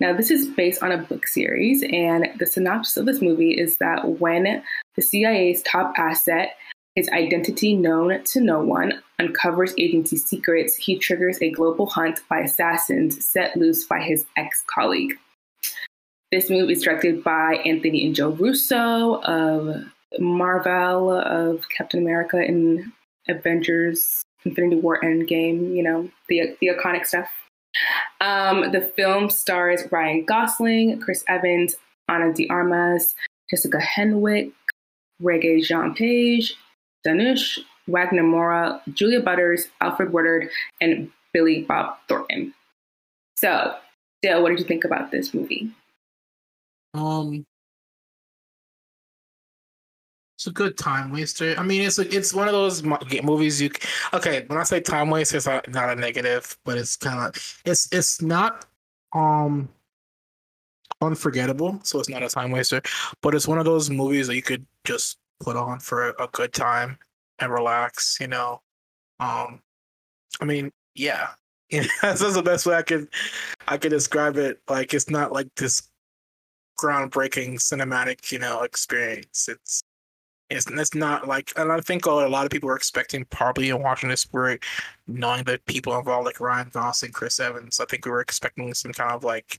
Now, 0.00 0.12
this 0.12 0.30
is 0.30 0.48
based 0.48 0.82
on 0.82 0.90
a 0.90 0.98
book 0.98 1.24
series, 1.24 1.84
and 1.84 2.28
the 2.40 2.46
synopsis 2.46 2.96
of 2.96 3.06
this 3.06 3.22
movie 3.22 3.52
is 3.52 3.78
that 3.78 4.18
when 4.18 4.62
the 4.96 5.02
CIA's 5.02 5.62
top 5.62 5.94
asset 5.96 6.56
his 6.94 7.08
identity 7.08 7.74
known 7.74 8.22
to 8.22 8.40
no 8.40 8.60
one, 8.60 9.02
uncovers 9.18 9.74
agency 9.78 10.16
secrets, 10.16 10.76
he 10.76 10.96
triggers 10.96 11.42
a 11.42 11.50
global 11.50 11.86
hunt 11.86 12.20
by 12.28 12.40
assassins 12.40 13.24
set 13.26 13.56
loose 13.56 13.84
by 13.84 14.00
his 14.00 14.26
ex 14.36 14.62
colleague. 14.68 15.18
This 16.34 16.50
movie 16.50 16.72
is 16.72 16.82
directed 16.82 17.22
by 17.22 17.62
Anthony 17.64 18.04
and 18.04 18.12
Joe 18.12 18.30
Russo 18.30 19.20
of 19.22 19.84
Marvel, 20.18 21.12
of 21.12 21.68
Captain 21.68 22.00
America 22.00 22.38
and 22.38 22.90
Avengers, 23.28 24.24
Infinity 24.44 24.80
War 24.80 24.98
Endgame, 25.00 25.76
you 25.76 25.84
know, 25.84 26.10
the, 26.28 26.56
the 26.60 26.70
iconic 26.70 27.06
stuff. 27.06 27.30
Um, 28.20 28.72
the 28.72 28.80
film 28.80 29.30
stars 29.30 29.84
Ryan 29.92 30.24
Gosling, 30.24 30.98
Chris 30.98 31.22
Evans, 31.28 31.76
Ana 32.08 32.34
de 32.34 32.48
Armas, 32.48 33.14
Jessica 33.48 33.78
Henwick, 33.78 34.50
Regé-Jean 35.22 35.94
Page, 35.94 36.56
Dhanush, 37.06 37.60
Wagner 37.86 38.24
Moura, 38.24 38.80
Julia 38.92 39.20
Butters, 39.20 39.68
Alfred 39.80 40.12
Woodard, 40.12 40.50
and 40.80 41.12
Billy 41.32 41.62
Bob 41.62 41.96
Thornton. 42.08 42.52
So, 43.36 43.76
Dale, 44.20 44.42
what 44.42 44.48
did 44.48 44.58
you 44.58 44.64
think 44.64 44.82
about 44.82 45.12
this 45.12 45.32
movie? 45.32 45.72
Um, 46.94 47.44
it's 50.36 50.46
a 50.46 50.52
good 50.52 50.76
time 50.76 51.12
waster. 51.12 51.54
I 51.58 51.62
mean, 51.62 51.82
it's 51.82 51.98
a, 51.98 52.14
it's 52.14 52.34
one 52.34 52.48
of 52.48 52.52
those 52.52 52.82
movies 52.82 53.60
you. 53.62 53.70
Okay, 54.12 54.44
when 54.46 54.58
I 54.58 54.64
say 54.64 54.80
time 54.80 55.10
waster, 55.10 55.36
it's 55.38 55.46
not, 55.46 55.68
not 55.70 55.90
a 55.90 55.96
negative, 55.96 56.56
but 56.64 56.76
it's 56.78 56.96
kind 56.96 57.18
of 57.18 57.62
it's 57.64 57.92
it's 57.92 58.20
not 58.20 58.66
um 59.12 59.68
unforgettable, 61.00 61.80
so 61.82 61.98
it's 62.00 62.08
not 62.08 62.22
a 62.22 62.28
time 62.28 62.50
waster. 62.50 62.82
But 63.22 63.34
it's 63.34 63.48
one 63.48 63.58
of 63.58 63.64
those 63.64 63.90
movies 63.90 64.26
that 64.26 64.36
you 64.36 64.42
could 64.42 64.66
just 64.84 65.18
put 65.40 65.56
on 65.56 65.80
for 65.80 66.10
a 66.18 66.28
good 66.32 66.52
time 66.52 66.98
and 67.38 67.52
relax, 67.52 68.18
you 68.20 68.28
know. 68.28 68.60
Um 69.20 69.60
I 70.40 70.44
mean, 70.44 70.72
yeah. 70.94 71.28
that's 72.02 72.20
the 72.20 72.42
best 72.44 72.66
way 72.66 72.74
I 72.76 72.82
could 72.82 73.08
I 73.66 73.78
could 73.78 73.90
describe 73.90 74.36
it. 74.36 74.60
Like 74.68 74.94
it's 74.94 75.08
not 75.10 75.32
like 75.32 75.48
this 75.56 75.82
groundbreaking 76.84 77.54
cinematic, 77.54 78.30
you 78.32 78.38
know, 78.38 78.62
experience. 78.62 79.48
It's 79.48 79.82
it's, 80.50 80.70
it's 80.70 80.94
not 80.94 81.26
like, 81.26 81.52
and 81.56 81.72
I 81.72 81.80
think 81.80 82.04
a 82.04 82.10
lot 82.10 82.44
of 82.44 82.50
people 82.50 82.68
were 82.68 82.76
expecting 82.76 83.24
probably 83.24 83.70
in 83.70 83.82
watching 83.82 84.10
this 84.10 84.30
were 84.30 84.58
knowing 85.06 85.44
that 85.44 85.64
people 85.64 85.98
involved 85.98 86.26
like 86.26 86.38
Ryan 86.38 86.68
Gosling, 86.70 87.12
Chris 87.12 87.40
Evans. 87.40 87.80
I 87.80 87.86
think 87.86 88.04
we 88.04 88.10
were 88.10 88.20
expecting 88.20 88.72
some 88.74 88.92
kind 88.92 89.12
of 89.12 89.24
like 89.24 89.58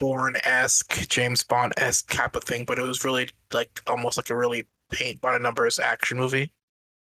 Bourne 0.00 0.36
esque, 0.44 1.08
James 1.08 1.44
Bond 1.44 1.74
esque 1.76 2.10
type 2.10 2.34
of 2.34 2.44
thing, 2.44 2.64
but 2.64 2.78
it 2.78 2.82
was 2.82 3.04
really 3.04 3.28
like 3.52 3.82
almost 3.86 4.16
like 4.16 4.30
a 4.30 4.36
really 4.36 4.66
paint 4.90 5.20
by 5.20 5.34
the 5.34 5.38
numbers 5.38 5.78
action 5.78 6.16
movie 6.16 6.50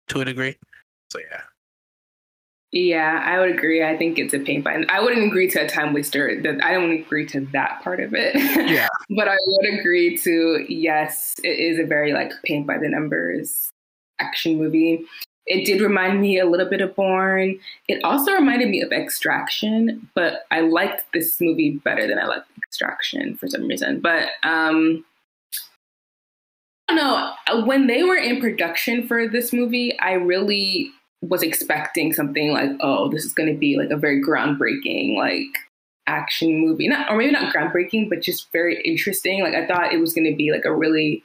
to 0.08 0.20
a 0.20 0.24
degree. 0.24 0.56
So 1.10 1.18
yeah. 1.18 1.42
Yeah, 2.74 3.22
I 3.24 3.38
would 3.38 3.50
agree. 3.50 3.84
I 3.84 3.96
think 3.96 4.18
it's 4.18 4.34
a 4.34 4.40
paint 4.40 4.64
by. 4.64 4.82
I 4.88 5.00
wouldn't 5.00 5.24
agree 5.24 5.48
to 5.50 5.60
a 5.60 5.68
time 5.68 5.94
waster. 5.94 6.42
That 6.42 6.62
I 6.64 6.72
don't 6.72 6.90
agree 6.90 7.24
to 7.26 7.42
that 7.52 7.80
part 7.84 8.00
of 8.00 8.14
it. 8.14 8.34
Yeah, 8.68 8.88
but 9.10 9.28
I 9.28 9.36
would 9.46 9.78
agree 9.78 10.16
to 10.18 10.64
yes, 10.68 11.36
it 11.44 11.56
is 11.56 11.78
a 11.78 11.84
very 11.84 12.12
like 12.12 12.32
paint 12.44 12.66
by 12.66 12.78
the 12.78 12.88
numbers 12.88 13.70
action 14.18 14.58
movie. 14.58 15.04
It 15.46 15.64
did 15.66 15.82
remind 15.82 16.20
me 16.20 16.40
a 16.40 16.46
little 16.46 16.68
bit 16.68 16.80
of 16.80 16.96
Bourne. 16.96 17.60
It 17.86 18.02
also 18.02 18.32
reminded 18.32 18.70
me 18.70 18.80
of 18.80 18.90
Extraction, 18.90 20.08
but 20.14 20.44
I 20.50 20.60
liked 20.60 21.04
this 21.12 21.40
movie 21.40 21.80
better 21.84 22.08
than 22.08 22.18
I 22.18 22.24
liked 22.24 22.48
Extraction 22.58 23.36
for 23.36 23.46
some 23.46 23.68
reason. 23.68 24.00
But 24.00 24.30
um, 24.42 25.04
I 26.88 26.96
don't 26.96 26.96
know. 26.96 27.66
When 27.66 27.86
they 27.86 28.02
were 28.02 28.16
in 28.16 28.40
production 28.40 29.06
for 29.06 29.28
this 29.28 29.52
movie, 29.52 29.96
I 30.00 30.14
really 30.14 30.90
was 31.28 31.42
expecting 31.42 32.12
something 32.12 32.52
like, 32.52 32.70
oh, 32.80 33.08
this 33.08 33.24
is 33.24 33.32
going 33.32 33.52
to 33.52 33.58
be 33.58 33.76
like 33.76 33.90
a 33.90 33.96
very 33.96 34.22
groundbreaking, 34.22 35.16
like 35.16 35.46
action 36.06 36.60
movie. 36.60 36.88
Not, 36.88 37.10
or 37.10 37.16
maybe 37.16 37.32
not 37.32 37.54
groundbreaking, 37.54 38.08
but 38.08 38.20
just 38.20 38.50
very 38.52 38.80
interesting. 38.82 39.42
Like 39.42 39.54
I 39.54 39.66
thought 39.66 39.92
it 39.92 40.00
was 40.00 40.12
going 40.12 40.30
to 40.30 40.36
be 40.36 40.50
like 40.52 40.64
a 40.64 40.74
really 40.74 41.22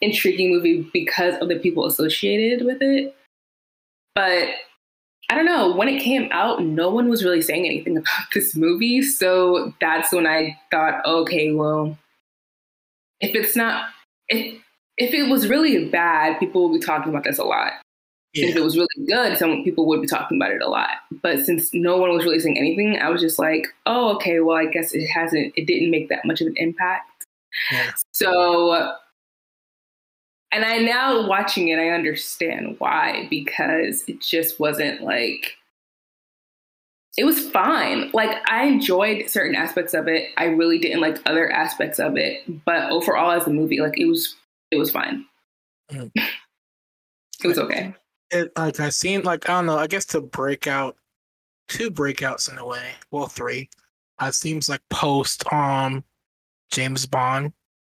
intriguing 0.00 0.50
movie 0.50 0.88
because 0.92 1.34
of 1.40 1.48
the 1.48 1.58
people 1.58 1.86
associated 1.86 2.64
with 2.64 2.78
it. 2.80 3.14
But 4.14 4.48
I 5.30 5.36
don't 5.36 5.44
know, 5.44 5.74
when 5.74 5.88
it 5.88 6.02
came 6.02 6.28
out, 6.32 6.62
no 6.64 6.90
one 6.90 7.08
was 7.08 7.24
really 7.24 7.42
saying 7.42 7.64
anything 7.64 7.96
about 7.98 8.26
this 8.34 8.56
movie. 8.56 9.02
So 9.02 9.74
that's 9.80 10.12
when 10.12 10.26
I 10.26 10.58
thought, 10.70 11.04
okay, 11.06 11.52
well, 11.52 11.96
if 13.20 13.34
it's 13.34 13.54
not, 13.54 13.90
if, 14.28 14.60
if 14.96 15.14
it 15.14 15.30
was 15.30 15.48
really 15.48 15.88
bad, 15.88 16.38
people 16.40 16.62
will 16.62 16.78
be 16.78 16.84
talking 16.84 17.10
about 17.10 17.24
this 17.24 17.38
a 17.38 17.44
lot. 17.44 17.72
Yeah. 18.32 18.50
If 18.50 18.56
it 18.56 18.62
was 18.62 18.76
really 18.76 19.06
good, 19.08 19.38
some 19.38 19.64
people 19.64 19.86
would 19.86 20.00
be 20.00 20.06
talking 20.06 20.38
about 20.38 20.52
it 20.52 20.62
a 20.62 20.68
lot. 20.68 20.98
But 21.20 21.40
since 21.40 21.74
no 21.74 21.96
one 21.96 22.12
was 22.12 22.24
really 22.24 22.38
saying 22.38 22.58
anything, 22.58 22.96
I 23.00 23.10
was 23.10 23.20
just 23.20 23.40
like, 23.40 23.66
oh, 23.86 24.14
okay, 24.16 24.38
well, 24.38 24.56
I 24.56 24.66
guess 24.66 24.92
it 24.94 25.06
hasn't, 25.08 25.52
it 25.56 25.66
didn't 25.66 25.90
make 25.90 26.08
that 26.10 26.24
much 26.24 26.40
of 26.40 26.46
an 26.46 26.54
impact. 26.56 27.26
Yeah. 27.72 27.90
So 28.12 28.94
and 30.52 30.64
I 30.64 30.78
now 30.78 31.26
watching 31.26 31.68
it, 31.68 31.78
I 31.78 31.90
understand 31.90 32.76
why 32.78 33.26
because 33.30 34.04
it 34.08 34.20
just 34.20 34.58
wasn't 34.58 35.02
like 35.02 35.56
it 37.16 37.24
was 37.24 37.48
fine. 37.50 38.10
Like 38.12 38.38
I 38.48 38.64
enjoyed 38.64 39.28
certain 39.28 39.54
aspects 39.54 39.94
of 39.94 40.08
it. 40.08 40.30
I 40.36 40.44
really 40.46 40.78
didn't 40.78 41.00
like 41.00 41.18
other 41.26 41.50
aspects 41.50 41.98
of 41.98 42.16
it, 42.16 42.42
but 42.64 42.90
overall 42.90 43.30
as 43.30 43.46
a 43.46 43.50
movie, 43.50 43.80
like 43.80 43.98
it 43.98 44.06
was 44.06 44.34
it 44.70 44.76
was 44.76 44.90
fine. 44.90 45.24
Mm. 45.92 46.10
it 47.44 47.46
was 47.46 47.58
okay. 47.58 47.94
It 48.30 48.52
like 48.56 48.80
I 48.80 48.90
seen 48.90 49.22
like 49.22 49.48
I 49.48 49.54
don't 49.54 49.66
know. 49.66 49.78
I 49.78 49.86
guess 49.86 50.06
to 50.06 50.20
break 50.20 50.66
out 50.66 50.96
two 51.68 51.90
breakouts 51.90 52.50
in 52.50 52.58
a 52.58 52.66
way. 52.66 52.92
Well, 53.10 53.26
three. 53.26 53.68
It 54.22 54.34
seems 54.34 54.68
like 54.68 54.82
post 54.90 55.50
um 55.52 56.04
James 56.70 57.06
Bond. 57.06 57.52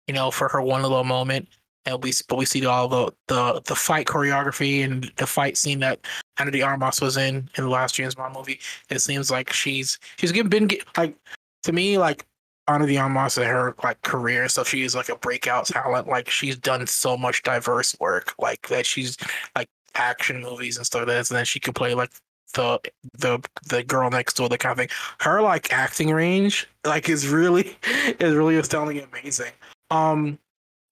You 0.07 0.13
know, 0.13 0.31
for 0.31 0.49
her 0.49 0.61
one 0.61 0.81
little 0.81 1.03
moment 1.03 1.47
and 1.85 2.01
we 2.03 2.13
but 2.27 2.37
we 2.37 2.45
see 2.45 2.65
all 2.65 2.87
the 2.87 3.11
the 3.27 3.61
the 3.65 3.75
fight 3.75 4.07
choreography 4.07 4.83
and 4.83 5.11
the 5.17 5.27
fight 5.27 5.57
scene 5.57 5.79
that 5.79 5.99
Ana 6.37 6.51
de 6.51 6.61
Armas 6.61 7.01
was 7.01 7.17
in 7.17 7.49
in 7.57 7.63
the 7.63 7.69
last 7.69 7.95
James 7.95 8.15
Bond 8.15 8.35
movie. 8.35 8.59
It 8.89 8.99
seems 8.99 9.29
like 9.29 9.51
she's 9.51 9.99
she's 10.17 10.31
been 10.31 10.69
like 10.97 11.15
to 11.63 11.71
me 11.71 11.97
like 11.97 12.25
Ana 12.67 12.87
de 12.87 12.97
Armas 12.97 13.37
in 13.37 13.43
her 13.43 13.75
like 13.83 14.01
career 14.03 14.47
so 14.47 14.63
she's 14.63 14.95
like 14.95 15.09
a 15.09 15.17
breakout 15.17 15.65
talent. 15.65 16.07
Like 16.07 16.29
she's 16.29 16.57
done 16.57 16.85
so 16.87 17.17
much 17.17 17.43
diverse 17.43 17.95
work 17.99 18.33
like 18.39 18.67
that. 18.69 18.85
She's 18.85 19.17
like 19.55 19.67
action 19.95 20.41
movies 20.41 20.77
and 20.77 20.85
stuff 20.85 21.01
like 21.01 21.07
that, 21.07 21.29
and 21.29 21.37
then 21.37 21.45
she 21.45 21.59
could 21.59 21.75
play 21.75 21.93
like 21.93 22.11
the 22.53 22.79
the 23.17 23.39
the 23.67 23.83
girl 23.83 24.09
next 24.09 24.35
door, 24.35 24.49
the 24.49 24.57
kind 24.57 24.71
of 24.71 24.77
thing. 24.77 24.89
Her 25.19 25.41
like 25.41 25.71
acting 25.73 26.11
range 26.11 26.67
like 26.85 27.09
is 27.09 27.27
really 27.27 27.75
is 28.19 28.33
really 28.33 28.57
astounding 28.57 28.99
amazing. 28.99 29.51
Um 29.91 30.39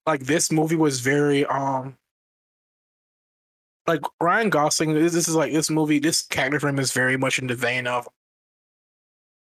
like 0.06 0.20
this 0.20 0.50
movie 0.50 0.76
was 0.76 1.00
very 1.00 1.46
um 1.46 1.96
like 3.86 4.00
Ryan 4.20 4.50
Gosling. 4.50 4.94
This, 4.94 5.12
this 5.12 5.28
is 5.28 5.34
like 5.34 5.52
this 5.52 5.70
movie. 5.70 5.98
This 5.98 6.22
character 6.22 6.60
frame 6.60 6.78
is 6.78 6.92
very 6.92 7.16
much 7.16 7.38
in 7.38 7.46
the 7.46 7.54
vein 7.54 7.86
of 7.86 8.08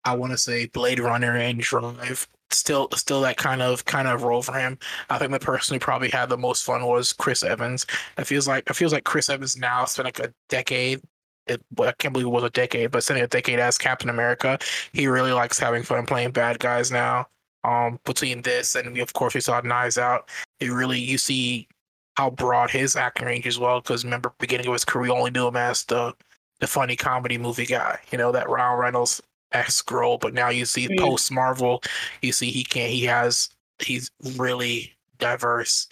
I 0.04 0.16
want 0.16 0.32
to 0.32 0.38
say 0.38 0.66
Blade 0.66 1.00
Runner 1.00 1.36
and 1.36 1.60
Drive. 1.60 2.26
Still, 2.54 2.88
still 2.94 3.20
that 3.22 3.36
kind 3.36 3.62
of 3.62 3.84
kind 3.84 4.08
of 4.08 4.22
role 4.22 4.42
for 4.42 4.54
him. 4.54 4.78
I 5.10 5.18
think 5.18 5.32
the 5.32 5.38
person 5.38 5.74
who 5.74 5.80
probably 5.80 6.10
had 6.10 6.28
the 6.28 6.38
most 6.38 6.64
fun 6.64 6.84
was 6.84 7.12
Chris 7.12 7.42
Evans. 7.42 7.86
It 8.18 8.24
feels 8.26 8.46
like 8.48 8.68
it 8.68 8.74
feels 8.74 8.92
like 8.92 9.04
Chris 9.04 9.28
Evans 9.28 9.56
now 9.56 9.84
spent 9.84 10.06
like 10.06 10.18
a 10.20 10.32
decade. 10.48 11.00
It, 11.46 11.60
I 11.80 11.92
can't 11.98 12.12
believe 12.12 12.28
it 12.28 12.30
was 12.30 12.44
a 12.44 12.50
decade, 12.50 12.92
but 12.92 13.02
spending 13.02 13.24
a 13.24 13.28
decade 13.28 13.58
as 13.58 13.76
Captain 13.76 14.10
America, 14.10 14.58
he 14.92 15.08
really 15.08 15.32
likes 15.32 15.58
having 15.58 15.82
fun 15.82 16.06
playing 16.06 16.30
bad 16.30 16.60
guys 16.60 16.92
now 16.92 17.26
um, 17.64 17.98
between 18.04 18.42
this 18.42 18.74
and 18.74 18.92
we, 18.92 19.00
of 19.00 19.12
course 19.12 19.34
we 19.34 19.40
saw 19.40 19.60
Knives 19.60 19.98
Out. 19.98 20.28
It 20.60 20.68
really 20.68 20.98
you 20.98 21.18
see 21.18 21.68
how 22.16 22.30
broad 22.30 22.70
his 22.70 22.96
acting 22.96 23.26
range 23.26 23.46
as 23.46 23.58
well. 23.58 23.80
Because 23.80 24.04
remember, 24.04 24.32
beginning 24.38 24.66
of 24.66 24.72
his 24.72 24.84
career, 24.84 25.02
we 25.02 25.10
only 25.10 25.30
knew 25.30 25.48
him 25.48 25.56
as 25.56 25.84
the 25.84 26.14
the 26.60 26.66
funny 26.66 26.96
comedy 26.96 27.38
movie 27.38 27.66
guy. 27.66 27.98
You 28.10 28.18
know 28.18 28.32
that 28.32 28.48
Ryan 28.48 28.78
Reynolds 28.78 29.20
esque 29.52 29.90
role, 29.90 30.18
but 30.18 30.34
now 30.34 30.48
you 30.48 30.64
see 30.64 30.88
mm-hmm. 30.88 31.04
post 31.04 31.30
Marvel, 31.30 31.82
you 32.22 32.32
see 32.32 32.50
he 32.50 32.64
can't. 32.64 32.90
He 32.90 33.04
has 33.04 33.48
he's 33.78 34.10
really 34.36 34.94
diverse. 35.18 35.88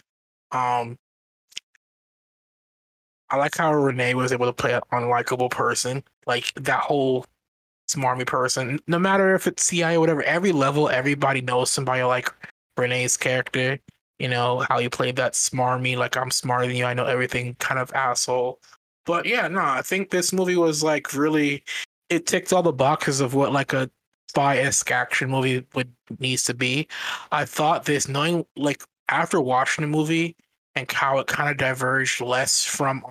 Um, 0.53 0.99
I 3.31 3.37
like 3.37 3.57
how 3.57 3.73
Renee 3.73 4.15
was 4.15 4.33
able 4.33 4.47
to 4.47 4.53
play 4.53 4.75
an 4.75 4.83
unlikable 4.93 5.51
person, 5.51 6.03
like 6.27 6.53
that 6.55 6.81
whole 6.81 7.25
smarmy 7.89 8.27
person. 8.27 8.81
No 8.87 8.99
matter 8.99 9.35
if 9.35 9.47
it's 9.47 9.65
CIA 9.65 9.97
or 9.97 10.01
whatever, 10.01 10.23
every 10.23 10.53
level, 10.53 10.89
everybody 10.89 11.41
knows 11.41 11.71
somebody 11.71 12.03
like 12.03 12.33
Renee's 12.77 13.17
character. 13.17 13.79
You 14.19 14.29
know 14.29 14.65
how 14.69 14.79
you 14.79 14.91
played 14.91 15.17
that 15.17 15.33
smarmy, 15.35 15.97
like 15.97 16.17
I'm 16.17 16.31
smarter 16.31 16.67
than 16.67 16.77
you, 16.77 16.85
I 16.85 16.95
know 16.95 17.07
everything, 17.07 17.55
kind 17.59 17.81
of 17.81 17.93
asshole. 17.95 18.61
But 19.07 19.27
yeah, 19.27 19.49
no, 19.49 19.61
I 19.61 19.83
think 19.83 20.11
this 20.11 20.33
movie 20.33 20.57
was 20.57 20.83
like 20.83 21.15
really. 21.15 21.65
It 22.11 22.27
ticked 22.27 22.53
all 22.53 22.63
the 22.63 22.73
boxes 22.73 23.21
of 23.21 23.35
what 23.35 23.53
like 23.53 23.73
a 23.73 23.91
spy-esque 24.29 24.91
action 24.91 25.31
movie 25.31 25.65
would 25.75 25.93
needs 26.19 26.45
to 26.45 26.55
be. 26.55 26.89
I 27.33 27.45
thought 27.45 27.85
this, 27.85 28.09
knowing 28.09 28.45
like 28.57 28.83
after 29.09 29.41
watching 29.41 29.83
the 29.83 29.89
movie 29.89 30.37
and 30.75 30.91
how 30.91 31.19
it 31.19 31.27
kind 31.27 31.51
of 31.51 31.57
diverged 31.57 32.21
less 32.21 32.65
from 32.65 33.05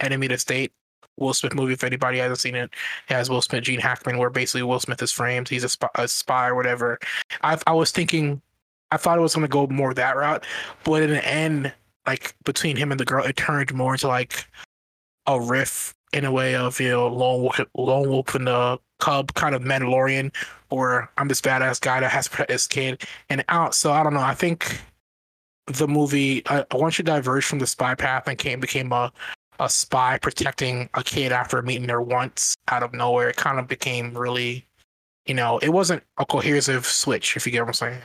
Enemy 0.00 0.28
to 0.28 0.38
State, 0.38 0.72
Will 1.16 1.34
Smith 1.34 1.54
movie. 1.54 1.74
If 1.74 1.84
anybody 1.84 2.18
hasn't 2.18 2.40
seen 2.40 2.54
it, 2.54 2.72
it 3.08 3.14
has 3.14 3.30
Will 3.30 3.42
Smith, 3.42 3.64
Gene 3.64 3.80
Hackman, 3.80 4.18
where 4.18 4.30
basically 4.30 4.62
Will 4.62 4.80
Smith 4.80 5.02
is 5.02 5.12
framed. 5.12 5.48
He's 5.48 5.64
a 5.64 5.68
spy, 5.68 5.88
a 5.94 6.08
spy 6.08 6.48
or 6.48 6.54
whatever. 6.54 6.98
I 7.42 7.58
I 7.66 7.72
was 7.72 7.90
thinking, 7.90 8.40
I 8.90 8.96
thought 8.96 9.18
it 9.18 9.22
was 9.22 9.34
going 9.34 9.46
to 9.46 9.48
go 9.48 9.66
more 9.66 9.94
that 9.94 10.16
route, 10.16 10.44
but 10.84 11.02
in 11.02 11.10
the 11.10 11.24
end, 11.26 11.72
like 12.06 12.34
between 12.44 12.76
him 12.76 12.90
and 12.90 12.98
the 12.98 13.04
girl, 13.04 13.24
it 13.24 13.36
turned 13.36 13.72
more 13.74 13.94
into 13.94 14.08
like 14.08 14.46
a 15.26 15.40
riff 15.40 15.94
in 16.12 16.24
a 16.24 16.32
way 16.32 16.54
of 16.54 16.80
you 16.80 16.90
know 16.90 17.08
lone 17.08 17.42
wolf, 17.42 17.60
lone 17.74 18.08
wolf 18.08 18.34
and 18.34 18.46
the 18.46 18.78
cub 19.00 19.34
kind 19.34 19.54
of 19.54 19.62
Mandalorian, 19.62 20.34
or 20.70 21.10
I'm 21.18 21.28
this 21.28 21.40
badass 21.40 21.80
guy 21.80 22.00
that 22.00 22.10
has 22.10 22.24
to 22.28 22.30
protect 22.30 22.50
his 22.50 22.66
kid 22.66 23.02
and 23.28 23.44
out. 23.48 23.74
So 23.74 23.92
I 23.92 24.02
don't 24.02 24.14
know. 24.14 24.20
I 24.20 24.34
think 24.34 24.80
the 25.66 25.88
movie 25.88 26.44
uh, 26.46 26.64
once 26.72 26.98
you 26.98 27.04
diverge 27.04 27.44
from 27.44 27.58
the 27.58 27.66
spy 27.66 27.94
path 27.94 28.26
and 28.26 28.36
came 28.36 28.60
became 28.60 28.92
a 28.92 29.12
a 29.60 29.68
spy 29.68 30.18
protecting 30.18 30.88
a 30.94 31.02
kid 31.02 31.30
after 31.30 31.62
meeting 31.62 31.88
her 31.88 32.02
once 32.02 32.56
out 32.68 32.82
of 32.82 32.92
nowhere. 32.92 33.30
It 33.30 33.36
kind 33.36 33.58
of 33.58 33.68
became 33.68 34.16
really, 34.16 34.66
you 35.26 35.34
know, 35.34 35.58
it 35.58 35.68
wasn't 35.68 36.02
a 36.18 36.26
cohesive 36.26 36.84
switch, 36.84 37.36
if 37.36 37.46
you 37.46 37.52
get 37.52 37.60
what 37.60 37.68
I'm 37.68 37.74
saying. 37.74 38.02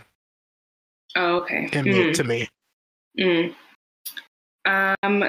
Oh, 1.16 1.38
okay. 1.38 1.68
Mm. 1.72 2.14
To 2.14 2.24
me. 2.24 2.48
Mm. 3.20 3.56
Um, 4.68 5.24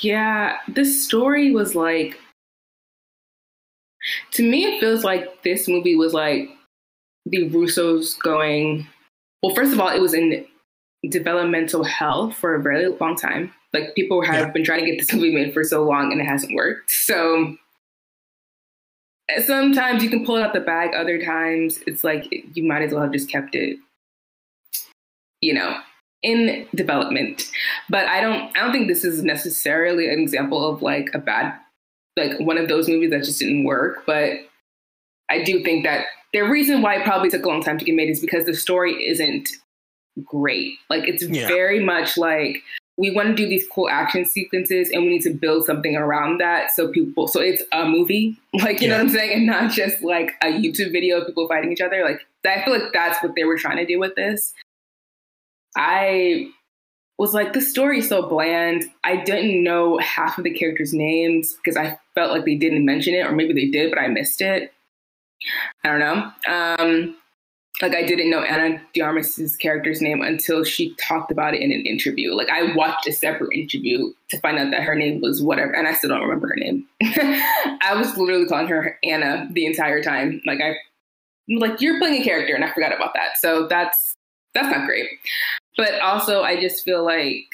yeah, 0.00 0.58
this 0.66 1.04
story 1.04 1.52
was 1.52 1.74
like, 1.74 2.18
to 4.32 4.42
me, 4.42 4.64
it 4.64 4.80
feels 4.80 5.04
like 5.04 5.42
this 5.44 5.68
movie 5.68 5.94
was 5.94 6.12
like 6.12 6.50
the 7.26 7.48
Russos 7.50 8.18
going, 8.18 8.88
well, 9.42 9.54
first 9.54 9.72
of 9.72 9.78
all, 9.80 9.88
it 9.88 10.00
was 10.00 10.14
in 10.14 10.44
developmental 11.08 11.84
hell 11.84 12.32
for 12.32 12.56
a 12.56 12.62
very 12.62 12.88
long 12.88 13.16
time. 13.16 13.52
Like 13.72 13.94
people 13.94 14.22
have 14.22 14.46
yeah. 14.46 14.50
been 14.50 14.64
trying 14.64 14.80
to 14.80 14.90
get 14.90 14.98
this 14.98 15.12
movie 15.12 15.34
made 15.34 15.54
for 15.54 15.62
so 15.62 15.84
long 15.84 16.10
and 16.10 16.20
it 16.20 16.24
hasn't 16.24 16.54
worked. 16.54 16.90
So 16.90 17.56
sometimes 19.46 20.02
you 20.02 20.10
can 20.10 20.26
pull 20.26 20.36
it 20.36 20.42
out 20.42 20.52
the 20.52 20.60
bag. 20.60 20.94
Other 20.94 21.22
times 21.24 21.80
it's 21.86 22.02
like 22.02 22.26
you 22.54 22.64
might 22.64 22.82
as 22.82 22.92
well 22.92 23.02
have 23.02 23.12
just 23.12 23.30
kept 23.30 23.54
it, 23.54 23.78
you 25.40 25.54
know, 25.54 25.78
in 26.22 26.66
development. 26.74 27.50
But 27.88 28.06
I 28.06 28.20
don't. 28.20 28.56
I 28.56 28.60
don't 28.60 28.72
think 28.72 28.88
this 28.88 29.04
is 29.04 29.22
necessarily 29.22 30.08
an 30.08 30.20
example 30.20 30.68
of 30.68 30.82
like 30.82 31.10
a 31.14 31.18
bad, 31.18 31.54
like 32.16 32.38
one 32.40 32.58
of 32.58 32.68
those 32.68 32.88
movies 32.88 33.10
that 33.10 33.24
just 33.24 33.40
didn't 33.40 33.64
work. 33.64 34.04
But 34.06 34.32
I 35.30 35.42
do 35.42 35.62
think 35.62 35.84
that 35.84 36.06
the 36.32 36.40
reason 36.40 36.82
why 36.82 36.96
it 36.96 37.04
probably 37.04 37.30
took 37.30 37.44
a 37.44 37.48
long 37.48 37.62
time 37.62 37.78
to 37.78 37.84
get 37.84 37.94
made 37.94 38.10
is 38.10 38.20
because 38.20 38.46
the 38.46 38.54
story 38.54 39.06
isn't 39.06 39.50
great. 40.24 40.74
Like 40.88 41.08
it's 41.08 41.22
yeah. 41.24 41.48
very 41.48 41.80
much 41.80 42.16
like 42.16 42.62
we 42.98 43.10
want 43.10 43.28
to 43.28 43.34
do 43.34 43.48
these 43.48 43.66
cool 43.72 43.88
action 43.88 44.24
sequences 44.24 44.90
and 44.90 45.02
we 45.02 45.08
need 45.08 45.22
to 45.22 45.32
build 45.32 45.64
something 45.64 45.96
around 45.96 46.38
that 46.38 46.70
so 46.72 46.88
people 46.88 47.26
so 47.26 47.40
it's 47.40 47.62
a 47.72 47.86
movie 47.86 48.36
like 48.62 48.80
you 48.80 48.88
yeah. 48.88 48.96
know 48.96 49.02
what 49.02 49.08
i'm 49.08 49.08
saying 49.08 49.32
and 49.32 49.46
not 49.46 49.70
just 49.70 50.02
like 50.02 50.32
a 50.42 50.48
youtube 50.48 50.92
video 50.92 51.20
of 51.20 51.26
people 51.26 51.48
fighting 51.48 51.72
each 51.72 51.80
other 51.80 52.04
like 52.04 52.20
i 52.44 52.62
feel 52.62 52.74
like 52.74 52.92
that's 52.92 53.22
what 53.22 53.34
they 53.34 53.44
were 53.44 53.56
trying 53.56 53.78
to 53.78 53.86
do 53.86 53.98
with 53.98 54.14
this 54.14 54.52
i 55.76 56.48
was 57.18 57.34
like 57.34 57.52
the 57.52 57.60
story's 57.60 58.08
so 58.08 58.28
bland 58.28 58.84
i 59.04 59.16
didn't 59.16 59.62
know 59.62 59.98
half 59.98 60.38
of 60.38 60.44
the 60.44 60.50
characters 60.50 60.92
names 60.92 61.54
because 61.54 61.76
i 61.76 61.98
felt 62.14 62.32
like 62.32 62.44
they 62.44 62.56
didn't 62.56 62.84
mention 62.84 63.14
it 63.14 63.26
or 63.26 63.32
maybe 63.32 63.52
they 63.52 63.70
did 63.70 63.90
but 63.90 63.98
i 63.98 64.08
missed 64.08 64.40
it 64.40 64.72
i 65.84 65.88
don't 65.88 66.00
know 66.00 66.30
um 66.48 67.14
like 67.80 67.94
I 67.94 68.04
didn't 68.04 68.30
know 68.30 68.40
Ana 68.42 68.80
de 68.92 69.00
Armas's 69.00 69.56
character's 69.56 70.00
name 70.00 70.22
until 70.22 70.62
she 70.62 70.94
talked 70.96 71.32
about 71.32 71.54
it 71.54 71.60
in 71.60 71.72
an 71.72 71.84
interview. 71.84 72.32
Like 72.32 72.48
I 72.48 72.74
watched 72.74 73.08
a 73.08 73.12
separate 73.12 73.52
interview 73.52 74.12
to 74.30 74.40
find 74.40 74.58
out 74.58 74.70
that 74.70 74.82
her 74.82 74.94
name 74.94 75.20
was 75.20 75.42
whatever, 75.42 75.72
and 75.72 75.88
I 75.88 75.94
still 75.94 76.10
don't 76.10 76.20
remember 76.20 76.48
her 76.48 76.56
name. 76.56 76.86
I 77.02 77.94
was 77.94 78.16
literally 78.16 78.46
calling 78.46 78.68
her 78.68 78.98
Anna 79.02 79.48
the 79.50 79.66
entire 79.66 80.02
time. 80.02 80.40
Like 80.46 80.60
I, 80.60 80.74
like 81.48 81.80
you're 81.80 81.98
playing 81.98 82.20
a 82.20 82.24
character, 82.24 82.54
and 82.54 82.64
I 82.64 82.72
forgot 82.72 82.94
about 82.94 83.14
that. 83.14 83.38
So 83.38 83.66
that's 83.66 84.14
that's 84.54 84.68
not 84.68 84.86
great. 84.86 85.08
But 85.76 86.00
also, 86.00 86.42
I 86.42 86.60
just 86.60 86.84
feel 86.84 87.04
like 87.04 87.44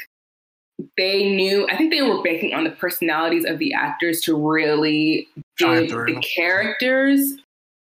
they 0.96 1.30
knew. 1.30 1.66
I 1.68 1.76
think 1.76 1.92
they 1.92 2.02
were 2.02 2.22
banking 2.22 2.54
on 2.54 2.64
the 2.64 2.70
personalities 2.70 3.44
of 3.44 3.58
the 3.58 3.72
actors 3.74 4.20
to 4.22 4.36
really 4.36 5.28
give 5.56 5.90
the 5.90 6.22
characters 6.36 7.34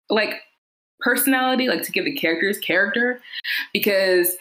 like 0.09 0.43
personality, 1.01 1.69
like 1.69 1.83
to 1.83 1.93
give 1.93 2.05
the 2.05 2.15
characters 2.15 2.59
character, 2.59 3.21
because 3.73 4.37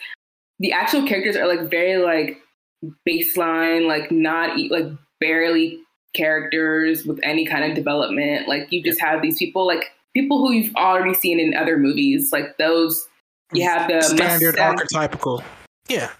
the 0.58 0.72
actual 0.72 1.06
characters 1.06 1.36
are 1.36 1.46
like 1.46 1.70
very 1.70 2.02
like 2.02 2.40
baseline, 3.08 3.86
like 3.86 4.10
not 4.10 4.58
like 4.70 4.86
barely 5.20 5.78
characters 6.14 7.04
with 7.04 7.18
any 7.22 7.46
kind 7.46 7.64
of 7.64 7.74
development. 7.74 8.48
Like 8.48 8.70
you 8.70 8.82
just 8.82 9.00
have 9.00 9.22
these 9.22 9.38
people, 9.38 9.66
like 9.66 9.92
people 10.14 10.38
who 10.38 10.52
you've 10.52 10.74
already 10.76 11.14
seen 11.14 11.40
in 11.40 11.54
other 11.54 11.78
movies, 11.78 12.32
like 12.32 12.56
those. 12.58 13.06
You 13.52 13.64
mm-hmm. 13.64 13.78
have 13.78 13.88
the 13.88 14.02
standard 14.02 14.56
archetypical, 14.56 15.42
yeah. 15.88 16.10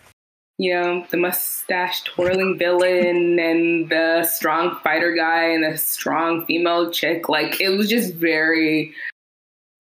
You 0.59 0.73
know 0.73 1.07
the 1.11 1.19
mustache 1.19 2.03
twirling 2.05 2.59
villain 2.59 3.39
and 3.39 3.91
the 3.91 4.25
strong 4.25 4.79
fighter 4.83 5.15
guy 5.15 5.45
and 5.51 5.63
the 5.63 5.77
strong 5.77 6.47
female 6.47 6.91
chick. 6.91 7.29
Like 7.29 7.61
it 7.61 7.71
was 7.71 7.91
just 7.91 8.15
very 8.15 8.95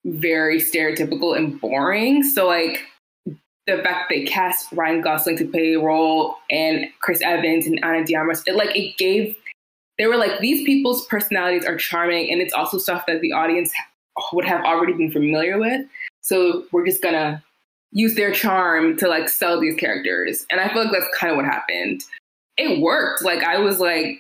very 0.05 0.61
stereotypical 0.61 1.37
and 1.37 1.61
boring. 1.61 2.23
So 2.23 2.47
like 2.47 2.81
the 3.67 3.79
fact 3.83 4.11
they 4.11 4.25
cast 4.25 4.71
Ryan 4.73 5.01
Gosling 5.01 5.37
to 5.39 5.47
play 5.47 5.75
a 5.75 5.81
role 5.81 6.37
and 6.51 6.87
Chris 7.01 7.21
Evans 7.23 7.67
and 7.67 7.83
Ana 7.83 8.05
de 8.05 8.15
Armas, 8.15 8.43
it 8.47 8.55
like 8.55 8.77
it 8.77 8.97
gave 8.99 9.35
they 9.99 10.07
were 10.07 10.17
like 10.17 10.41
these 10.41 10.65
people's 10.65 11.07
personalities 11.07 11.65
are 11.65 11.77
charming 11.77 12.31
and 12.31 12.43
it's 12.43 12.53
also 12.53 12.77
stuff 12.77 13.07
that 13.07 13.23
the 13.23 13.33
audience 13.33 13.73
would 14.33 14.45
have 14.45 14.63
already 14.65 14.93
been 14.93 15.11
familiar 15.11 15.59
with. 15.59 15.87
So 16.21 16.65
we're 16.71 16.85
just 16.85 17.03
gonna 17.03 17.43
use 17.93 18.15
their 18.15 18.33
charm 18.33 18.97
to 18.99 19.09
like 19.09 19.29
sell 19.29 19.61
these 19.61 19.77
characters. 19.77 20.47
And 20.51 20.61
I 20.61 20.69
feel 20.73 20.85
like 20.85 20.93
that's 20.93 21.17
kind 21.17 21.31
of 21.31 21.37
what 21.37 21.47
happened. 21.47 22.03
It 22.57 22.81
worked. 22.81 23.23
Like 23.23 23.43
I 23.43 23.59
was 23.59 23.81
like 23.81 24.19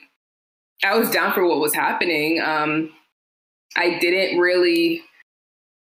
I 0.84 0.96
was 0.98 1.10
down 1.10 1.32
for 1.32 1.46
what 1.46 1.58
was 1.58 1.74
happening. 1.74 2.40
Um 2.40 2.92
I 3.76 3.98
didn't 3.98 4.38
really 4.38 5.02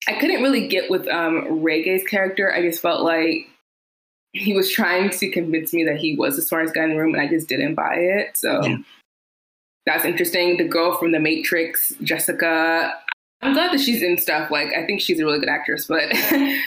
I 0.08 0.14
couldn't 0.14 0.42
really 0.42 0.68
get 0.68 0.90
with 0.90 1.08
um, 1.10 1.44
Regé's 1.62 2.04
character. 2.08 2.54
I 2.54 2.62
just 2.62 2.82
felt 2.82 3.04
like 3.04 3.48
he 4.32 4.54
was 4.54 4.72
trying 4.72 5.10
to 5.10 5.32
convince 5.32 5.74
me 5.74 5.84
that 5.84 5.98
he 5.98 6.16
was 6.16 6.36
the 6.36 6.42
smartest 6.42 6.76
guy 6.76 6.84
in 6.84 6.92
the 6.92 6.96
room, 6.96 7.14
and 7.14 7.22
I 7.22 7.28
just 7.28 7.50
didn't 7.50 7.76
buy 7.76 7.96
it. 7.96 8.38
So 8.38 8.64
yeah. 8.66 8.78
that's 9.86 10.06
interesting. 10.06 10.58
The 10.58 10.68
girl 10.68 10.98
from 10.98 11.12
The 11.12 11.20
Matrix, 11.20 11.94
Jessica. 12.02 12.94
I'm 13.42 13.54
glad 13.54 13.74
that 13.74 13.82
she's 13.82 14.02
in 14.02 14.18
stuff. 14.18 14.50
Like, 14.50 14.74
I 14.74 14.86
think 14.86 15.02
she's 15.02 15.20
a 15.20 15.26
really 15.26 15.40
good 15.40 15.50
actress, 15.50 15.88
but 15.88 16.04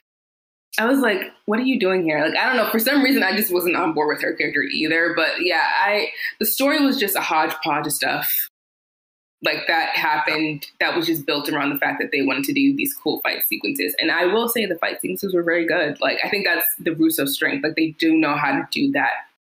I 0.78 0.86
was 0.86 1.00
like, 1.00 1.32
what 1.46 1.58
are 1.58 1.64
you 1.64 1.80
doing 1.80 2.04
here? 2.04 2.24
Like, 2.24 2.36
I 2.36 2.46
don't 2.46 2.56
know. 2.56 2.70
For 2.70 2.78
some 2.78 3.02
reason, 3.02 3.22
I 3.22 3.36
just 3.36 3.52
wasn't 3.52 3.76
on 3.76 3.92
board 3.92 4.08
with 4.08 4.22
her 4.22 4.34
character 4.34 4.62
either. 4.62 5.12
But 5.16 5.40
yeah, 5.40 5.64
I 5.84 6.10
the 6.38 6.46
story 6.46 6.84
was 6.84 6.98
just 6.98 7.16
a 7.16 7.20
hodgepodge 7.20 7.86
of 7.86 7.92
stuff 7.92 8.50
like 9.42 9.66
that 9.66 9.96
happened 9.96 10.66
that 10.80 10.94
was 10.94 11.06
just 11.06 11.26
built 11.26 11.48
around 11.48 11.70
the 11.70 11.78
fact 11.78 12.00
that 12.00 12.10
they 12.12 12.22
wanted 12.22 12.44
to 12.44 12.52
do 12.52 12.76
these 12.76 12.94
cool 12.94 13.20
fight 13.22 13.42
sequences 13.44 13.94
and 13.98 14.10
i 14.10 14.24
will 14.24 14.48
say 14.48 14.66
the 14.66 14.76
fight 14.76 15.00
sequences 15.00 15.34
were 15.34 15.42
very 15.42 15.66
good 15.66 15.98
like 16.00 16.18
i 16.24 16.28
think 16.28 16.44
that's 16.44 16.66
the 16.78 16.92
russo 16.92 17.24
strength 17.24 17.62
like 17.64 17.76
they 17.76 17.90
do 17.98 18.16
know 18.16 18.34
how 18.34 18.52
to 18.52 18.66
do 18.70 18.90
that 18.92 19.10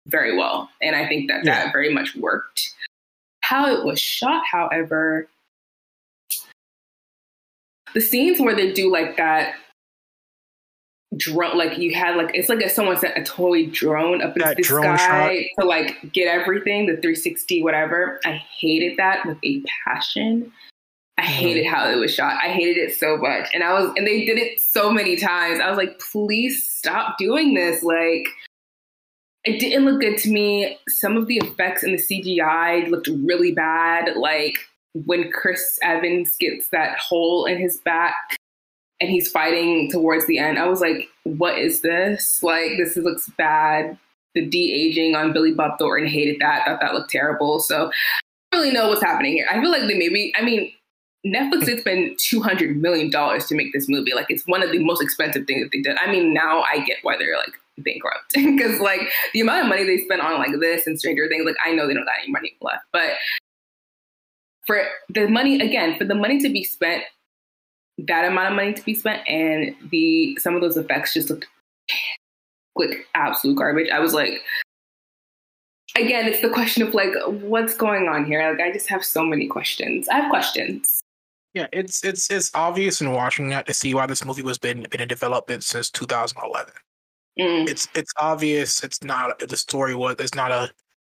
very 0.06 0.36
well 0.36 0.70
and 0.80 0.96
i 0.96 1.06
think 1.06 1.28
that 1.28 1.44
yeah. 1.44 1.64
that 1.64 1.72
very 1.72 1.92
much 1.92 2.14
worked 2.16 2.74
how 3.40 3.72
it 3.72 3.84
was 3.84 4.00
shot 4.00 4.42
however 4.50 5.28
the 7.94 8.00
scenes 8.00 8.40
where 8.40 8.54
they 8.54 8.72
do 8.72 8.90
like 8.90 9.16
that 9.16 9.54
drone 11.16 11.58
like 11.58 11.78
you 11.78 11.94
had 11.94 12.16
like 12.16 12.30
it's 12.34 12.48
like 12.48 12.62
if 12.62 12.72
someone 12.72 12.96
sent 12.96 13.16
a 13.18 13.22
toy 13.22 13.66
drone 13.66 14.22
up 14.22 14.36
into 14.36 14.54
the 14.56 14.62
sky 14.62 15.48
to 15.58 15.66
like 15.66 15.96
get 16.12 16.26
everything 16.28 16.86
the 16.86 16.94
360 16.94 17.62
whatever. 17.62 18.20
I 18.24 18.32
hated 18.32 18.96
that 18.96 19.26
with 19.26 19.38
a 19.44 19.62
passion. 19.84 20.52
I 21.18 21.22
Mm-hmm. 21.22 21.32
hated 21.32 21.66
how 21.66 21.88
it 21.90 21.96
was 21.96 22.12
shot. 22.12 22.38
I 22.42 22.48
hated 22.48 22.78
it 22.78 22.94
so 22.94 23.16
much. 23.18 23.48
And 23.52 23.62
i 23.62 23.72
was 23.72 23.92
and 23.96 24.06
they 24.06 24.24
did 24.24 24.38
it 24.38 24.58
so 24.60 24.90
many 24.90 25.16
times. 25.16 25.60
I 25.60 25.68
was 25.68 25.76
like 25.76 25.98
please 26.00 26.66
stop 26.66 27.18
doing 27.18 27.54
this. 27.54 27.82
Like 27.82 28.26
it 29.44 29.58
didn't 29.58 29.84
look 29.84 30.00
good 30.00 30.16
to 30.18 30.30
me. 30.30 30.78
Some 30.88 31.16
of 31.16 31.26
the 31.26 31.38
effects 31.38 31.82
in 31.82 31.92
the 31.92 31.98
cgi 31.98 32.88
looked 32.88 33.08
really 33.08 33.52
bad. 33.52 34.16
Like 34.16 34.56
when 34.94 35.30
chris 35.32 35.78
evans 35.82 36.36
gets 36.38 36.68
that 36.68 36.98
hole 36.98 37.44
in 37.46 37.58
his 37.58 37.78
back 37.78 38.14
and 39.02 39.10
he's 39.10 39.28
fighting 39.28 39.90
towards 39.90 40.28
the 40.28 40.38
end. 40.38 40.60
I 40.60 40.68
was 40.68 40.80
like, 40.80 41.08
what 41.24 41.58
is 41.58 41.80
this? 41.80 42.40
Like, 42.40 42.76
this 42.78 42.96
looks 42.96 43.28
bad. 43.36 43.98
The 44.36 44.46
de 44.46 44.72
aging 44.72 45.16
on 45.16 45.32
Billy 45.32 45.52
Bob 45.52 45.76
Thornton 45.76 46.08
hated 46.08 46.36
that. 46.40 46.64
Thought 46.64 46.80
that 46.80 46.94
looked 46.94 47.10
terrible. 47.10 47.58
So 47.58 47.88
I 47.88 47.90
don't 48.56 48.62
really 48.62 48.72
know 48.72 48.88
what's 48.88 49.02
happening 49.02 49.32
here. 49.32 49.48
I 49.50 49.60
feel 49.60 49.72
like 49.72 49.82
they 49.82 49.98
maybe, 49.98 50.32
I 50.36 50.42
mean, 50.42 50.72
Netflix 51.26 51.64
did 51.64 51.80
spend 51.80 52.16
$200 52.18 52.76
million 52.76 53.10
to 53.10 53.54
make 53.56 53.72
this 53.72 53.88
movie. 53.88 54.14
Like, 54.14 54.26
it's 54.28 54.46
one 54.46 54.62
of 54.62 54.70
the 54.70 54.78
most 54.78 55.02
expensive 55.02 55.48
things 55.48 55.64
that 55.64 55.72
they 55.72 55.82
did. 55.82 55.96
I 56.00 56.08
mean, 56.10 56.32
now 56.32 56.62
I 56.62 56.78
get 56.78 56.98
why 57.02 57.16
they're 57.16 57.36
like 57.36 57.54
bankrupt 57.78 58.32
because, 58.34 58.80
like, 58.80 59.00
the 59.34 59.40
amount 59.40 59.64
of 59.64 59.68
money 59.68 59.82
they 59.82 59.98
spent 59.98 60.20
on 60.20 60.38
like 60.38 60.52
this 60.60 60.86
and 60.86 60.96
Stranger 60.96 61.28
Things, 61.28 61.44
like, 61.44 61.56
I 61.66 61.72
know 61.72 61.88
they 61.88 61.94
don't 61.94 62.04
got 62.04 62.14
any 62.22 62.30
money 62.30 62.56
left. 62.60 62.84
But 62.92 63.10
for 64.64 64.84
the 65.08 65.26
money, 65.26 65.60
again, 65.60 65.98
for 65.98 66.04
the 66.04 66.14
money 66.14 66.38
to 66.38 66.48
be 66.48 66.62
spent 66.62 67.02
that 67.98 68.24
amount 68.24 68.48
of 68.48 68.56
money 68.56 68.72
to 68.72 68.82
be 68.84 68.94
spent 68.94 69.26
and 69.28 69.74
the 69.90 70.36
some 70.40 70.54
of 70.54 70.60
those 70.60 70.76
effects 70.76 71.14
just 71.14 71.30
looked 71.30 71.46
like 72.76 73.06
absolute 73.14 73.56
garbage. 73.56 73.90
I 73.90 74.00
was 74.00 74.14
like 74.14 74.42
again, 75.96 76.26
it's 76.26 76.40
the 76.40 76.48
question 76.48 76.86
of 76.86 76.94
like 76.94 77.14
what's 77.26 77.74
going 77.74 78.08
on 78.08 78.24
here? 78.24 78.50
Like 78.50 78.60
I 78.60 78.72
just 78.72 78.88
have 78.88 79.04
so 79.04 79.24
many 79.24 79.46
questions. 79.46 80.08
I 80.08 80.20
have 80.20 80.30
questions. 80.30 81.02
Yeah, 81.54 81.66
it's 81.72 82.02
it's 82.04 82.30
it's 82.30 82.50
obvious 82.54 83.00
in 83.00 83.12
watching 83.12 83.50
that 83.50 83.66
to 83.66 83.74
see 83.74 83.94
why 83.94 84.06
this 84.06 84.24
movie 84.24 84.42
was 84.42 84.58
been 84.58 84.86
been 84.90 85.02
in 85.02 85.08
development 85.08 85.64
since 85.64 85.90
2011. 85.90 86.72
Mm. 87.38 87.68
It's 87.68 87.88
it's 87.94 88.12
obvious 88.18 88.82
it's 88.82 89.02
not 89.02 89.38
the 89.38 89.56
story 89.56 89.94
was 89.94 90.16
it's 90.18 90.34
not 90.34 90.50
a 90.50 90.70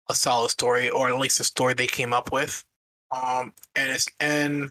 a 0.09 0.14
solid 0.14 0.50
story 0.50 0.88
or 0.90 1.09
at 1.09 1.18
least 1.18 1.40
a 1.40 1.45
story 1.45 1.75
they 1.75 1.87
came 1.87 2.12
up 2.12 2.33
with. 2.33 2.62
Um 3.11 3.52
and 3.75 3.90
it's 3.90 4.06
and 4.21 4.71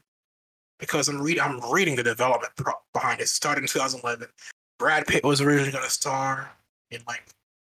because 0.80 1.08
I'm 1.08 1.22
reading 1.22 1.42
I'm 1.42 1.60
reading 1.72 1.96
the 1.96 2.04
development 2.04 2.54
pro- 2.56 2.74
behind 2.94 3.22
it. 3.22 3.28
Started 3.30 3.62
in 3.62 3.68
2011. 3.68 4.28
Brad 4.78 5.08
Pitt 5.08 5.24
was 5.24 5.42
originally 5.42 5.72
going 5.72 5.84
to 5.84 5.90
star 5.90 6.52
in 6.92 7.02
like, 7.08 7.24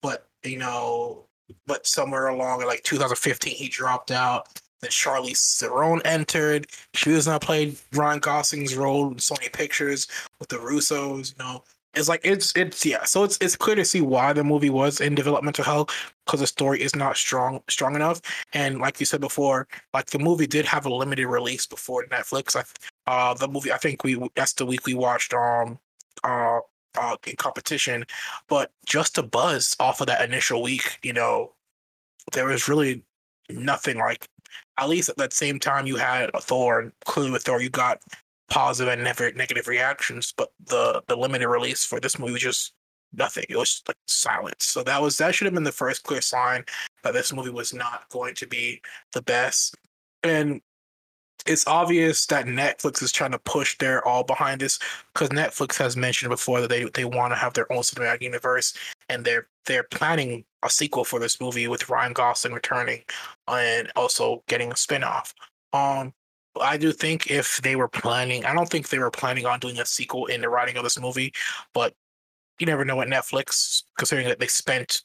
but 0.02 0.28
you 0.44 0.58
know, 0.58 1.26
but 1.66 1.88
somewhere 1.88 2.28
along 2.28 2.62
in 2.62 2.68
like 2.68 2.84
2015 2.84 3.56
he 3.56 3.70
dropped 3.70 4.12
out. 4.12 4.48
Then 4.82 4.92
Charlize 4.92 5.60
Theron 5.60 6.02
entered. 6.06 6.68
She 6.94 7.12
was 7.12 7.26
gonna 7.26 7.40
play 7.40 7.76
Ryan 7.94 8.20
Gosling's 8.20 8.76
role 8.76 9.10
in 9.10 9.16
Sony 9.16 9.52
Pictures 9.52 10.08
with 10.40 10.50
the 10.50 10.56
Russos. 10.58 11.34
You 11.38 11.44
know, 11.44 11.64
it's 11.96 12.08
like 12.08 12.22
it's 12.24 12.56
it's 12.56 12.86
yeah. 12.86 13.04
So 13.04 13.24
it's 13.24 13.38
it's 13.42 13.56
clear 13.56 13.76
to 13.76 13.86
see 13.86 14.02
why 14.02 14.34
the 14.34 14.44
movie 14.44 14.70
was 14.70 15.02
in 15.02 15.16
developmental 15.16 15.64
hell 15.66 15.90
because 16.26 16.40
the 16.40 16.48
story 16.48 16.82
is 16.82 16.96
not 16.96 17.18
strong 17.18 17.62
strong 17.70 17.96
enough. 17.96 18.22
And 18.54 18.80
like 18.80 19.00
you 19.00 19.06
said 19.06 19.22
before, 19.22 19.68
like 19.94 20.08
the 20.08 20.20
movie 20.20 20.48
did 20.48 20.66
have 20.66 20.86
a 20.86 20.94
limited 20.94 21.28
release 21.28 21.66
before 21.66 22.06
Netflix. 22.06 22.56
I 22.56 22.64
uh 23.12 23.34
the 23.34 23.48
movie 23.48 23.72
I 23.72 23.78
think 23.78 24.04
we 24.04 24.22
that's 24.36 24.54
the 24.54 24.66
week 24.66 24.86
we 24.86 24.94
watched 24.94 25.34
um 25.34 25.80
uh 26.24 26.60
uh 26.98 27.16
in 27.26 27.36
competition, 27.38 28.06
but 28.48 28.72
just 28.86 29.18
a 29.18 29.24
buzz 29.24 29.76
off 29.80 30.02
of 30.02 30.08
that 30.08 30.28
initial 30.28 30.62
week, 30.62 31.00
you 31.04 31.14
know, 31.14 31.54
there 32.34 32.46
was 32.46 32.68
really 32.70 33.04
nothing 33.50 33.98
like 33.98 34.28
at 34.78 34.90
least 34.90 35.10
at 35.10 35.18
that 35.18 35.34
same 35.34 35.60
time 35.60 35.88
you 35.88 35.96
had 35.96 36.30
a 36.34 36.42
Thor 36.42 36.80
and 36.80 36.92
clearly 37.06 37.32
with 37.32 37.44
Thor 37.44 37.62
you 37.62 37.70
got 37.70 38.00
positive 38.50 38.92
and 38.92 39.04
never 39.04 39.32
negative 39.34 39.68
reactions, 39.68 40.34
but 40.36 40.52
the 40.66 41.02
the 41.08 41.16
limited 41.16 41.48
release 41.48 41.86
for 41.86 42.00
this 42.00 42.20
movie 42.20 42.34
was 42.34 42.42
just 42.42 42.74
nothing. 43.14 43.46
It 43.50 43.58
was 43.58 43.82
like 43.88 43.98
silence. 44.08 44.66
So 44.66 44.84
that 44.84 45.02
was 45.02 45.18
that 45.18 45.36
should 45.36 45.46
have 45.46 45.54
been 45.54 45.64
the 45.64 45.72
first 45.72 46.04
clear 46.04 46.22
sign 46.22 46.64
that 47.04 47.14
this 47.14 47.34
movie 47.34 47.50
was 47.50 47.74
not 47.74 48.08
going 48.10 48.36
to 48.36 48.48
be 48.48 48.82
the 49.14 49.22
best. 49.22 49.76
And 50.24 50.62
it's 51.46 51.66
obvious 51.68 52.26
that 52.28 52.46
Netflix 52.46 53.02
is 53.02 53.12
trying 53.12 53.32
to 53.32 53.40
push 53.40 53.78
their 53.78 54.06
all 54.08 54.24
behind 54.24 54.62
this 54.62 54.78
because 55.14 55.30
Netflix 55.30 55.78
has 55.78 55.96
mentioned 55.96 56.30
before 56.30 56.62
that 56.62 56.70
they, 56.70 56.84
they 56.94 57.06
want 57.06 57.32
to 57.32 57.38
have 57.38 57.54
their 57.54 57.72
own 57.72 57.82
cinematic 57.82 58.22
universe 58.22 58.74
and 59.08 59.24
they're 59.24 59.48
they're 59.66 59.84
planning 59.84 60.44
a 60.64 60.70
sequel 60.70 61.04
for 61.04 61.20
this 61.20 61.40
movie 61.40 61.68
with 61.68 61.90
Ryan 61.90 62.14
Gosling 62.14 62.54
returning 62.54 63.04
and 63.48 63.92
also 63.96 64.44
getting 64.48 64.72
a 64.72 64.76
spin-off. 64.76 65.34
Um 65.74 66.14
I 66.60 66.78
do 66.78 66.92
think 66.92 67.30
if 67.30 67.62
they 67.62 67.76
were 67.76 67.88
planning, 67.88 68.46
I 68.46 68.54
don't 68.54 68.70
think 68.70 68.90
they 68.90 69.00
were 69.00 69.12
planning 69.12 69.46
on 69.46 69.60
doing 69.60 69.80
a 69.80 69.86
sequel 69.86 70.26
in 70.26 70.42
the 70.42 70.50
writing 70.50 70.78
of 70.78 70.84
this 70.84 71.00
movie, 71.00 71.34
but 71.74 71.94
you 72.60 72.66
never 72.66 72.84
know 72.84 73.02
at 73.02 73.08
Netflix, 73.08 73.84
considering 73.98 74.28
that 74.28 74.40
they 74.40 74.48
spent 74.48 75.04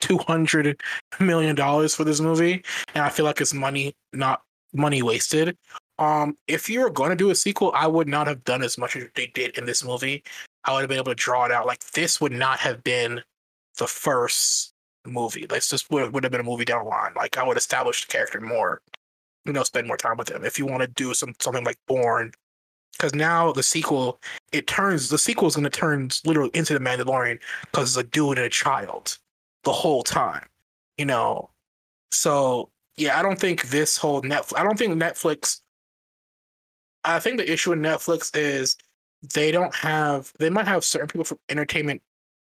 two 0.00 0.18
hundred 0.18 0.80
million 1.20 1.54
dollars 1.54 1.94
for 1.94 2.04
this 2.04 2.20
movie, 2.20 2.64
and 2.94 3.04
I 3.04 3.08
feel 3.08 3.24
like 3.24 3.40
it's 3.40 3.54
money 3.54 3.94
not 4.12 4.42
money 4.72 5.02
wasted. 5.02 5.56
Um, 5.98 6.36
if 6.46 6.68
you 6.68 6.80
were 6.80 6.90
going 6.90 7.10
to 7.10 7.16
do 7.16 7.30
a 7.30 7.34
sequel, 7.34 7.72
I 7.74 7.86
would 7.86 8.08
not 8.08 8.26
have 8.28 8.44
done 8.44 8.62
as 8.62 8.78
much 8.78 8.94
as 8.96 9.08
they 9.14 9.26
did 9.28 9.58
in 9.58 9.66
this 9.66 9.84
movie. 9.84 10.22
I 10.64 10.72
would 10.72 10.80
have 10.80 10.88
been 10.88 10.98
able 10.98 11.12
to 11.12 11.16
draw 11.16 11.44
it 11.44 11.52
out. 11.52 11.66
Like 11.66 11.84
this 11.90 12.20
would 12.20 12.32
not 12.32 12.58
have 12.60 12.84
been 12.84 13.22
the 13.78 13.86
first 13.86 14.72
movie. 15.06 15.46
Like 15.50 15.66
this 15.66 15.90
would, 15.90 16.12
would 16.12 16.22
have 16.22 16.30
been 16.30 16.40
a 16.40 16.44
movie 16.44 16.64
down 16.64 16.84
the 16.84 16.90
line. 16.90 17.12
Like 17.16 17.36
I 17.36 17.42
would 17.42 17.56
establish 17.56 18.06
the 18.06 18.12
character 18.12 18.40
more, 18.40 18.80
you 19.48 19.54
know, 19.54 19.62
spend 19.64 19.88
more 19.88 19.96
time 19.96 20.16
with 20.18 20.30
him. 20.30 20.44
If 20.44 20.58
you 20.58 20.66
want 20.66 20.82
to 20.82 20.88
do 20.88 21.14
some 21.14 21.34
something 21.40 21.64
like 21.64 21.78
Bourne, 21.88 22.32
because 22.92 23.14
now 23.14 23.50
the 23.50 23.62
sequel 23.62 24.20
it 24.52 24.66
turns 24.66 25.08
the 25.08 25.18
sequel 25.18 25.48
is 25.48 25.56
going 25.56 25.64
to 25.64 25.70
turn 25.70 26.10
literally 26.24 26.50
into 26.54 26.74
the 26.74 26.80
Mandalorian 26.80 27.40
because 27.62 27.96
it's 27.96 28.06
a 28.06 28.08
dude 28.08 28.38
and 28.38 28.46
a 28.46 28.50
child 28.50 29.18
the 29.64 29.72
whole 29.72 30.02
time, 30.02 30.44
you 30.98 31.06
know. 31.06 31.50
So 32.12 32.70
yeah, 32.96 33.18
I 33.18 33.22
don't 33.22 33.40
think 33.40 33.70
this 33.70 33.96
whole 33.96 34.22
Netflix. 34.22 34.58
I 34.58 34.62
don't 34.62 34.78
think 34.78 34.94
Netflix. 34.94 35.60
I 37.04 37.18
think 37.20 37.38
the 37.38 37.50
issue 37.50 37.70
with 37.70 37.78
Netflix 37.78 38.36
is 38.36 38.76
they 39.34 39.50
don't 39.50 39.74
have. 39.74 40.32
They 40.38 40.50
might 40.50 40.68
have 40.68 40.84
certain 40.84 41.08
people 41.08 41.24
from 41.24 41.38
entertainment 41.48 42.02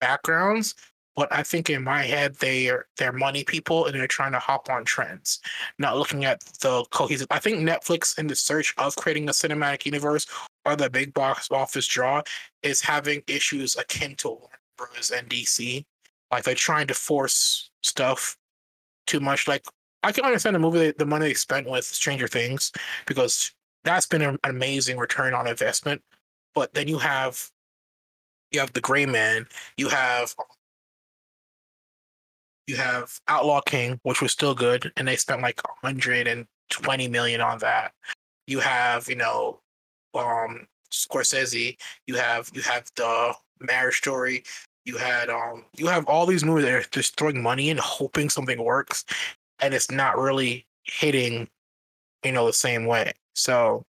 backgrounds, 0.02 0.74
but 1.18 1.34
I 1.34 1.42
think 1.42 1.72
in 1.72 1.84
my 1.84 2.04
head 2.04 2.36
they 2.36 2.70
are 2.70 2.86
they're 2.98 3.12
money 3.12 3.44
people 3.44 3.88
and 3.88 3.96
they're 3.96 4.08
trying 4.08 4.34
to 4.34 4.40
hop 4.40 4.70
on 4.70 4.86
trends, 4.86 5.40
not 5.80 5.98
looking 5.98 6.26
at 6.26 6.42
the 6.62 6.86
cohesive. 6.92 7.28
I 7.32 7.40
think 7.40 7.58
Netflix, 7.58 8.20
in 8.20 8.28
the 8.28 8.36
search 8.36 8.74
of 8.78 8.96
creating 8.96 9.28
a 9.28 9.32
cinematic 9.32 9.86
universe 9.86 10.28
or 10.64 10.76
the 10.76 10.92
big 10.92 11.16
box 11.16 11.50
office 11.50 11.88
draw, 11.88 12.22
is 12.62 12.82
having 12.82 13.24
issues 13.28 13.76
akin 13.76 14.16
to 14.18 14.30
Warner 14.30 14.60
Bros. 14.78 15.10
and 15.10 15.28
DC. 15.28 15.84
Like 16.32 16.44
they're 16.44 16.54
trying 16.54 16.86
to 16.88 16.94
force 16.94 17.72
stuff 17.82 18.38
too 19.08 19.20
much. 19.20 19.48
Like 19.48 19.66
I 20.04 20.12
can 20.12 20.24
understand 20.24 20.56
the 20.56 20.60
movie, 20.60 20.94
the 20.96 21.06
money 21.06 21.30
they 21.30 21.34
spent 21.34 21.68
with 21.68 21.86
Stranger 21.86 22.28
Things, 22.28 22.72
because 23.08 23.52
that's 23.84 24.06
been 24.06 24.22
an 24.22 24.38
amazing 24.44 24.98
return 24.98 25.34
on 25.34 25.48
investment. 25.48 26.04
But 26.54 26.76
then 26.76 26.88
you 26.88 27.00
have 27.00 27.50
you 28.52 28.60
have 28.60 28.74
the 28.74 28.82
Gray 28.82 29.08
Man, 29.08 29.48
you 29.78 29.90
have 29.90 30.36
you 32.68 32.76
have 32.76 33.20
Outlaw 33.28 33.62
King, 33.62 34.00
which 34.04 34.22
was 34.22 34.32
still 34.32 34.54
good, 34.54 34.92
and 34.98 35.08
they 35.08 35.16
spent 35.16 35.42
like 35.42 35.62
120 35.82 37.08
million 37.08 37.42
on 37.42 37.60
that. 37.60 37.94
You 38.46 38.60
have, 38.60 39.08
you 39.08 39.16
know, 39.16 39.60
um 40.14 40.68
Scorsese, 40.92 41.78
you 42.06 42.16
have 42.16 42.50
you 42.54 42.62
have 42.62 42.90
the 42.96 43.34
marriage 43.60 43.98
story, 43.98 44.44
you 44.88 44.98
had 44.98 45.30
um 45.30 45.66
you 45.76 45.86
have 45.88 46.06
all 46.08 46.26
these 46.26 46.46
movies 46.46 46.64
that 46.64 46.74
are 46.74 46.90
just 46.92 47.18
throwing 47.18 47.44
money 47.44 47.70
in 47.70 47.78
hoping 47.78 48.30
something 48.30 48.64
works 48.64 49.04
and 49.60 49.74
it's 49.74 49.92
not 49.92 50.18
really 50.18 50.66
hitting 50.84 51.48
you 52.24 52.32
know 52.32 52.48
the 52.48 52.54
same 52.54 52.86
way 52.86 53.12
so 53.36 53.84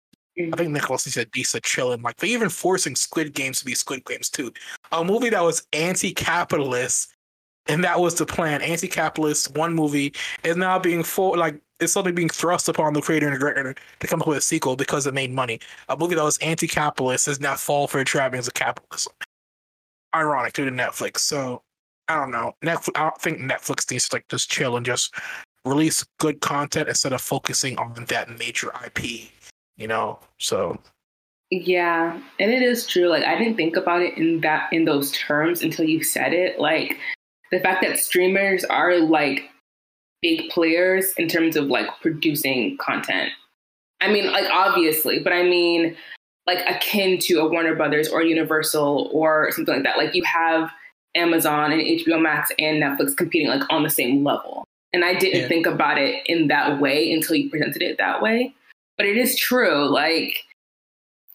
i 0.53 0.57
think 0.57 0.71
nicholas 0.71 1.03
said 1.03 1.31
decent 1.33 1.65
chilling 1.65 2.01
like 2.01 2.17
they're 2.17 2.31
even 2.31 2.49
forcing 2.49 2.95
squid 2.95 3.35
games 3.35 3.59
to 3.59 3.65
be 3.65 3.75
squid 3.75 4.05
games 4.05 4.31
too 4.31 4.53
a 4.93 5.05
movie 5.05 5.29
that 5.31 5.43
was 5.43 5.67
anti-capitalist 5.73 7.14
and 7.67 7.83
that 7.85 7.99
was 7.99 8.15
the 8.15 8.27
plan 8.27 8.63
anti-capitalist 8.63 9.57
one 9.57 9.75
movie 9.75 10.13
is 10.43 10.57
now 10.57 10.79
being 10.79 11.03
for 11.03 11.37
like 11.37 11.61
it's 11.81 11.93
suddenly 11.93 12.13
being 12.13 12.29
thrust 12.29 12.69
upon 12.69 12.93
the 12.93 13.03
creator 13.03 13.29
and 13.29 13.39
director 13.39 13.75
to 14.01 14.07
come 14.07 14.23
up 14.23 14.29
with 14.29 14.39
a 14.39 14.41
sequel 14.41 14.77
because 14.77 15.07
it 15.07 15.15
made 15.15 15.33
money 15.33 15.59
a 15.89 15.97
movie 15.97 16.15
that 16.15 16.23
was 16.23 16.39
anti-capitalist 16.39 17.29
is 17.29 17.41
now 17.41 17.55
fall 17.55 17.87
for 17.87 17.99
the 17.99 18.05
trappings 18.05 18.47
of 18.47 18.55
capitalism 18.55 19.13
ironic 20.15 20.53
due 20.53 20.65
to 20.65 20.71
Netflix. 20.71 21.19
So 21.19 21.63
I 22.09 22.17
don't 22.17 22.31
know. 22.31 22.55
Netflix. 22.63 22.91
I 22.97 23.03
don't 23.03 23.21
think 23.21 23.39
Netflix 23.41 23.91
needs 23.91 24.09
to 24.09 24.17
like 24.17 24.29
just 24.29 24.51
chill 24.51 24.77
and 24.77 24.87
just 24.87 25.15
release 25.65 26.05
good 26.19 26.41
content 26.41 26.89
instead 26.89 27.13
of 27.13 27.21
focusing 27.21 27.79
on 27.79 28.05
that 28.09 28.39
major 28.39 28.71
IP. 28.85 29.31
You 29.77 29.89
know. 29.89 30.19
So 30.39 30.79
Yeah, 31.51 32.21
and 32.39 32.51
it 32.51 32.63
is 32.63 32.87
true. 32.87 33.09
Like 33.09 33.25
I 33.25 33.37
didn't 33.37 33.57
think 33.57 33.77
about 33.77 34.03
it 34.03 34.17
in 34.17 34.41
that 34.43 34.73
in 34.73 34.85
those 34.85 35.13
terms 35.13 35.63
until 35.63 35.87
you 35.87 36.05
said 36.05 36.33
it. 36.33 36.59
Like 36.59 36.99
the 37.51 37.61
fact 37.61 37.83
that 37.83 37.99
streamers 37.99 38.65
are 38.65 38.99
like 38.99 39.51
big 40.23 40.49
players 40.51 41.13
in 41.19 41.29
terms 41.29 41.57
of 41.57 41.67
like 41.67 41.89
producing 42.01 42.77
content. 42.79 43.31
I 44.01 44.11
mean, 44.11 44.31
like 44.33 44.49
obviously, 44.51 45.21
but 45.21 45.33
I 45.33 45.43
mean 45.43 45.97
like 46.47 46.59
akin 46.69 47.19
to 47.19 47.41
a 47.41 47.49
Warner 47.49 47.75
Brothers 47.75 48.09
or 48.09 48.23
Universal 48.23 49.11
or 49.13 49.51
something 49.53 49.75
like 49.75 49.85
that. 49.85 49.97
Like 49.97 50.15
you 50.15 50.23
have 50.25 50.71
Amazon 51.15 51.73
and 51.73 51.81
HBO 51.81 52.21
Max 52.21 52.51
and 52.59 52.83
Netflix 52.83 53.17
competing 53.17 53.49
like 53.49 53.63
on 53.71 53.83
the 53.83 53.91
same 53.91 54.25
level. 54.25 54.65
And 54.93 55.05
I 55.05 55.15
didn't 55.15 55.43
yeah. 55.43 55.49
think 55.49 55.67
about 55.67 55.99
it 55.99 56.25
in 56.27 56.49
that 56.49 56.81
way 56.81 57.13
until 57.13 57.37
you 57.37 57.51
presented 57.51 57.83
it 57.83 57.99
that 57.99 58.23
way. 58.23 58.55
But 58.97 59.07
it 59.07 59.17
is 59.17 59.37
true. 59.37 59.89
Like 59.89 60.45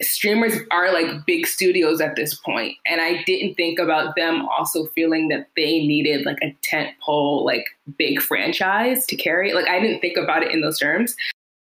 streamers 0.02 0.54
are 0.72 0.94
like 0.94 1.26
big 1.26 1.46
studios 1.46 2.00
at 2.00 2.16
this 2.16 2.34
point 2.34 2.76
and 2.88 3.02
i 3.02 3.22
didn't 3.24 3.56
think 3.56 3.80
about 3.80 4.16
them 4.16 4.48
also 4.48 4.86
feeling 4.96 5.28
that 5.28 5.48
they 5.58 5.86
needed 5.86 6.26
like 6.26 6.38
a 6.42 6.56
tent 6.64 6.92
pole 7.02 7.46
like 7.46 7.66
big 7.98 8.22
franchise 8.22 9.06
to 9.06 9.16
carry. 9.16 9.54
Like 9.54 9.68
i 9.68 9.80
didn't 9.80 10.00
think 10.00 10.18
about 10.18 10.44
it 10.44 10.52
in 10.52 10.62
those 10.62 10.80
terms 10.80 11.16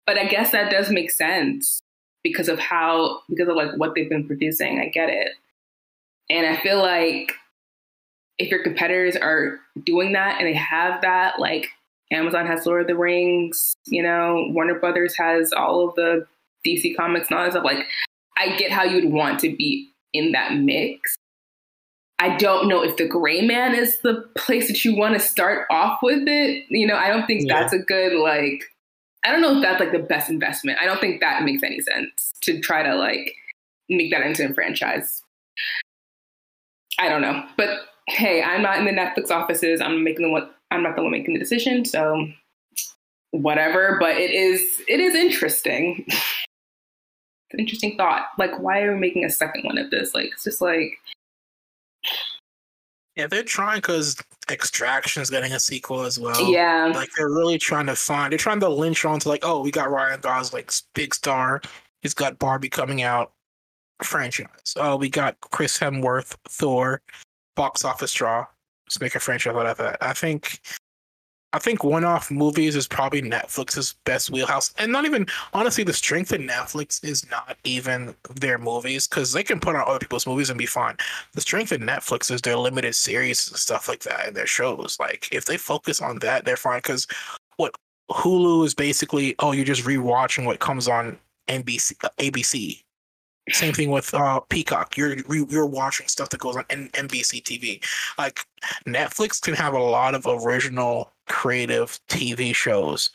but 0.07 0.17
i 0.17 0.25
guess 0.25 0.51
that 0.51 0.71
does 0.71 0.89
make 0.89 1.11
sense 1.11 1.81
because 2.23 2.49
of 2.49 2.59
how 2.59 3.19
because 3.29 3.47
of 3.47 3.55
like 3.55 3.71
what 3.77 3.95
they've 3.95 4.09
been 4.09 4.27
producing. 4.27 4.79
I 4.79 4.89
get 4.89 5.09
it. 5.09 5.31
And 6.29 6.45
i 6.45 6.61
feel 6.61 6.81
like 6.81 7.33
if 8.37 8.49
your 8.49 8.63
competitors 8.63 9.15
are 9.15 9.59
doing 9.83 10.13
that 10.13 10.37
and 10.39 10.47
they 10.47 10.53
have 10.53 11.01
that 11.01 11.39
like 11.39 11.67
amazon 12.11 12.47
has 12.47 12.65
lord 12.65 12.81
of 12.81 12.87
the 12.87 12.95
rings 12.95 13.73
you 13.85 14.01
know 14.01 14.47
warner 14.49 14.79
brothers 14.79 15.15
has 15.15 15.51
all 15.53 15.87
of 15.87 15.95
the 15.95 16.25
dc 16.65 16.95
comics 16.95 17.29
and 17.29 17.37
all 17.37 17.43
that 17.43 17.51
stuff 17.51 17.63
like 17.63 17.85
I 18.39 18.55
get 18.57 18.71
how 18.71 18.83
you'd 18.83 19.11
want 19.11 19.39
to 19.41 19.55
be 19.55 19.91
in 20.13 20.31
that 20.31 20.55
mix. 20.55 21.15
I 22.19 22.35
don't 22.35 22.67
know 22.67 22.83
if 22.83 22.97
the 22.97 23.07
gray 23.07 23.41
man 23.41 23.73
is 23.73 23.99
the 23.99 24.25
place 24.35 24.67
that 24.67 24.83
you 24.83 24.95
want 24.95 25.13
to 25.13 25.19
start 25.19 25.67
off 25.71 25.99
with 26.01 26.27
it. 26.27 26.65
You 26.69 26.85
know, 26.85 26.95
I 26.95 27.07
don't 27.07 27.25
think 27.25 27.47
yeah. 27.47 27.59
that's 27.59 27.73
a 27.73 27.79
good 27.79 28.13
like 28.13 28.63
I 29.25 29.31
don't 29.31 29.41
know 29.41 29.57
if 29.57 29.61
that's 29.61 29.79
like 29.79 29.91
the 29.91 29.99
best 29.99 30.29
investment. 30.29 30.79
I 30.81 30.85
don't 30.85 30.99
think 31.01 31.21
that 31.21 31.43
makes 31.43 31.63
any 31.63 31.81
sense 31.81 32.33
to 32.41 32.59
try 32.59 32.83
to 32.83 32.95
like 32.95 33.35
make 33.89 34.11
that 34.11 34.21
into 34.21 34.49
a 34.49 34.53
franchise. 34.53 35.21
I 36.97 37.09
don't 37.09 37.21
know. 37.21 37.43
But 37.57 37.79
hey, 38.07 38.41
I'm 38.43 38.61
not 38.61 38.79
in 38.79 38.85
the 38.85 38.91
Netflix 38.91 39.31
offices. 39.31 39.81
I'm 39.81 40.03
making 40.03 40.25
the 40.25 40.31
one 40.31 40.49
I'm 40.71 40.83
not 40.83 40.95
the 40.95 41.03
one 41.03 41.11
making 41.11 41.33
the 41.33 41.39
decision, 41.39 41.85
so 41.85 42.27
whatever. 43.31 43.97
But 43.99 44.17
it 44.17 44.31
is 44.31 44.61
it 44.87 44.99
is 44.99 45.15
interesting. 45.15 46.05
interesting 47.57 47.97
thought. 47.97 48.27
Like, 48.37 48.59
why 48.59 48.81
are 48.81 48.93
we 48.93 48.99
making 48.99 49.25
a 49.25 49.29
second 49.29 49.63
one 49.63 49.77
of 49.77 49.89
this? 49.89 50.13
Like, 50.13 50.27
it's 50.33 50.43
just 50.43 50.61
like. 50.61 50.97
Yeah, 53.15 53.27
they're 53.27 53.43
trying 53.43 53.77
because 53.77 54.15
Extraction's 54.49 55.29
getting 55.29 55.51
a 55.51 55.59
sequel 55.59 56.03
as 56.03 56.19
well. 56.19 56.49
Yeah. 56.49 56.91
Like, 56.93 57.09
they're 57.17 57.29
really 57.29 57.57
trying 57.57 57.87
to 57.87 57.95
find, 57.95 58.31
they're 58.31 58.37
trying 58.37 58.59
to 58.61 58.69
lynch 58.69 59.03
on 59.03 59.19
to, 59.19 59.29
like, 59.29 59.43
oh, 59.43 59.61
we 59.61 59.71
got 59.71 59.91
Ryan 59.91 60.21
Gosling's 60.21 60.83
big 60.95 61.13
star. 61.13 61.61
He's 62.01 62.13
got 62.13 62.39
Barbie 62.39 62.69
coming 62.69 63.01
out 63.01 63.33
franchise. 64.01 64.73
Oh, 64.77 64.95
we 64.95 65.09
got 65.09 65.37
Chris 65.41 65.77
Hemsworth, 65.77 66.35
Thor, 66.47 67.01
box 67.57 67.83
office 67.83 68.13
draw. 68.13 68.45
Let's 68.85 69.01
make 69.01 69.15
a 69.15 69.19
franchise 69.19 69.53
out 69.53 69.65
of 69.65 69.77
that. 69.77 69.97
I 69.99 70.13
think 70.13 70.61
I 71.51 71.59
think 71.59 71.83
one-off 71.83 72.29
movies 72.29 72.75
is 72.75 72.87
probably 72.87 73.23
Netflix's 73.23 73.95
best 74.05 74.29
wheelhouse, 74.29 74.71
and 74.77 74.91
not 74.91 75.05
even 75.05 75.25
honestly, 75.53 75.83
the 75.83 75.93
strength 75.93 76.31
of 76.31 76.41
Netflix 76.41 77.03
is 77.03 77.29
not 77.31 77.57
even 77.63 78.13
their 78.35 78.59
movies 78.59 79.07
because 79.07 79.33
they 79.33 79.43
can 79.43 79.59
put 79.59 79.75
on 79.75 79.83
other 79.87 79.99
people's 79.99 80.27
movies 80.27 80.51
and 80.51 80.59
be 80.59 80.67
fine. 80.67 80.95
The 81.33 81.41
strength 81.41 81.71
of 81.71 81.81
Netflix 81.81 82.29
is 82.29 82.41
their 82.41 82.55
limited 82.55 82.93
series 82.93 83.49
and 83.49 83.57
stuff 83.57 83.87
like 83.87 84.01
that, 84.01 84.27
and 84.27 84.35
their 84.35 84.45
shows. 84.45 84.97
Like 84.99 85.27
if 85.31 85.45
they 85.45 85.57
focus 85.57 86.01
on 86.01 86.19
that, 86.19 86.45
they're 86.45 86.55
fine. 86.55 86.79
Because 86.79 87.07
what 87.57 87.73
Hulu 88.11 88.65
is 88.65 88.75
basically, 88.75 89.35
oh, 89.39 89.51
you're 89.51 89.65
just 89.65 89.85
rewatching 89.85 90.45
what 90.45 90.59
comes 90.59 90.87
on 90.87 91.17
NBC, 91.47 91.95
uh, 92.03 92.09
ABC. 92.19 92.83
Same 93.49 93.73
thing 93.73 93.89
with 93.89 94.13
uh, 94.13 94.39
Peacock. 94.49 94.95
You're 94.95 95.17
you're 95.27 95.65
watching 95.65 96.07
stuff 96.07 96.29
that 96.29 96.39
goes 96.39 96.55
on 96.55 96.65
NBC 96.65 97.41
TV. 97.41 97.83
Like 98.17 98.45
Netflix 98.85 99.41
can 99.41 99.55
have 99.55 99.73
a 99.73 99.79
lot 99.79 100.13
of 100.13 100.27
original 100.27 101.11
creative 101.29 101.99
TV 102.09 102.53
shows 102.53 103.09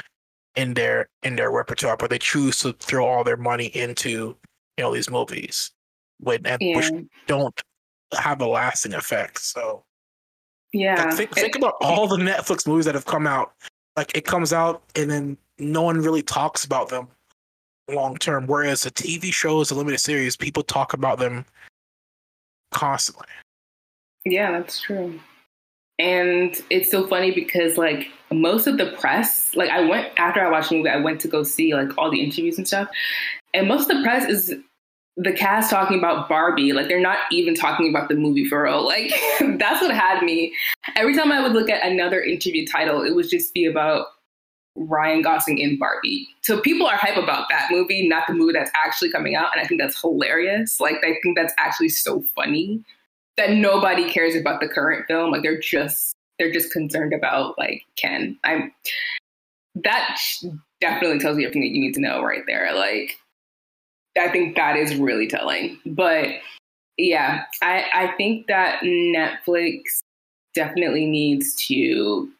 in 0.56 0.74
their 0.74 1.08
in 1.22 1.36
their 1.36 1.50
repertoire, 1.50 1.96
but 1.96 2.10
they 2.10 2.18
choose 2.18 2.60
to 2.60 2.72
throw 2.74 3.06
all 3.06 3.24
their 3.24 3.36
money 3.36 3.66
into 3.66 4.36
you 4.78 4.84
know 4.84 4.94
these 4.94 5.10
movies, 5.10 5.70
when 6.20 6.40
yeah. 6.60 6.76
which 6.76 6.90
don't 7.26 7.60
have 8.18 8.40
a 8.40 8.46
lasting 8.46 8.94
effect. 8.94 9.40
So 9.40 9.84
yeah, 10.72 11.04
like, 11.04 11.14
think 11.14 11.34
think 11.34 11.56
about 11.56 11.74
all 11.80 12.06
the 12.06 12.16
Netflix 12.16 12.66
movies 12.66 12.84
that 12.86 12.94
have 12.94 13.06
come 13.06 13.26
out. 13.26 13.52
Like 13.96 14.16
it 14.16 14.24
comes 14.24 14.52
out 14.52 14.82
and 14.96 15.10
then 15.10 15.36
no 15.58 15.82
one 15.82 15.98
really 15.98 16.22
talks 16.22 16.64
about 16.64 16.88
them 16.88 17.08
long 17.88 18.16
term. 18.16 18.46
Whereas 18.46 18.82
the 18.82 18.90
TV 18.90 19.32
shows, 19.32 19.68
the 19.68 19.74
limited 19.74 19.98
series, 19.98 20.36
people 20.36 20.62
talk 20.62 20.94
about 20.94 21.18
them 21.18 21.44
constantly. 22.72 23.26
Yeah, 24.24 24.52
that's 24.52 24.80
true. 24.80 25.20
And 25.98 26.56
it's 26.70 26.90
so 26.90 27.06
funny 27.06 27.30
because 27.30 27.78
like 27.78 28.08
most 28.32 28.66
of 28.66 28.78
the 28.78 28.92
press, 28.98 29.54
like 29.54 29.70
I 29.70 29.80
went 29.80 30.08
after 30.16 30.40
I 30.40 30.50
watched 30.50 30.70
the 30.70 30.76
movie, 30.76 30.88
I 30.88 30.96
went 30.96 31.20
to 31.20 31.28
go 31.28 31.42
see 31.42 31.74
like 31.74 31.96
all 31.96 32.10
the 32.10 32.20
interviews 32.20 32.58
and 32.58 32.66
stuff. 32.66 32.88
And 33.52 33.68
most 33.68 33.88
of 33.88 33.96
the 33.96 34.02
press 34.02 34.28
is 34.28 34.54
the 35.16 35.32
cast 35.32 35.70
talking 35.70 35.98
about 35.98 36.28
Barbie. 36.28 36.72
Like 36.72 36.88
they're 36.88 37.00
not 37.00 37.18
even 37.30 37.54
talking 37.54 37.88
about 37.88 38.08
the 38.08 38.16
movie 38.16 38.44
for 38.44 38.64
real. 38.64 38.84
Like 38.84 39.12
that's 39.58 39.80
what 39.80 39.94
had 39.94 40.22
me. 40.22 40.52
Every 40.96 41.14
time 41.14 41.30
I 41.30 41.40
would 41.40 41.52
look 41.52 41.70
at 41.70 41.86
another 41.86 42.20
interview 42.20 42.66
title, 42.66 43.02
it 43.02 43.14
would 43.14 43.28
just 43.28 43.54
be 43.54 43.66
about 43.66 44.06
Ryan 44.76 45.22
Gosling 45.22 45.58
in 45.58 45.78
Barbie. 45.78 46.26
So 46.42 46.60
people 46.60 46.88
are 46.88 46.96
hype 46.96 47.16
about 47.16 47.48
that 47.50 47.68
movie, 47.70 48.08
not 48.08 48.26
the 48.26 48.34
movie 48.34 48.52
that's 48.52 48.72
actually 48.84 49.12
coming 49.12 49.36
out. 49.36 49.50
And 49.54 49.64
I 49.64 49.68
think 49.68 49.80
that's 49.80 50.00
hilarious. 50.00 50.80
Like 50.80 50.96
I 51.04 51.16
think 51.22 51.36
that's 51.36 51.54
actually 51.58 51.90
so 51.90 52.24
funny 52.34 52.82
that 53.36 53.50
nobody 53.50 54.08
cares 54.10 54.36
about 54.36 54.60
the 54.60 54.68
current 54.68 55.06
film. 55.06 55.30
Like 55.30 55.42
they're 55.42 55.60
just 55.60 56.14
they're 56.38 56.52
just 56.52 56.72
concerned 56.72 57.12
about 57.12 57.58
like 57.58 57.82
Ken. 57.96 58.38
I'm 58.44 58.72
that 59.76 60.18
definitely 60.80 61.18
tells 61.18 61.38
you 61.38 61.44
everything 61.44 61.62
that 61.62 61.74
you 61.74 61.80
need 61.80 61.94
to 61.94 62.00
know 62.00 62.22
right 62.22 62.44
there. 62.46 62.74
Like 62.74 63.16
I 64.18 64.28
think 64.28 64.56
that 64.56 64.76
is 64.76 64.96
really 64.96 65.26
telling. 65.26 65.78
But 65.84 66.28
yeah, 66.96 67.44
I 67.62 67.84
I 67.92 68.14
think 68.16 68.46
that 68.46 68.82
Netflix 68.82 69.80
definitely 70.54 71.06
needs 71.06 71.54
to 71.66 72.30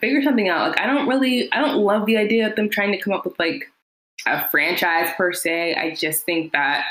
figure 0.00 0.22
something 0.22 0.48
out. 0.48 0.70
Like 0.70 0.80
I 0.80 0.86
don't 0.86 1.08
really 1.08 1.50
I 1.52 1.60
don't 1.60 1.78
love 1.78 2.06
the 2.06 2.18
idea 2.18 2.48
of 2.48 2.56
them 2.56 2.68
trying 2.68 2.92
to 2.92 2.98
come 2.98 3.14
up 3.14 3.24
with 3.24 3.38
like 3.38 3.64
a 4.26 4.48
franchise 4.50 5.10
per 5.16 5.32
se. 5.32 5.74
I 5.74 5.94
just 5.94 6.24
think 6.24 6.52
that 6.52 6.84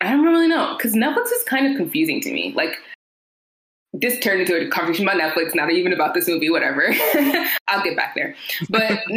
I 0.00 0.10
don't 0.10 0.24
really 0.24 0.48
know 0.48 0.74
because 0.76 0.94
Netflix 0.94 1.26
is 1.26 1.42
kind 1.44 1.66
of 1.66 1.76
confusing 1.76 2.20
to 2.22 2.32
me. 2.32 2.52
Like 2.56 2.78
this 3.92 4.18
turned 4.20 4.40
into 4.40 4.56
a 4.56 4.68
conversation 4.70 5.06
about 5.06 5.20
Netflix, 5.20 5.54
not 5.54 5.70
even 5.70 5.92
about 5.92 6.14
this 6.14 6.28
movie, 6.28 6.50
whatever. 6.50 6.94
I'll 7.68 7.82
get 7.82 7.96
back 7.96 8.14
there. 8.14 8.34
But 8.68 8.90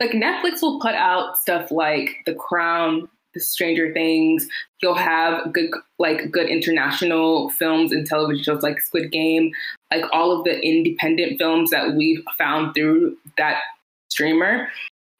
like 0.00 0.12
Netflix 0.12 0.62
will 0.62 0.80
put 0.80 0.94
out 0.94 1.38
stuff 1.38 1.70
like 1.70 2.16
The 2.26 2.34
Crown, 2.34 3.08
The 3.34 3.40
Stranger 3.40 3.92
Things. 3.92 4.48
You'll 4.82 4.94
have 4.94 5.52
good 5.52 5.70
like 5.98 6.30
good 6.30 6.48
international 6.48 7.50
films 7.50 7.92
and 7.92 8.06
television 8.06 8.42
shows 8.42 8.62
like 8.62 8.80
Squid 8.80 9.12
Game, 9.12 9.52
like 9.92 10.04
all 10.12 10.36
of 10.36 10.44
the 10.44 10.58
independent 10.60 11.38
films 11.38 11.70
that 11.70 11.94
we've 11.94 12.22
found 12.38 12.74
through 12.74 13.16
that 13.36 13.60
streamer. 14.08 14.68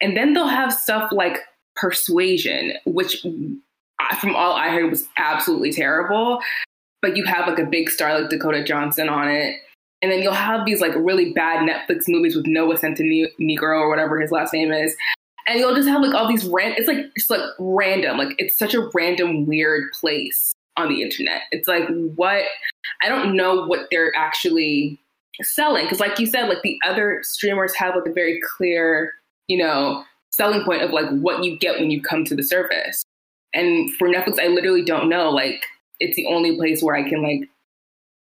And 0.01 0.17
then 0.17 0.33
they'll 0.33 0.49
have 0.49 0.73
stuff 0.73 1.13
like 1.13 1.39
Persuasion, 1.77 2.73
which 2.85 3.25
from 4.21 4.37
all 4.37 4.53
I 4.53 4.71
heard, 4.71 4.91
was 4.91 5.09
absolutely 5.17 5.73
terrible. 5.73 6.41
But 7.03 7.17
you 7.17 7.25
have 7.25 7.49
like 7.49 7.59
a 7.59 7.65
big 7.65 7.89
star 7.91 8.21
like 8.21 8.31
Dakota 8.31 8.63
Johnson 8.63 9.09
on 9.09 9.29
it. 9.29 9.57
And 10.03 10.11
then 10.11 10.23
you'll 10.23 10.33
have 10.33 10.65
these 10.65 10.81
like 10.81 10.95
really 10.97 11.33
bad 11.33 11.69
Netflix 11.69 12.05
movies 12.09 12.35
with 12.35 12.47
Noah 12.47 12.77
Centineo 12.77 13.27
Negro 13.39 13.81
or 13.81 13.89
whatever 13.89 14.19
his 14.21 14.31
last 14.31 14.53
name 14.53 14.73
is. 14.73 14.97
And 15.47 15.59
you'll 15.59 15.75
just 15.75 15.89
have 15.89 16.03
like 16.03 16.15
all 16.15 16.29
these 16.29 16.47
random, 16.47 16.77
it's 16.79 16.89
like, 16.89 17.15
just 17.17 17.31
like 17.31 17.43
random. 17.59 18.17
Like 18.17 18.35
it's 18.39 18.59
such 18.59 18.75
a 18.75 18.89
random, 18.95 19.47
weird 19.47 19.91
place 19.93 20.53
on 20.77 20.89
the 20.89 21.03
internet. 21.03 21.43
It's 21.51 21.69
like, 21.69 21.89
what? 22.15 22.45
I 23.03 23.09
don't 23.09 23.35
know 23.35 23.67
what 23.67 23.89
they're 23.91 24.15
actually 24.17 24.99
selling. 25.43 25.87
Cause 25.89 26.01
like 26.01 26.19
you 26.19 26.27
said, 26.27 26.49
like 26.49 26.63
the 26.63 26.79
other 26.87 27.21
streamers 27.23 27.75
have 27.77 27.95
like 27.95 28.07
a 28.07 28.13
very 28.13 28.41
clear, 28.57 29.13
you 29.49 29.59
know, 29.59 30.05
selling 30.31 30.63
point 30.63 30.83
of 30.83 30.91
like 30.91 31.09
what 31.11 31.45
you 31.45 31.59
get 31.59 31.79
when 31.79 31.91
you 31.91 32.01
come 32.01 32.25
to 32.25 32.35
the 32.35 32.43
service. 32.43 33.03
And 33.55 33.93
for 33.97 34.09
Netflix, 34.09 34.39
I 34.41 34.49
literally 34.49 34.85
don't 34.85 35.09
know. 35.09 35.31
Like, 35.31 35.65
it's 35.99 36.17
the 36.17 36.27
only 36.27 36.57
place 36.57 36.83
where 36.83 36.95
I 36.95 37.09
can 37.09 37.23
like 37.23 37.49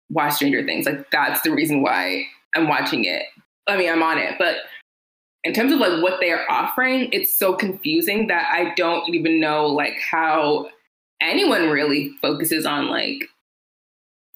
watch 0.09 0.33
Stranger 0.33 0.63
Things. 0.63 0.85
Like, 0.85 1.09
that's 1.11 1.41
the 1.41 1.51
reason 1.51 1.81
why 1.81 2.23
I'm 2.55 2.67
watching 2.67 3.05
it. 3.05 3.23
I 3.67 3.77
mean, 3.77 3.91
I'm 3.91 4.03
on 4.03 4.17
it, 4.17 4.35
but 4.39 4.57
in 5.43 5.53
terms 5.53 5.71
of 5.71 5.79
like 5.79 6.01
what 6.01 6.19
they 6.19 6.31
are 6.31 6.45
offering, 6.49 7.09
it's 7.11 7.33
so 7.33 7.53
confusing 7.53 8.27
that 8.27 8.49
I 8.51 8.73
don't 8.75 9.13
even 9.13 9.39
know 9.39 9.67
like 9.67 9.97
how 9.99 10.69
anyone 11.21 11.69
really 11.69 12.11
focuses 12.21 12.65
on 12.65 12.89
like 12.89 13.23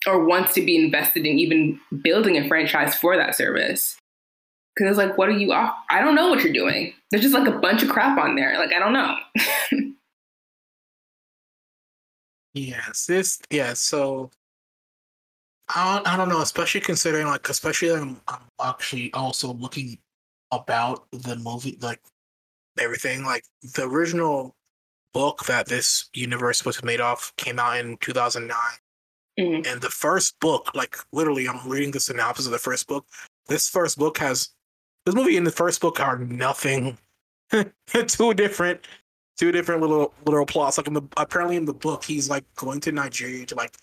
or 0.08 0.26
wants 0.26 0.54
to 0.54 0.62
be 0.62 0.84
invested 0.84 1.26
in 1.26 1.38
even 1.38 1.80
building 2.02 2.38
a 2.38 2.48
franchise 2.48 2.96
for 2.96 3.16
that 3.18 3.36
service. 3.36 3.98
Cause 4.78 4.88
it's 4.88 4.98
like, 4.98 5.18
what 5.18 5.28
are 5.28 5.38
you 5.38 5.52
off? 5.52 5.76
I 5.90 6.00
don't 6.00 6.16
know 6.16 6.30
what 6.30 6.44
you're 6.44 6.54
doing. 6.54 6.94
There's 7.10 7.24
just 7.24 7.36
like 7.36 7.48
a 7.48 7.60
bunch 7.60 7.84
of 7.84 7.90
crap 7.90 8.18
on 8.18 8.36
there. 8.36 8.58
Like, 8.58 8.74
I 8.74 8.80
don't 8.80 8.94
know. 8.94 9.16
yes, 12.54 13.06
this, 13.06 13.40
yeah. 13.50 13.74
So 13.74 14.32
I 15.74 15.96
don't, 15.96 16.08
I 16.08 16.18
don't 16.18 16.30
know, 16.30 16.42
especially 16.42 16.82
considering 16.82 17.28
like, 17.28 17.48
especially 17.50 17.92
I'm, 17.92 18.22
I'm 18.28 18.42
actually 18.62 19.14
also 19.14 19.54
looking 19.54 19.98
about 20.52 21.06
the 21.12 21.36
movie, 21.38 21.78
like 21.82 22.02
everything. 22.80 23.24
Like 23.24 23.46
the 23.76 23.84
original 23.84 24.56
book 25.14 25.46
that 25.46 25.68
this 25.68 26.10
universe 26.14 26.66
was 26.66 26.84
made 26.84 27.02
off 27.02 27.34
came 27.38 27.60
out 27.60 27.78
in 27.78 27.98
2009. 27.98 28.58
Mm-hmm. 29.40 29.72
And 29.72 29.82
the 29.82 29.90
first 29.90 30.40
book, 30.40 30.72
like 30.76 30.98
literally, 31.12 31.48
I'm 31.48 31.68
reading 31.68 31.92
the 31.92 32.00
synopsis 32.00 32.46
of 32.46 32.52
the 32.52 32.60
first 32.60 32.88
book. 32.88 33.06
This 33.48 33.70
first 33.70 33.98
book 33.98 34.18
has 34.18 34.50
this 35.06 35.16
movie 35.16 35.38
and 35.38 35.48
the 35.48 35.52
first 35.52 35.82
book 35.82 36.00
are 36.00 36.18
nothing. 36.18 36.98
two 38.08 38.34
different, 38.34 38.88
two 39.42 39.52
different 39.52 39.82
little 39.82 40.14
little 40.26 40.46
plots. 40.46 40.78
Like 40.78 40.88
in 40.88 40.94
the 40.94 41.02
apparently 41.18 41.56
in 41.56 41.66
the 41.66 41.74
book, 41.74 42.04
he's 42.04 42.30
like 42.30 42.46
going 42.56 42.80
to 42.82 42.92
Nigeria 42.92 43.44
to 43.48 43.56
like 43.56 43.76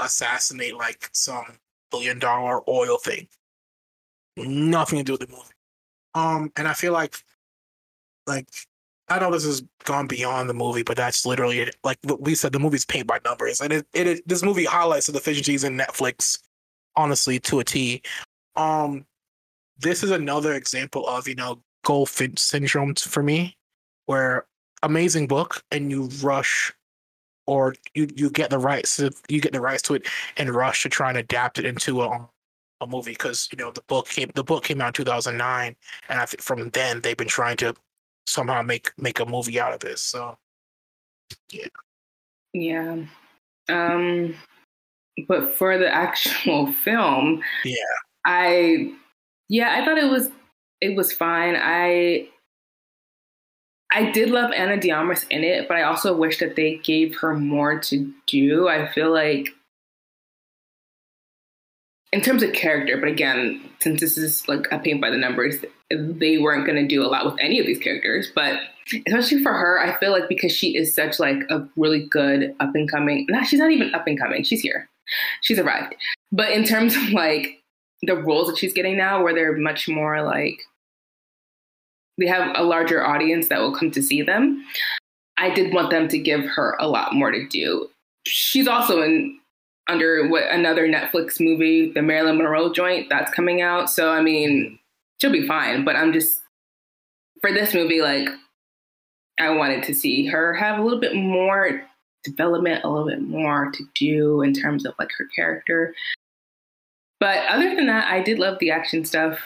assassinate 0.00 0.76
like 0.76 1.08
some 1.12 1.44
billion 1.92 2.18
dollar 2.18 2.68
oil 2.68 2.98
thing. 2.98 3.28
Nothing 4.36 4.98
to 4.98 5.04
do 5.04 5.12
with 5.12 5.20
the 5.20 5.28
movie. 5.28 5.54
Um, 6.16 6.50
and 6.56 6.66
I 6.66 6.72
feel 6.72 6.92
like, 6.92 7.16
like 8.26 8.48
I 9.08 9.20
know 9.20 9.30
this 9.30 9.44
has 9.44 9.62
gone 9.84 10.08
beyond 10.08 10.50
the 10.50 10.54
movie, 10.54 10.82
but 10.82 10.96
that's 10.96 11.24
literally 11.24 11.60
it. 11.60 11.76
Like 11.84 11.98
we 12.18 12.34
said, 12.34 12.52
the 12.52 12.58
movie's 12.58 12.84
paint 12.84 13.06
by 13.06 13.20
numbers, 13.24 13.60
and 13.60 13.72
it, 13.72 13.86
it, 13.94 14.06
it 14.08 14.28
this 14.28 14.42
movie 14.42 14.64
highlights 14.64 15.06
the 15.06 15.12
deficiencies 15.12 15.62
in 15.62 15.78
Netflix, 15.78 16.40
honestly, 16.96 17.38
to 17.40 17.60
a 17.60 17.64
T. 17.64 18.02
Um, 18.56 19.06
this 19.78 20.02
is 20.02 20.10
another 20.10 20.54
example 20.54 21.06
of 21.06 21.28
you 21.28 21.36
know 21.36 21.62
golf 21.84 22.20
syndrome 22.36 22.96
for 22.96 23.22
me, 23.22 23.56
where 24.06 24.46
amazing 24.82 25.26
book 25.26 25.62
and 25.70 25.90
you 25.90 26.04
rush, 26.22 26.72
or 27.46 27.74
you 27.94 28.08
you 28.14 28.30
get 28.30 28.50
the 28.50 28.58
rights, 28.58 28.96
to 28.96 29.10
you 29.28 29.40
get 29.40 29.52
the 29.52 29.60
rights 29.60 29.82
to 29.82 29.94
it, 29.94 30.06
and 30.36 30.54
rush 30.54 30.82
to 30.82 30.88
try 30.88 31.08
and 31.08 31.18
adapt 31.18 31.58
it 31.58 31.64
into 31.64 32.02
a 32.02 32.28
a 32.80 32.86
movie 32.86 33.12
because 33.12 33.48
you 33.52 33.58
know 33.58 33.70
the 33.70 33.82
book 33.82 34.08
came 34.08 34.30
the 34.34 34.44
book 34.44 34.64
came 34.64 34.80
out 34.80 34.88
in 34.88 34.92
2009 34.92 35.76
and 36.08 36.20
i 36.20 36.26
think 36.26 36.42
from 36.42 36.68
then 36.70 37.00
they've 37.00 37.16
been 37.16 37.28
trying 37.28 37.56
to 37.56 37.72
somehow 38.26 38.60
make 38.62 38.90
make 38.98 39.20
a 39.20 39.24
movie 39.24 39.60
out 39.60 39.72
of 39.72 39.78
this 39.78 40.02
so 40.02 40.36
yeah. 41.50 41.68
Yeah. 42.52 42.96
Um 43.68 44.34
but 45.28 45.52
for 45.54 45.78
the 45.78 45.88
actual 45.88 46.72
film 46.84 47.42
yeah. 47.64 47.76
I 48.26 48.92
yeah 49.48 49.80
i 49.80 49.84
thought 49.84 49.98
it 49.98 50.10
was 50.10 50.30
it 50.84 50.96
was 50.96 51.12
fine. 51.12 51.56
I 51.56 52.28
I 53.94 54.10
did 54.10 54.30
love 54.30 54.50
Ana 54.52 54.76
de 54.76 54.90
Armas 54.90 55.24
in 55.30 55.44
it, 55.44 55.68
but 55.68 55.76
I 55.76 55.84
also 55.84 56.16
wish 56.16 56.40
that 56.40 56.56
they 56.56 56.76
gave 56.78 57.16
her 57.20 57.34
more 57.34 57.78
to 57.78 58.12
do. 58.26 58.68
I 58.68 58.88
feel 58.88 59.12
like 59.12 59.50
in 62.12 62.20
terms 62.20 62.42
of 62.42 62.52
character, 62.52 62.96
but 62.96 63.08
again, 63.08 63.70
since 63.80 64.00
this 64.00 64.18
is 64.18 64.46
like 64.48 64.66
a 64.72 64.80
paint 64.80 65.00
by 65.00 65.10
the 65.10 65.16
numbers, 65.16 65.64
they 65.90 66.38
weren't 66.38 66.66
going 66.66 66.80
to 66.80 66.88
do 66.88 67.04
a 67.04 67.06
lot 67.06 67.24
with 67.24 67.36
any 67.40 67.60
of 67.60 67.66
these 67.66 67.78
characters. 67.78 68.32
But 68.34 68.60
especially 69.06 69.42
for 69.42 69.52
her, 69.52 69.80
I 69.80 69.96
feel 69.98 70.10
like 70.10 70.28
because 70.28 70.52
she 70.52 70.76
is 70.76 70.94
such 70.94 71.20
like 71.20 71.38
a 71.48 71.66
really 71.76 72.06
good 72.10 72.54
up 72.58 72.74
and 72.74 72.90
coming. 72.90 73.26
Nah, 73.28 73.44
she's 73.44 73.60
not 73.60 73.70
even 73.70 73.94
up 73.94 74.06
and 74.08 74.18
coming. 74.18 74.42
She's 74.42 74.60
here. 74.60 74.88
She's 75.42 75.58
arrived. 75.58 75.94
But 76.32 76.50
in 76.50 76.64
terms 76.64 76.96
of 76.96 77.10
like 77.10 77.62
the 78.02 78.16
roles 78.16 78.48
that 78.48 78.58
she's 78.58 78.72
getting 78.72 78.96
now, 78.96 79.22
where 79.22 79.34
they're 79.34 79.56
much 79.56 79.88
more 79.88 80.22
like 80.24 80.58
they 82.18 82.26
have 82.26 82.52
a 82.56 82.62
larger 82.62 83.04
audience 83.04 83.48
that 83.48 83.60
will 83.60 83.74
come 83.74 83.90
to 83.90 84.02
see 84.02 84.22
them. 84.22 84.64
I 85.36 85.52
did 85.52 85.74
want 85.74 85.90
them 85.90 86.08
to 86.08 86.18
give 86.18 86.44
her 86.44 86.76
a 86.78 86.86
lot 86.86 87.14
more 87.14 87.30
to 87.30 87.46
do. 87.48 87.88
She's 88.26 88.68
also 88.68 89.02
in 89.02 89.38
under 89.88 90.26
what 90.28 90.44
another 90.44 90.88
Netflix 90.88 91.38
movie, 91.40 91.92
the 91.92 92.00
Marilyn 92.00 92.38
Monroe 92.38 92.72
joint 92.72 93.08
that's 93.10 93.32
coming 93.34 93.60
out. 93.60 93.90
So 93.90 94.10
I 94.10 94.22
mean, 94.22 94.78
she'll 95.20 95.32
be 95.32 95.46
fine. 95.46 95.84
But 95.84 95.96
I'm 95.96 96.12
just 96.12 96.40
for 97.40 97.52
this 97.52 97.74
movie, 97.74 98.00
like 98.00 98.28
I 99.38 99.50
wanted 99.50 99.82
to 99.84 99.94
see 99.94 100.26
her 100.26 100.54
have 100.54 100.78
a 100.78 100.82
little 100.82 101.00
bit 101.00 101.14
more 101.14 101.84
development, 102.22 102.84
a 102.84 102.88
little 102.88 103.08
bit 103.08 103.20
more 103.20 103.70
to 103.72 103.84
do 103.94 104.42
in 104.42 104.54
terms 104.54 104.86
of 104.86 104.94
like 104.98 105.10
her 105.18 105.26
character. 105.34 105.94
But 107.20 107.46
other 107.48 107.74
than 107.74 107.86
that, 107.86 108.10
I 108.10 108.22
did 108.22 108.38
love 108.38 108.58
the 108.60 108.70
action 108.70 109.04
stuff. 109.04 109.38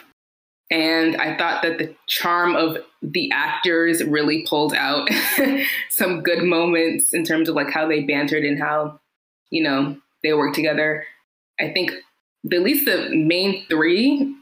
And 0.70 1.16
I 1.16 1.36
thought 1.36 1.62
that 1.62 1.78
the 1.78 1.94
charm 2.06 2.54
of 2.54 2.78
the 3.00 3.30
actors 3.32 4.04
really 4.04 4.44
pulled 4.46 4.74
out 4.74 5.08
some 5.90 6.22
good 6.22 6.42
moments 6.42 7.14
in 7.14 7.24
terms 7.24 7.48
of 7.48 7.54
like 7.54 7.70
how 7.70 7.88
they 7.88 8.02
bantered 8.02 8.44
and 8.44 8.58
how, 8.58 9.00
you 9.50 9.62
know, 9.62 9.96
they 10.22 10.34
work 10.34 10.54
together. 10.54 11.06
I 11.58 11.72
think 11.72 11.92
at 12.52 12.62
least 12.62 12.84
the 12.84 13.08
main 13.14 13.64
three. 13.68 14.34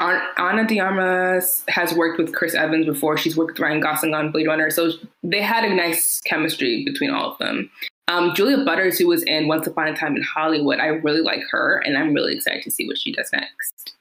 Ana 0.00 0.66
de 0.66 0.80
Armas 0.80 1.62
has 1.68 1.94
worked 1.94 2.18
with 2.18 2.34
Chris 2.34 2.54
Evans 2.54 2.86
before. 2.86 3.16
She's 3.16 3.36
worked 3.36 3.52
with 3.52 3.60
Ryan 3.60 3.78
Gosling 3.78 4.14
on 4.14 4.32
Blade 4.32 4.48
Runner, 4.48 4.68
so 4.68 4.90
they 5.22 5.40
had 5.40 5.64
a 5.64 5.72
nice 5.72 6.20
chemistry 6.22 6.84
between 6.84 7.10
all 7.10 7.30
of 7.30 7.38
them. 7.38 7.70
Um, 8.08 8.34
Julia 8.34 8.64
Butters, 8.64 8.98
who 8.98 9.06
was 9.06 9.22
in 9.22 9.46
Once 9.46 9.68
Upon 9.68 9.86
a 9.86 9.94
Time 9.94 10.16
in 10.16 10.22
Hollywood, 10.22 10.80
I 10.80 10.86
really 10.86 11.20
like 11.20 11.42
her, 11.50 11.80
and 11.84 11.96
I'm 11.96 12.12
really 12.14 12.34
excited 12.34 12.64
to 12.64 12.70
see 12.72 12.88
what 12.88 12.98
she 12.98 13.12
does 13.12 13.30
next 13.32 13.94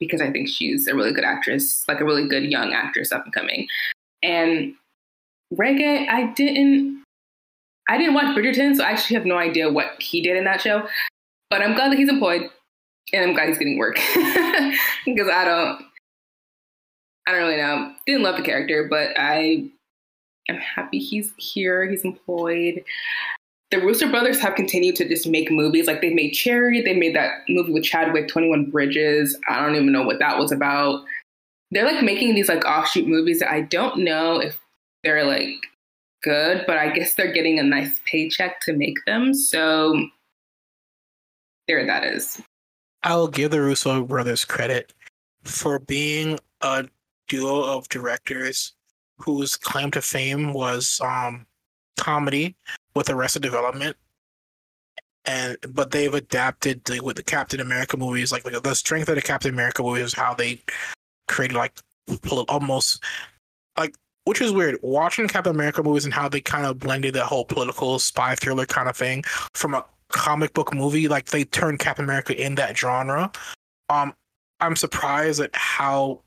because 0.00 0.20
I 0.20 0.30
think 0.30 0.48
she's 0.48 0.86
a 0.86 0.94
really 0.94 1.12
good 1.12 1.24
actress, 1.24 1.84
like 1.88 2.00
a 2.00 2.04
really 2.04 2.28
good 2.28 2.44
young 2.44 2.72
actress 2.72 3.12
up 3.12 3.24
and 3.24 3.32
coming. 3.32 3.66
And 4.22 4.74
Regé, 5.54 6.08
I 6.08 6.32
didn't 6.34 7.02
I 7.88 7.96
didn't 7.96 8.14
watch 8.14 8.36
Bridgerton, 8.36 8.76
so 8.76 8.84
I 8.84 8.90
actually 8.90 9.16
have 9.16 9.24
no 9.24 9.38
idea 9.38 9.70
what 9.70 10.00
he 10.00 10.20
did 10.20 10.36
in 10.36 10.44
that 10.44 10.60
show. 10.60 10.86
But 11.48 11.62
I'm 11.62 11.74
glad 11.74 11.90
that 11.90 11.98
he's 11.98 12.10
employed, 12.10 12.42
and 13.14 13.24
I'm 13.24 13.32
glad 13.32 13.48
he's 13.48 13.56
getting 13.56 13.78
work 13.78 13.96
because 15.06 15.28
I 15.32 15.44
don't, 15.44 15.82
I 17.26 17.32
don't 17.32 17.40
really 17.40 17.56
know. 17.56 17.94
Didn't 18.06 18.22
love 18.22 18.36
the 18.36 18.42
character, 18.42 18.86
but 18.90 19.18
I 19.18 19.70
am 20.50 20.56
happy 20.56 20.98
he's 20.98 21.32
here. 21.38 21.88
He's 21.88 22.04
employed. 22.04 22.84
The 23.70 23.78
Russo 23.78 24.08
brothers 24.08 24.40
have 24.40 24.54
continued 24.54 24.96
to 24.96 25.08
just 25.08 25.26
make 25.26 25.50
movies. 25.50 25.86
Like 25.86 26.00
they 26.00 26.14
made 26.14 26.30
Cherry, 26.30 26.80
they 26.80 26.94
made 26.94 27.14
that 27.14 27.42
movie 27.48 27.72
with 27.72 27.84
Chadwick, 27.84 28.28
Twenty 28.28 28.48
One 28.48 28.70
Bridges. 28.70 29.38
I 29.48 29.60
don't 29.60 29.74
even 29.74 29.92
know 29.92 30.04
what 30.04 30.18
that 30.20 30.38
was 30.38 30.52
about. 30.52 31.04
They're 31.70 31.84
like 31.84 32.02
making 32.02 32.34
these 32.34 32.48
like 32.48 32.64
offshoot 32.64 33.06
movies 33.06 33.40
that 33.40 33.50
I 33.50 33.60
don't 33.60 33.98
know 33.98 34.38
if 34.38 34.58
they're 35.04 35.24
like 35.24 35.54
good, 36.22 36.64
but 36.66 36.78
I 36.78 36.90
guess 36.90 37.14
they're 37.14 37.32
getting 37.32 37.58
a 37.58 37.62
nice 37.62 38.00
paycheck 38.10 38.60
to 38.62 38.72
make 38.72 38.96
them. 39.06 39.34
So 39.34 40.08
there 41.66 41.84
that 41.86 42.04
is. 42.04 42.40
I'll 43.02 43.28
give 43.28 43.50
the 43.50 43.60
Russo 43.60 44.02
brothers 44.04 44.44
credit 44.44 44.92
for 45.44 45.78
being 45.78 46.38
a 46.62 46.88
duo 47.28 47.62
of 47.62 47.88
directors 47.88 48.72
whose 49.18 49.56
claim 49.56 49.90
to 49.92 50.02
fame 50.02 50.52
was 50.52 51.00
um, 51.04 51.46
comedy 51.98 52.56
with 52.94 53.10
Arrested 53.10 53.42
Development. 53.42 53.96
And 55.24 55.58
but 55.68 55.90
they've 55.90 56.14
adapted 56.14 56.84
the, 56.84 57.00
with 57.00 57.16
the 57.16 57.22
Captain 57.22 57.60
America 57.60 57.96
movies, 57.96 58.32
like, 58.32 58.44
like 58.44 58.62
the 58.62 58.74
strength 58.74 59.08
of 59.10 59.16
the 59.16 59.22
Captain 59.22 59.52
America 59.52 59.82
movies 59.82 60.04
is 60.04 60.14
how 60.14 60.32
they 60.32 60.60
created 61.26 61.56
like 61.56 61.78
almost 62.48 63.04
like 63.76 63.94
which 64.24 64.40
is 64.40 64.52
weird. 64.52 64.78
Watching 64.82 65.28
Captain 65.28 65.54
America 65.54 65.82
movies 65.82 66.04
and 66.04 66.14
how 66.14 66.28
they 66.28 66.40
kind 66.40 66.66
of 66.66 66.78
blended 66.78 67.14
that 67.14 67.26
whole 67.26 67.44
political 67.44 67.98
spy 67.98 68.34
thriller 68.34 68.66
kind 68.66 68.88
of 68.88 68.96
thing 68.96 69.22
from 69.54 69.74
a 69.74 69.84
comic 70.10 70.52
book 70.54 70.74
movie, 70.74 71.08
like 71.08 71.26
they 71.26 71.44
turned 71.44 71.78
Captain 71.78 72.04
America 72.04 72.38
in 72.38 72.54
that 72.56 72.76
genre. 72.76 73.30
Um, 73.88 74.12
I'm 74.60 74.76
surprised 74.76 75.40
at 75.40 75.54
how 75.54 76.22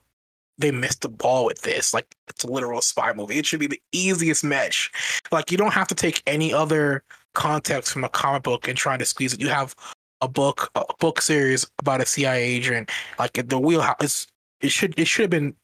they 0.57 0.71
missed 0.71 1.01
the 1.01 1.09
ball 1.09 1.45
with 1.45 1.61
this. 1.61 1.93
Like 1.93 2.15
it's 2.27 2.43
a 2.43 2.47
literal 2.51 2.81
spy 2.81 3.13
movie. 3.13 3.37
It 3.37 3.45
should 3.45 3.59
be 3.59 3.67
the 3.67 3.81
easiest 3.91 4.43
match. 4.43 4.91
Like 5.31 5.51
you 5.51 5.57
don't 5.57 5.73
have 5.73 5.87
to 5.87 5.95
take 5.95 6.21
any 6.27 6.53
other 6.53 7.03
context 7.33 7.91
from 7.91 8.03
a 8.03 8.09
comic 8.09 8.43
book 8.43 8.67
and 8.67 8.77
try 8.77 8.97
to 8.97 9.05
squeeze 9.05 9.33
it. 9.33 9.41
You 9.41 9.49
have 9.49 9.75
a 10.21 10.27
book, 10.27 10.69
a 10.75 10.83
book 10.99 11.21
series 11.21 11.65
about 11.79 12.01
a 12.01 12.05
CIA 12.05 12.43
agent. 12.43 12.91
Like 13.19 13.33
the 13.33 13.59
wheelhouse. 13.59 14.27
It 14.61 14.71
should 14.71 14.97
it 14.97 15.07
should 15.07 15.23
have 15.23 15.31
been 15.31 15.55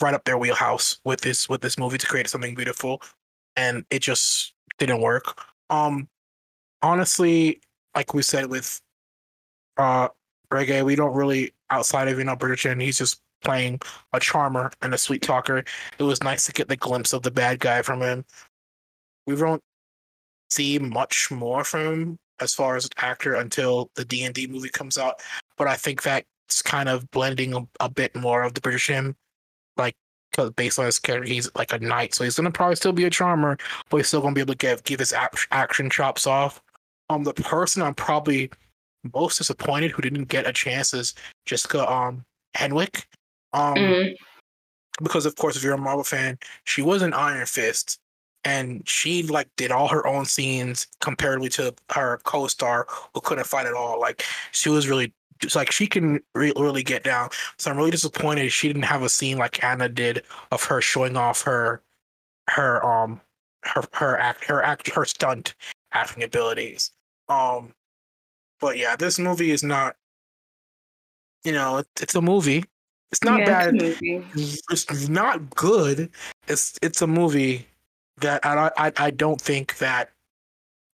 right 0.00 0.14
up 0.14 0.24
their 0.24 0.38
wheelhouse 0.38 0.98
with 1.04 1.20
this 1.20 1.48
with 1.48 1.60
this 1.60 1.78
movie 1.78 1.98
to 1.98 2.06
create 2.06 2.28
something 2.28 2.54
beautiful, 2.54 3.02
and 3.56 3.84
it 3.90 4.00
just 4.00 4.54
didn't 4.78 5.02
work. 5.02 5.38
Um, 5.68 6.08
honestly, 6.80 7.60
like 7.94 8.14
we 8.14 8.22
said 8.22 8.46
with 8.46 8.80
uh 9.76 10.08
Regé, 10.50 10.82
we 10.82 10.96
don't 10.96 11.14
really 11.14 11.52
outside 11.68 12.08
of 12.08 12.18
you 12.18 12.24
know 12.24 12.36
Bridgerton, 12.36 12.80
he's 12.80 12.96
just 12.96 13.20
playing 13.42 13.80
a 14.12 14.20
charmer 14.20 14.70
and 14.82 14.94
a 14.94 14.98
sweet 14.98 15.22
talker. 15.22 15.64
It 15.98 16.02
was 16.02 16.22
nice 16.22 16.46
to 16.46 16.52
get 16.52 16.68
the 16.68 16.76
glimpse 16.76 17.12
of 17.12 17.22
the 17.22 17.30
bad 17.30 17.60
guy 17.60 17.82
from 17.82 18.02
him. 18.02 18.24
We 19.26 19.36
don't 19.36 19.62
see 20.50 20.78
much 20.78 21.30
more 21.30 21.64
from 21.64 21.86
him 21.86 22.18
as 22.40 22.54
far 22.54 22.76
as 22.76 22.84
an 22.84 22.90
actor 22.98 23.34
until 23.34 23.90
the 23.94 24.04
D 24.04 24.24
and 24.24 24.34
D 24.34 24.46
movie 24.46 24.68
comes 24.68 24.96
out, 24.96 25.20
but 25.56 25.66
I 25.66 25.74
think 25.74 26.02
that's 26.02 26.62
kind 26.62 26.88
of 26.88 27.10
blending 27.10 27.54
a, 27.54 27.66
a 27.80 27.88
bit 27.88 28.14
more 28.14 28.42
of 28.42 28.54
the 28.54 28.60
British 28.60 28.86
him, 28.86 29.16
like 29.76 29.96
because 30.30 30.50
based 30.52 30.78
on 30.78 30.86
his 30.86 30.98
character, 30.98 31.28
he's 31.28 31.50
like 31.56 31.72
a 31.72 31.78
knight, 31.78 32.14
so 32.14 32.24
he's 32.24 32.36
gonna 32.36 32.50
probably 32.50 32.76
still 32.76 32.92
be 32.92 33.04
a 33.04 33.10
charmer, 33.10 33.58
but 33.90 33.98
he's 33.98 34.08
still 34.08 34.20
gonna 34.20 34.34
be 34.34 34.40
able 34.40 34.54
to 34.54 34.58
give 34.58 34.84
give 34.84 35.00
his 35.00 35.12
action 35.50 35.90
chops 35.90 36.26
off. 36.26 36.62
Um, 37.10 37.24
the 37.24 37.34
person 37.34 37.82
I'm 37.82 37.94
probably 37.94 38.50
most 39.14 39.38
disappointed 39.38 39.90
who 39.90 40.02
didn't 40.02 40.24
get 40.24 40.46
a 40.46 40.52
chance 40.52 40.94
is 40.94 41.14
Jessica 41.46 41.90
um 41.90 42.24
Henwick. 42.56 43.04
Um, 43.52 43.74
mm-hmm. 43.74 45.04
because 45.04 45.26
of 45.26 45.36
course, 45.36 45.56
if 45.56 45.62
you're 45.62 45.74
a 45.74 45.78
Marvel 45.78 46.04
fan, 46.04 46.38
she 46.64 46.82
was 46.82 47.02
an 47.02 47.12
Iron 47.12 47.46
Fist, 47.46 47.98
and 48.44 48.86
she 48.88 49.22
like 49.24 49.48
did 49.56 49.70
all 49.70 49.88
her 49.88 50.06
own 50.06 50.24
scenes 50.24 50.86
comparatively 51.00 51.48
to 51.50 51.74
her 51.90 52.18
co-star 52.24 52.86
who 53.14 53.20
couldn't 53.20 53.46
fight 53.46 53.66
at 53.66 53.74
all. 53.74 54.00
Like 54.00 54.24
she 54.52 54.68
was 54.68 54.88
really 54.88 55.12
it's 55.42 55.54
like 55.54 55.70
she 55.70 55.86
can 55.86 56.20
re- 56.34 56.52
really 56.56 56.82
get 56.82 57.04
down. 57.04 57.30
So 57.58 57.70
I'm 57.70 57.76
really 57.76 57.90
disappointed 57.90 58.50
she 58.50 58.68
didn't 58.68 58.82
have 58.82 59.02
a 59.02 59.08
scene 59.08 59.38
like 59.38 59.62
Anna 59.62 59.88
did 59.88 60.24
of 60.50 60.62
her 60.64 60.80
showing 60.80 61.16
off 61.16 61.42
her 61.42 61.82
her 62.50 62.84
um 62.84 63.20
her 63.64 63.82
her 63.92 64.18
act 64.18 64.44
her 64.44 64.62
act 64.62 64.88
her 64.90 65.04
stunt 65.04 65.54
acting 65.92 66.22
abilities. 66.22 66.92
Um, 67.28 67.74
but 68.60 68.78
yeah, 68.78 68.96
this 68.96 69.18
movie 69.18 69.50
is 69.50 69.62
not. 69.62 69.96
You 71.44 71.52
know, 71.52 71.78
it's, 71.78 72.02
it's 72.02 72.14
a 72.14 72.20
movie. 72.22 72.64
It's 73.10 73.24
not 73.24 73.40
yeah, 73.40 73.46
bad. 73.46 73.74
It's, 73.78 74.62
it's, 74.70 75.08
not 75.08 75.48
good. 75.50 76.10
It's 76.46 76.78
it's 76.82 77.00
a 77.00 77.06
movie 77.06 77.66
that 78.18 78.44
I 78.44 78.70
I 78.76 78.92
I 78.96 79.10
don't 79.10 79.40
think 79.40 79.78
that 79.78 80.10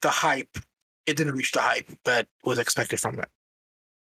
the 0.03 0.11
hype 0.11 0.59
it 1.07 1.16
didn't 1.16 1.35
reach 1.35 1.53
the 1.53 1.61
hype 1.61 1.88
that 2.05 2.27
was 2.44 2.59
expected 2.59 3.01
from 3.01 3.18
it 3.18 3.29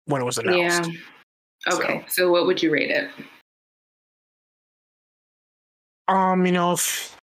when 0.05 0.21
it 0.21 0.25
was 0.25 0.37
announced. 0.37 0.91
Yeah. 0.91 1.73
Okay. 1.73 2.03
So, 2.07 2.23
so 2.23 2.31
what 2.31 2.45
would 2.45 2.61
you 2.61 2.71
rate 2.71 2.91
it? 2.91 3.09
Um, 6.09 6.45
you 6.45 6.51
know, 6.51 6.73
if 6.73 7.17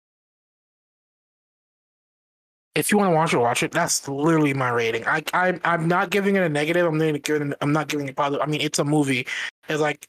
if 2.75 2.91
you 2.91 2.97
want 2.97 3.11
to 3.11 3.15
watch 3.15 3.33
it, 3.33 3.37
watch 3.37 3.63
it. 3.63 3.71
That's 3.71 4.07
literally 4.07 4.53
my 4.53 4.69
rating. 4.69 5.05
I, 5.05 5.21
I 5.33 5.59
I'm 5.65 5.87
not 5.89 6.09
giving 6.09 6.37
it 6.37 6.43
a 6.43 6.49
negative. 6.49 6.85
I'm 6.85 6.97
not 6.97 7.21
giving. 7.23 7.51
it. 7.51 7.57
I'm 7.61 7.73
not 7.73 7.89
giving 7.89 8.07
it 8.07 8.15
positive. 8.15 8.41
I 8.41 8.45
mean, 8.49 8.61
it's 8.61 8.79
a 8.79 8.85
movie. 8.85 9.27
It's 9.67 9.81
like 9.81 10.07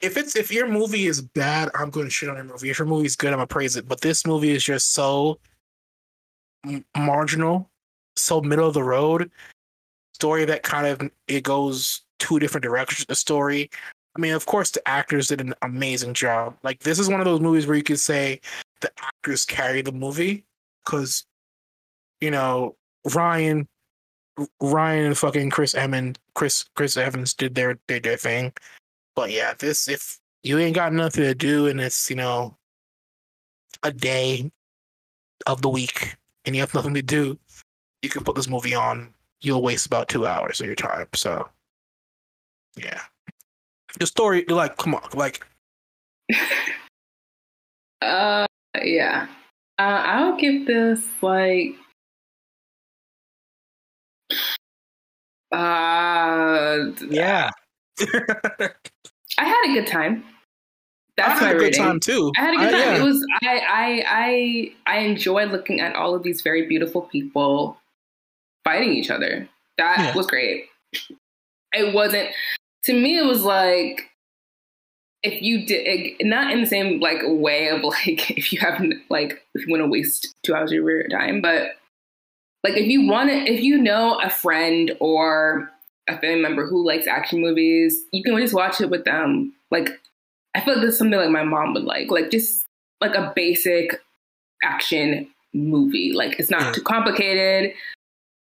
if 0.00 0.16
it's 0.16 0.36
if 0.36 0.52
your 0.52 0.68
movie 0.68 1.06
is 1.06 1.20
bad, 1.20 1.70
I'm 1.74 1.90
going 1.90 2.06
to 2.06 2.10
shit 2.10 2.28
on 2.28 2.36
your 2.36 2.44
movie. 2.44 2.70
If 2.70 2.78
your 2.78 2.86
movie 2.86 3.06
is 3.06 3.16
good, 3.16 3.30
I'm 3.32 3.38
gonna 3.38 3.46
praise 3.46 3.76
it. 3.76 3.88
But 3.88 4.00
this 4.00 4.26
movie 4.26 4.50
is 4.50 4.64
just 4.64 4.92
so 4.92 5.38
marginal, 6.96 7.70
so 8.16 8.40
middle 8.40 8.68
of 8.68 8.74
the 8.74 8.82
road. 8.82 9.30
Story 10.14 10.44
that 10.44 10.62
kind 10.62 10.86
of 10.86 11.10
it 11.26 11.42
goes 11.42 12.02
two 12.18 12.38
different 12.38 12.64
directions. 12.64 13.06
The 13.06 13.14
story. 13.14 13.70
I 14.16 14.20
mean, 14.20 14.32
of 14.32 14.46
course, 14.46 14.70
the 14.70 14.86
actors 14.88 15.28
did 15.28 15.40
an 15.40 15.54
amazing 15.62 16.14
job. 16.14 16.56
Like 16.62 16.80
this 16.80 16.98
is 16.98 17.08
one 17.08 17.20
of 17.20 17.26
those 17.26 17.40
movies 17.40 17.66
where 17.66 17.76
you 17.76 17.84
could 17.84 18.00
say 18.00 18.40
the 18.80 18.90
actors 19.00 19.44
carry 19.44 19.82
the 19.82 19.92
movie 19.92 20.44
because 20.84 21.24
you 22.20 22.30
know, 22.30 22.76
Ryan, 23.14 23.68
Ryan 24.60 25.06
and 25.06 25.18
fucking 25.18 25.50
Chris 25.50 25.74
Emmons, 25.74 26.16
Chris 26.34 26.64
Chris 26.74 26.96
Evans 26.96 27.34
did 27.34 27.54
their 27.54 27.78
did 27.86 28.02
their 28.02 28.16
thing. 28.16 28.52
But 29.18 29.32
yeah, 29.32 29.52
this 29.58 29.88
if 29.88 30.20
you 30.44 30.58
ain't 30.58 30.76
got 30.76 30.92
nothing 30.92 31.24
to 31.24 31.34
do 31.34 31.66
and 31.66 31.80
it's 31.80 32.08
you 32.08 32.14
know 32.14 32.56
a 33.82 33.90
day 33.90 34.48
of 35.44 35.60
the 35.60 35.68
week 35.68 36.14
and 36.44 36.54
you 36.54 36.62
have 36.62 36.72
nothing 36.72 36.94
to 36.94 37.02
do, 37.02 37.36
you 38.00 38.10
can 38.10 38.22
put 38.22 38.36
this 38.36 38.46
movie 38.46 38.76
on. 38.76 39.12
You'll 39.40 39.60
waste 39.60 39.86
about 39.86 40.06
two 40.06 40.24
hours 40.24 40.60
of 40.60 40.66
your 40.66 40.76
time. 40.76 41.08
So 41.16 41.48
yeah, 42.76 43.00
the 43.98 44.06
story 44.06 44.44
like 44.46 44.76
come 44.76 44.94
on 44.94 45.02
like. 45.14 45.44
uh 48.00 48.46
yeah, 48.80 49.26
uh, 49.80 50.02
I'll 50.06 50.36
give 50.36 50.64
this 50.64 51.04
like 51.20 51.74
Uh, 55.50 56.92
yeah. 57.08 57.50
I 59.38 59.44
had 59.44 59.70
a 59.70 59.74
good 59.74 59.86
time. 59.86 60.24
That's 61.16 61.42
I 61.42 61.48
had 61.48 61.56
a 61.56 61.58
good 61.58 61.74
time 61.74 61.98
too. 61.98 62.32
I 62.38 62.40
had 62.40 62.54
a 62.54 62.56
good 62.58 62.70
time. 62.70 62.80
yeah. 62.80 62.96
It 62.96 63.02
was 63.02 63.26
I 63.42 63.58
I 63.58 64.04
I 64.06 64.72
I 64.86 64.98
enjoyed 65.00 65.50
looking 65.50 65.80
at 65.80 65.96
all 65.96 66.14
of 66.14 66.22
these 66.22 66.42
very 66.42 66.66
beautiful 66.66 67.02
people 67.02 67.76
fighting 68.64 68.92
each 68.92 69.10
other. 69.10 69.48
That 69.78 69.98
yeah. 69.98 70.16
was 70.16 70.26
great. 70.26 70.66
It 71.72 71.92
wasn't 71.92 72.28
to 72.84 72.92
me. 72.92 73.18
It 73.18 73.26
was 73.26 73.42
like 73.42 74.10
if 75.22 75.42
you 75.42 75.66
did 75.66 76.14
not 76.20 76.52
in 76.52 76.60
the 76.60 76.66
same 76.66 77.00
like 77.00 77.20
way 77.24 77.68
of 77.68 77.82
like 77.82 78.30
if 78.30 78.52
you 78.52 78.60
have 78.60 78.80
like 79.10 79.42
if 79.54 79.66
you 79.66 79.70
want 79.72 79.82
to 79.82 79.88
waste 79.88 80.34
two 80.44 80.54
hours 80.54 80.70
of 80.70 80.76
your 80.76 81.08
time, 81.08 81.40
but 81.40 81.72
like 82.64 82.76
if 82.76 82.86
you 82.86 83.06
want 83.06 83.30
to, 83.30 83.36
if 83.36 83.60
you 83.60 83.80
know 83.80 84.20
a 84.20 84.30
friend 84.30 84.92
or 85.00 85.70
a 86.08 86.18
family 86.18 86.40
member 86.40 86.66
who 86.66 86.84
likes 86.84 87.06
action 87.06 87.40
movies, 87.40 88.04
you 88.12 88.22
can 88.22 88.36
just 88.38 88.54
watch 88.54 88.80
it 88.80 88.90
with 88.90 89.04
them. 89.04 89.52
Like 89.70 89.90
I 90.54 90.60
feel 90.60 90.74
like 90.74 90.82
this 90.82 90.92
is 90.94 90.98
something 90.98 91.18
like 91.18 91.30
my 91.30 91.44
mom 91.44 91.74
would 91.74 91.84
like, 91.84 92.10
like 92.10 92.30
just 92.30 92.64
like 93.00 93.14
a 93.14 93.32
basic 93.34 94.00
action 94.64 95.28
movie. 95.54 96.12
Like 96.12 96.38
it's 96.38 96.50
not 96.50 96.62
yeah. 96.62 96.72
too 96.72 96.82
complicated. 96.82 97.72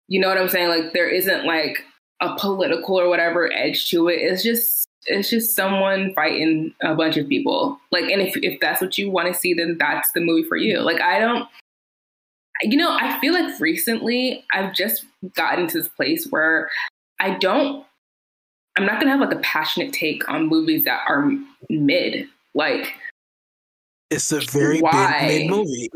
You 0.08 0.20
know 0.20 0.28
what 0.28 0.38
I'm 0.38 0.48
saying? 0.48 0.68
Like 0.68 0.92
there 0.92 1.08
isn't 1.08 1.44
like 1.44 1.84
a 2.20 2.36
political 2.38 2.98
or 2.98 3.08
whatever 3.08 3.52
edge 3.52 3.88
to 3.90 4.08
it. 4.08 4.16
It's 4.16 4.42
just 4.42 4.86
it's 5.06 5.30
just 5.30 5.54
someone 5.54 6.12
fighting 6.14 6.74
a 6.82 6.94
bunch 6.94 7.16
of 7.16 7.28
people. 7.28 7.78
Like 7.90 8.04
and 8.04 8.20
if 8.22 8.36
if 8.36 8.60
that's 8.60 8.80
what 8.80 8.98
you 8.98 9.10
want 9.10 9.32
to 9.32 9.38
see, 9.38 9.54
then 9.54 9.76
that's 9.78 10.10
the 10.12 10.20
movie 10.20 10.46
for 10.46 10.56
you. 10.56 10.76
Mm-hmm. 10.76 10.86
Like 10.86 11.00
I 11.00 11.18
don't 11.18 11.48
you 12.62 12.76
know, 12.76 12.90
I 12.90 13.18
feel 13.20 13.34
like 13.34 13.60
recently 13.60 14.44
I've 14.52 14.74
just 14.74 15.04
gotten 15.34 15.66
to 15.68 15.78
this 15.78 15.88
place 15.88 16.26
where 16.30 16.70
I 17.20 17.38
don't, 17.38 17.84
I'm 18.76 18.86
not 18.86 19.00
to 19.00 19.08
have 19.08 19.20
like 19.20 19.32
a 19.32 19.40
passionate 19.40 19.92
take 19.92 20.28
on 20.28 20.48
movies 20.48 20.84
that 20.84 21.00
are 21.08 21.30
mid. 21.70 22.28
Like, 22.54 22.94
it's 24.10 24.30
a 24.32 24.40
very 24.40 24.80
why? 24.80 25.24
mid 25.26 25.50
movie. 25.50 25.90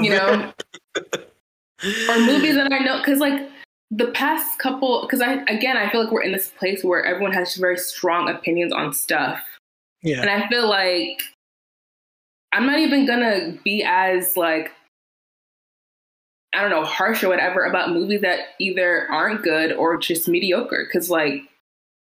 you 0.00 0.10
know? 0.10 0.52
or 0.96 2.18
movies 2.18 2.56
that 2.56 2.68
I 2.72 2.78
know, 2.78 2.98
because 2.98 3.20
like 3.20 3.48
the 3.90 4.08
past 4.08 4.58
couple, 4.58 5.02
because 5.02 5.20
I, 5.20 5.42
again, 5.44 5.76
I 5.76 5.90
feel 5.90 6.02
like 6.02 6.12
we're 6.12 6.22
in 6.22 6.32
this 6.32 6.52
place 6.58 6.84
where 6.84 7.04
everyone 7.04 7.32
has 7.32 7.54
very 7.56 7.78
strong 7.78 8.28
opinions 8.28 8.72
on 8.72 8.92
stuff. 8.92 9.40
Yeah. 10.02 10.20
And 10.20 10.30
I 10.30 10.48
feel 10.48 10.68
like 10.68 11.22
I'm 12.52 12.66
not 12.66 12.78
even 12.78 13.06
gonna 13.06 13.58
be 13.64 13.84
as 13.84 14.36
like 14.36 14.72
I 16.54 16.62
don't 16.62 16.70
know, 16.70 16.84
harsh 16.84 17.22
or 17.22 17.28
whatever 17.28 17.64
about 17.64 17.90
movies 17.90 18.22
that 18.22 18.40
either 18.58 19.06
aren't 19.10 19.42
good 19.42 19.72
or 19.72 19.96
just 19.98 20.28
mediocre. 20.28 20.88
Cause 20.92 21.10
like, 21.10 21.42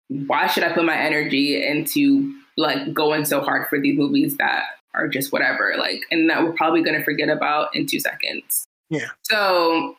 why 0.09 0.47
should 0.47 0.65
I 0.65 0.73
put 0.73 0.85
my 0.85 0.97
energy 0.97 1.65
into 1.67 2.33
like 2.57 2.93
going 2.93 3.25
so 3.25 3.41
hard 3.41 3.69
for 3.69 3.81
these 3.81 3.99
movies 3.99 4.37
that 4.37 4.65
are 4.95 5.09
just 5.09 5.33
whatever? 5.33 5.75
Like, 5.79 6.03
and 6.11 6.29
that 6.29 6.43
we're 6.43 6.53
probably 6.53 6.83
going 6.83 6.99
to 6.99 7.05
forget 7.05 7.29
about 7.29 7.75
in 7.75 7.87
two 7.87 8.01
seconds. 8.01 8.67
Yeah. 8.91 9.09
So 9.23 9.97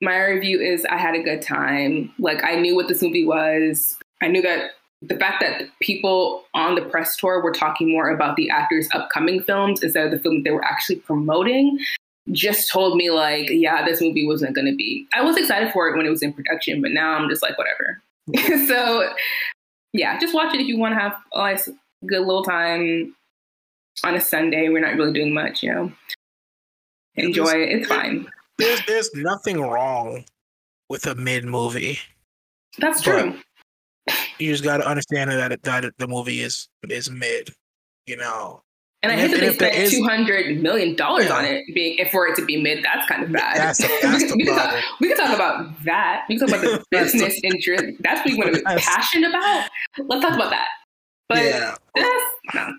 my 0.00 0.24
review 0.24 0.60
is 0.60 0.84
I 0.86 0.96
had 0.96 1.14
a 1.14 1.22
good 1.22 1.42
time. 1.42 2.12
Like, 2.18 2.42
I 2.42 2.56
knew 2.56 2.74
what 2.74 2.88
this 2.88 3.02
movie 3.02 3.24
was. 3.24 3.98
I 4.22 4.28
knew 4.28 4.42
that 4.42 4.70
the 5.02 5.16
fact 5.16 5.40
that 5.40 5.68
people 5.80 6.44
on 6.54 6.74
the 6.74 6.82
press 6.82 7.16
tour 7.16 7.42
were 7.42 7.52
talking 7.52 7.92
more 7.92 8.08
about 8.08 8.36
the 8.36 8.48
actors' 8.50 8.88
upcoming 8.92 9.42
films 9.42 9.82
instead 9.82 10.06
of 10.06 10.10
the 10.10 10.18
film 10.18 10.42
they 10.42 10.50
were 10.50 10.64
actually 10.64 10.96
promoting 10.96 11.78
just 12.32 12.70
told 12.70 12.96
me 12.96 13.10
like, 13.10 13.48
yeah, 13.50 13.84
this 13.84 14.00
movie 14.00 14.26
wasn't 14.26 14.54
going 14.54 14.66
to 14.66 14.74
be. 14.74 15.06
I 15.14 15.22
was 15.22 15.36
excited 15.36 15.72
for 15.72 15.88
it 15.88 15.96
when 15.96 16.06
it 16.06 16.10
was 16.10 16.22
in 16.22 16.32
production, 16.32 16.80
but 16.80 16.90
now 16.90 17.14
I'm 17.14 17.28
just 17.28 17.42
like, 17.42 17.56
whatever. 17.58 18.02
so, 18.66 19.12
yeah, 19.92 20.18
just 20.18 20.34
watch 20.34 20.54
it 20.54 20.60
if 20.60 20.66
you 20.66 20.78
want 20.78 20.94
to 20.94 21.00
have 21.00 21.16
a 21.34 21.38
nice, 21.38 21.68
good 22.06 22.20
little 22.20 22.44
time 22.44 23.14
on 24.04 24.14
a 24.14 24.20
Sunday. 24.20 24.68
We're 24.68 24.80
not 24.80 24.96
really 24.96 25.12
doing 25.12 25.34
much, 25.34 25.62
you 25.62 25.72
know. 25.72 25.92
Enjoy 27.16 27.50
it. 27.50 27.68
It's 27.70 27.88
fine. 27.88 28.26
There's 28.58 28.84
there's 28.86 29.10
nothing 29.14 29.60
wrong 29.60 30.24
with 30.88 31.06
a 31.06 31.14
mid 31.14 31.44
movie. 31.44 31.98
That's 32.78 33.02
true. 33.02 33.38
You 34.38 34.50
just 34.50 34.64
got 34.64 34.78
to 34.78 34.86
understand 34.86 35.30
that 35.30 35.52
it, 35.52 35.62
that 35.62 35.96
the 35.98 36.08
movie 36.08 36.40
is 36.40 36.68
is 36.88 37.10
mid. 37.10 37.50
You 38.06 38.16
know, 38.16 38.62
and 39.04 39.12
I 39.12 39.16
hate 39.16 39.30
that 39.32 39.40
they 39.40 39.52
spent 39.52 39.90
two 39.90 40.02
hundred 40.02 40.62
million 40.62 40.96
dollars 40.96 41.26
yeah. 41.26 41.36
on 41.36 41.44
it 41.44 41.64
being 41.74 41.98
for 42.10 42.26
it 42.26 42.36
to 42.36 42.44
be 42.44 42.60
mid. 42.60 42.82
That's 42.82 43.06
kind 43.06 43.22
of 43.22 43.32
bad. 43.32 43.58
That's, 43.58 43.80
a, 43.84 43.88
that's 44.02 44.22
we, 44.34 44.44
can 44.44 44.56
talk, 44.56 44.74
we, 44.98 45.08
can 45.08 45.16
talk, 45.16 45.34
about 45.34 45.84
that. 45.84 46.24
We 46.28 46.38
can 46.38 46.48
talk 46.48 46.58
about 46.58 46.80
the 46.80 46.84
business 46.90 47.38
interest. 47.44 47.98
That's 48.00 48.20
what 48.20 48.32
we 48.32 48.36
want 48.38 48.54
to 48.54 48.58
be 48.58 48.64
passionate 48.64 49.28
about. 49.28 49.68
Let's 49.98 50.22
talk 50.22 50.34
about 50.34 50.50
that. 50.50 50.68
But 51.28 51.44
yeah. 51.44 51.76
no. 52.54 52.74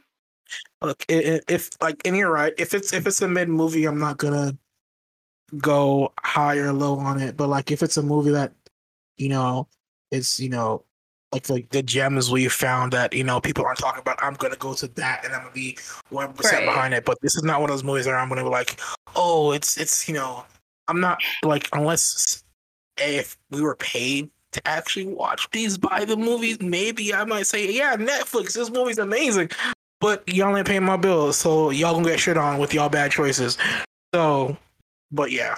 Look, 0.82 1.06
if 1.08 1.70
like, 1.82 2.02
and 2.06 2.18
you're 2.18 2.32
right. 2.32 2.54
If 2.58 2.74
it's 2.74 2.92
if 2.92 3.06
it's 3.06 3.22
a 3.22 3.28
mid 3.28 3.50
movie, 3.50 3.86
I'm 3.86 4.00
not 4.00 4.18
gonna 4.18 4.58
go 5.58 6.12
high 6.20 6.58
or 6.58 6.74
low 6.74 6.98
on 6.98 7.22
it. 7.22 7.38
But 7.38 7.50
like, 7.50 7.72
if 7.72 7.84
it's 7.84 7.98
a 7.98 8.04
movie 8.04 8.32
that 8.32 8.54
you 9.18 9.30
know 9.30 9.68
it's 10.12 10.40
you 10.40 10.50
know 10.50 10.84
like 11.36 11.50
like 11.50 11.70
the 11.70 11.84
gems 11.84 12.32
we 12.32 12.48
found 12.48 12.94
that 12.94 13.14
you 13.14 13.24
know 13.24 13.42
people 13.42 13.66
aren't 13.66 13.80
talking 13.80 14.02
about. 14.02 14.18
I'm 14.22 14.36
gonna 14.36 14.56
go 14.56 14.74
to 14.74 14.88
that 14.88 15.26
and 15.26 15.34
I'm 15.34 15.42
gonna 15.42 15.54
be 15.54 15.78
one 16.10 16.34
percent 16.34 16.66
behind 16.66 16.94
it. 16.94 17.06
But 17.06 17.20
this 17.22 17.36
is 17.36 17.44
not 17.44 17.62
one 17.62 17.70
of 17.70 17.74
those 17.76 17.84
movies 17.84 18.08
where 18.08 18.18
I'm 18.18 18.30
gonna 18.30 18.44
be 18.44 18.50
like, 18.50 18.80
oh, 19.16 19.52
it's 19.52 19.78
it's 19.78 20.08
you 20.08 20.14
know, 20.14 20.46
I'm 20.88 21.00
not 21.00 21.20
like 21.44 21.70
unless 21.74 22.44
if 22.98 23.38
we 23.52 23.62
were 23.62 23.76
paid 23.76 24.30
to 24.54 24.68
actually 24.68 25.08
watch 25.08 25.50
these 25.52 25.78
by 25.78 26.06
the 26.06 26.16
movies, 26.16 26.62
maybe 26.62 27.14
I 27.14 27.26
might 27.26 27.48
say, 27.48 27.70
yeah, 27.72 27.98
Netflix, 27.98 28.54
this 28.54 28.70
movie's 28.70 29.00
amazing. 29.00 29.50
But 30.00 30.28
y'all 30.28 30.56
ain't 30.56 30.68
paying 30.68 30.84
my 30.84 30.98
bills, 30.98 31.38
so 31.38 31.70
y'all 31.72 31.94
gonna 31.94 32.08
get 32.08 32.20
shit 32.20 32.38
on 32.38 32.60
with 32.60 32.74
y'all 32.74 32.90
bad 32.90 33.12
choices. 33.12 33.58
So, 34.14 34.56
but 35.12 35.32
yeah, 35.32 35.56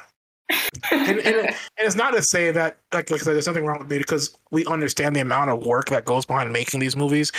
and, 0.91 1.19
and, 1.19 1.19
and, 1.19 1.55
it's 1.77 1.95
not 1.95 2.11
to 2.11 2.21
say 2.21 2.51
that 2.51 2.77
like, 2.93 3.09
like 3.09 3.21
there's 3.21 3.47
nothing 3.47 3.65
wrong 3.65 3.79
with 3.79 3.89
me 3.89 3.97
because 3.97 4.35
we 4.51 4.65
understand 4.65 5.15
the 5.15 5.19
amount 5.19 5.49
of 5.49 5.65
work 5.65 5.89
that 5.89 6.05
goes 6.05 6.25
behind 6.25 6.51
making 6.53 6.79
these 6.79 6.95
movies. 6.95 7.31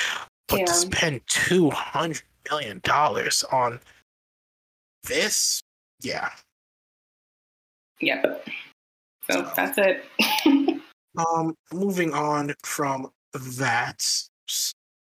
But 0.48 0.60
yeah. 0.60 0.64
to 0.66 0.74
spend 0.74 1.20
two 1.26 1.70
hundred 1.70 2.22
million 2.50 2.80
dollars 2.84 3.44
on 3.50 3.80
this, 5.04 5.62
yeah. 6.02 6.30
Yep. 8.00 8.48
So, 9.30 9.42
so 9.42 9.52
that's 9.56 9.78
it. 9.78 10.04
um, 11.18 11.54
moving 11.72 12.12
on 12.12 12.54
from 12.62 13.10
that, 13.32 14.04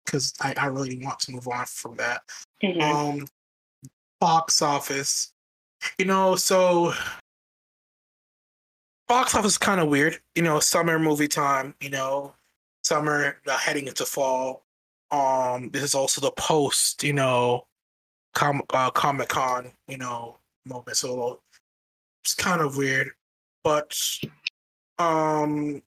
because 0.04 0.34
I, 0.40 0.54
I 0.56 0.66
really 0.66 0.98
want 1.02 1.20
to 1.20 1.32
move 1.32 1.48
on 1.48 1.64
from 1.66 1.96
that. 1.96 2.22
Mm-hmm. 2.62 2.80
Um, 2.80 3.26
box 4.20 4.62
office. 4.62 5.32
You 5.98 6.06
know, 6.06 6.34
so 6.36 6.94
box 9.08 9.34
office 9.34 9.52
is 9.52 9.58
kind 9.58 9.80
of 9.80 9.88
weird. 9.88 10.18
You 10.34 10.42
know, 10.42 10.60
summer 10.60 10.98
movie 10.98 11.28
time. 11.28 11.74
You 11.80 11.90
know, 11.90 12.34
summer 12.82 13.36
uh, 13.46 13.58
heading 13.58 13.86
into 13.86 14.04
fall. 14.04 14.64
Um, 15.10 15.70
this 15.70 15.82
is 15.82 15.94
also 15.94 16.20
the 16.20 16.32
post. 16.32 17.02
You 17.02 17.12
know, 17.12 17.66
com- 18.34 18.62
uh, 18.70 18.90
Comic 18.90 19.28
Con. 19.28 19.72
You 19.88 19.98
know, 19.98 20.38
moment. 20.66 20.96
So 20.96 21.40
it's 22.22 22.34
kind 22.34 22.60
of 22.60 22.76
weird, 22.76 23.10
but 23.62 23.98
um, 24.98 25.82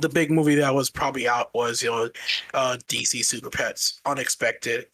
the 0.00 0.08
big 0.08 0.30
movie 0.30 0.54
that 0.56 0.74
was 0.74 0.90
probably 0.90 1.28
out 1.28 1.50
was 1.54 1.82
you 1.82 1.90
know, 1.90 2.08
uh, 2.54 2.78
DC 2.88 3.24
Super 3.24 3.50
Pets. 3.50 4.00
Unexpected. 4.06 4.86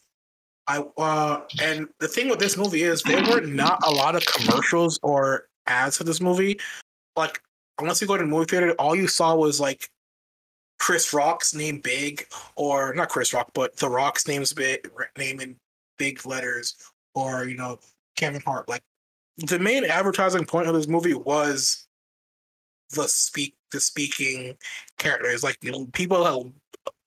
I 0.67 0.83
uh, 0.97 1.41
and 1.61 1.87
the 1.99 2.07
thing 2.07 2.29
with 2.29 2.39
this 2.39 2.55
movie 2.55 2.83
is 2.83 3.01
there 3.03 3.23
were 3.23 3.41
not 3.41 3.79
a 3.85 3.91
lot 3.91 4.15
of 4.15 4.25
commercials 4.25 4.99
or 5.01 5.47
ads 5.67 5.97
for 5.97 6.03
this 6.03 6.21
movie 6.21 6.59
like 7.15 7.41
unless 7.79 8.01
you 8.01 8.07
go 8.07 8.17
to 8.17 8.23
the 8.23 8.29
movie 8.29 8.45
theater, 8.45 8.71
all 8.73 8.95
you 8.95 9.07
saw 9.07 9.35
was 9.35 9.59
like 9.59 9.89
Chris 10.79 11.13
Rock's 11.13 11.53
name 11.53 11.79
big, 11.79 12.25
or 12.55 12.93
not 12.93 13.09
Chris 13.09 13.33
Rock, 13.33 13.51
but 13.53 13.75
The 13.77 13.89
Rock's 13.89 14.27
name's 14.27 14.53
big, 14.53 14.89
name 15.17 15.39
in 15.39 15.55
big 15.97 16.25
letters, 16.25 16.75
or 17.13 17.45
you 17.45 17.55
know 17.55 17.79
Kevin 18.15 18.41
Hart. 18.41 18.67
Like 18.67 18.83
the 19.37 19.59
main 19.59 19.85
advertising 19.85 20.45
point 20.45 20.67
of 20.67 20.73
this 20.73 20.87
movie 20.87 21.13
was 21.13 21.87
the 22.91 23.07
speak 23.07 23.55
the 23.71 23.79
speaking 23.79 24.57
characters. 24.97 25.43
Like 25.43 25.57
you 25.61 25.71
know, 25.71 25.87
people 25.93 26.51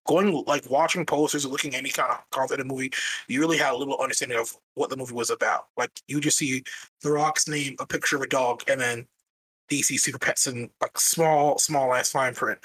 going 0.06 0.44
like 0.46 0.68
watching 0.70 1.06
posters 1.06 1.44
or 1.44 1.48
looking 1.48 1.74
at 1.74 1.78
any 1.78 1.90
kind 1.90 2.10
of 2.10 2.18
content 2.30 2.58
the 2.58 2.64
movie, 2.64 2.92
you 3.28 3.40
really 3.40 3.58
had 3.58 3.72
a 3.72 3.76
little 3.76 3.98
understanding 3.98 4.38
of 4.38 4.54
what 4.74 4.90
the 4.90 4.96
movie 4.96 5.14
was 5.14 5.30
about. 5.30 5.66
Like 5.76 5.90
you 6.08 6.20
just 6.20 6.38
see 6.38 6.62
The 7.02 7.10
Rock's 7.10 7.48
name, 7.48 7.76
a 7.80 7.86
picture 7.86 8.16
of 8.16 8.22
a 8.22 8.28
dog, 8.28 8.62
and 8.68 8.80
then 8.80 9.06
DC 9.70 9.98
Super 9.98 10.18
Pets 10.18 10.46
in 10.46 10.70
like 10.81 10.98
small, 10.98 11.59
small 11.59 11.94
ass 11.94 12.12
fine 12.12 12.35
print. 12.35 12.59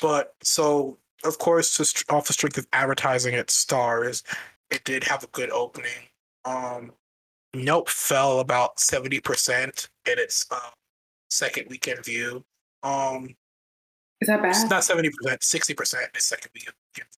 But 0.00 0.34
so, 0.42 0.98
of 1.24 1.38
course, 1.38 1.76
just 1.76 2.10
off 2.10 2.26
the 2.26 2.32
strength 2.32 2.58
of 2.58 2.66
advertising 2.72 3.34
its 3.34 3.54
stars, 3.54 4.22
it 4.70 4.84
did 4.84 5.04
have 5.04 5.24
a 5.24 5.28
good 5.28 5.50
opening. 5.50 6.08
Um, 6.44 6.92
Nope 7.54 7.88
fell 7.88 8.40
about 8.40 8.78
seventy 8.78 9.20
percent 9.20 9.88
in 10.10 10.18
its 10.18 10.46
uh, 10.50 10.70
second 11.30 11.66
weekend 11.70 12.04
view. 12.04 12.44
Um, 12.82 13.34
Is 14.20 14.28
that 14.28 14.42
bad? 14.42 14.50
It's 14.50 14.64
not 14.64 14.84
seventy 14.84 15.10
percent, 15.10 15.42
sixty 15.42 15.72
percent 15.72 16.10
is 16.14 16.24
second 16.24 16.50
weekend. 16.54 17.08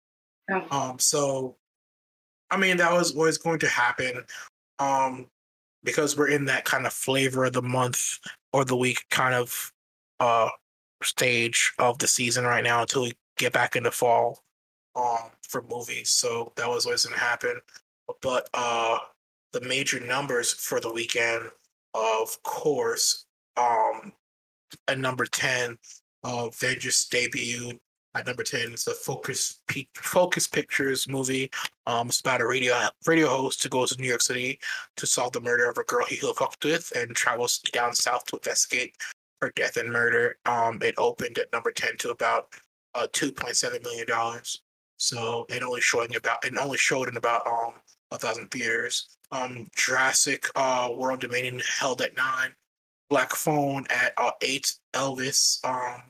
Oh. 0.51 0.91
Um, 0.91 0.99
so, 0.99 1.57
I 2.51 2.57
mean, 2.57 2.77
that 2.77 2.93
was 2.93 3.17
always 3.17 3.37
going 3.37 3.59
to 3.61 3.69
happen. 3.69 4.25
Um, 4.79 5.27
because 5.85 6.17
we're 6.17 6.29
in 6.29 6.45
that 6.47 6.64
kind 6.64 6.87
of 6.87 6.93
flavor 6.93 7.45
of 7.45 7.53
the 7.53 7.62
month 7.62 8.19
or 8.53 8.65
the 8.65 8.77
week 8.77 9.05
kind 9.11 9.35
of 9.35 9.73
uh 10.21 10.49
stage 11.03 11.73
of 11.79 11.99
the 11.99 12.09
season 12.09 12.45
right 12.45 12.65
now 12.65 12.81
until 12.83 13.03
we 13.03 13.13
get 13.37 13.53
back 13.53 13.77
into 13.77 13.91
fall 13.91 14.43
um 14.97 15.31
for 15.43 15.63
movies. 15.63 16.11
So 16.11 16.53
that 16.57 16.69
was 16.69 16.87
always 16.87 17.05
gonna 17.05 17.19
happen. 17.19 17.61
But 18.23 18.49
uh 18.55 18.99
the 19.53 19.61
major 19.63 20.01
numbers 20.01 20.53
for 20.53 20.81
the 20.81 20.93
weekend, 20.93 21.45
of 21.95 22.43
course, 22.43 23.27
um 23.57 24.13
at 24.89 24.99
number 24.99 25.25
10, 25.27 25.79
uh 26.25 26.49
Avengers 26.49 27.07
debuted 27.11 27.79
at 28.18 28.26
number 28.26 28.42
10, 28.42 28.72
it's 28.72 28.87
a 28.87 28.94
Focus 28.94 29.61
Focus 29.94 30.46
Pictures 30.46 31.09
movie. 31.09 31.50
Um, 31.87 32.09
it's 32.09 32.20
about 32.20 32.40
a 32.40 32.46
radio 32.46 32.74
radio 33.07 33.28
host 33.28 33.62
who 33.62 33.68
goes 33.68 33.94
to 33.94 34.00
New 34.00 34.09
York 34.09 34.22
City 34.22 34.59
to 34.96 35.07
solve 35.07 35.33
the 35.33 35.40
murder 35.40 35.68
of 35.68 35.78
a 35.78 35.85
girl 35.85 36.04
he 36.07 36.16
hooked 36.16 36.64
with 36.64 36.92
and 36.96 37.14
travels 37.14 37.59
down 37.72 37.94
south 37.94 38.24
to 38.26 38.37
investigate 38.37 38.96
her 39.40 39.52
death 39.54 39.76
and 39.76 39.92
murder. 39.92 40.37
Um, 40.46 40.78
it 40.83 40.94
opened 40.98 41.38
at 41.38 41.52
number 41.52 41.70
10 41.70 41.96
to 41.98 42.11
about 42.11 42.48
uh, 42.94 43.07
$2.7 43.12 43.83
million. 43.83 44.07
So 44.96 45.46
it 45.48 45.62
only 45.62 45.81
showing 45.81 46.16
about 46.16 46.44
it 46.44 46.59
only 46.59 46.76
showed 46.76 47.09
in 47.09 47.16
about 47.16 47.46
um 47.46 47.74
a 48.11 48.18
thousand 48.18 48.50
theaters. 48.50 49.16
Um, 49.31 49.68
Jurassic 49.76 50.46
uh, 50.57 50.88
World 50.94 51.20
Dominion 51.20 51.61
held 51.78 52.00
at 52.00 52.16
nine. 52.16 52.54
Black 53.11 53.33
Phone 53.33 53.87
at 53.90 54.12
uh, 54.16 54.33
eight. 54.42 54.74
Elvis 54.94 55.64
um 55.64 56.02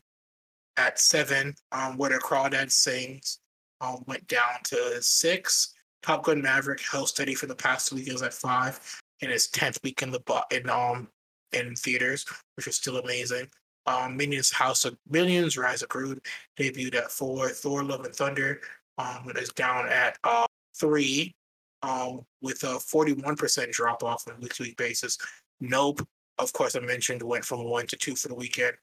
at 0.79 0.99
seven. 0.99 1.55
Um, 1.73 1.99
Where 1.99 2.11
the 2.11 2.17
Crawdads 2.17 2.73
Sings 2.73 3.41
um, 3.83 4.03
went 4.07 4.27
down 4.29 4.63
to 4.65 5.03
six. 5.03 5.75
Top 6.03 6.25
Gun 6.25 6.41
Maverick 6.41 6.81
held 6.81 7.09
steady 7.09 7.35
for 7.35 7.47
the 7.47 7.55
past 7.55 7.89
two 7.89 7.97
weekends 7.97 8.23
at 8.23 8.33
five, 8.33 8.81
in 9.21 9.31
its 9.31 9.49
tenth 9.49 9.79
week 9.83 10.01
in 10.01 10.11
the 10.11 10.21
in 10.53 10.71
um 10.71 11.09
in 11.53 11.75
theaters, 11.75 12.25
which 12.57 12.69
is 12.69 12.77
still 12.77 12.99
amazing. 12.99 13.49
Um, 13.87 14.17
Minions 14.17 14.53
House 14.53 14.85
of 14.85 14.97
Millions 15.09 15.59
Rise 15.59 15.83
of 15.83 15.89
Gru 15.89 16.17
debuted 16.59 16.95
at 16.95 17.11
four. 17.11 17.49
Thor: 17.49 17.83
Love 17.83 18.05
and 18.05 18.15
Thunder 18.15 18.61
um, 18.97 19.31
is 19.35 19.49
down 19.51 19.89
at 19.89 20.19
uh, 20.23 20.47
three, 20.79 21.35
um, 21.83 22.21
with 22.43 22.63
a 22.63 22.79
forty-one 22.79 23.35
percent 23.35 23.73
drop 23.73 24.05
off 24.05 24.25
on 24.29 24.35
a 24.37 24.41
week-to-week 24.41 24.77
basis. 24.77 25.19
Nope, 25.61 26.07
of 26.39 26.53
course, 26.53 26.77
I 26.77 26.81
mentioned 26.81 27.23
went 27.23 27.45
from 27.45 27.65
one 27.65 27.87
to 27.89 27.97
two 27.97 28.15
for 28.15 28.29
the 28.29 28.35
weekend 28.35 28.75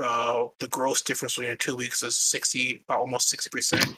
uh, 0.00 0.46
the 0.58 0.68
gross 0.68 1.02
difference 1.02 1.34
between 1.34 1.50
the 1.50 1.56
two 1.56 1.76
weeks 1.76 2.02
is 2.02 2.16
60, 2.16 2.84
almost 2.88 3.34
60%, 3.34 3.96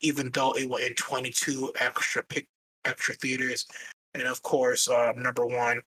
even 0.00 0.30
though 0.30 0.52
it 0.52 0.68
went 0.68 0.84
in 0.84 0.94
22 0.94 1.72
extra 1.80 2.22
pick, 2.24 2.46
extra 2.84 3.14
theaters. 3.14 3.66
And 4.14 4.24
of 4.24 4.42
course, 4.42 4.88
uh, 4.88 5.12
number 5.16 5.46
one 5.46 5.80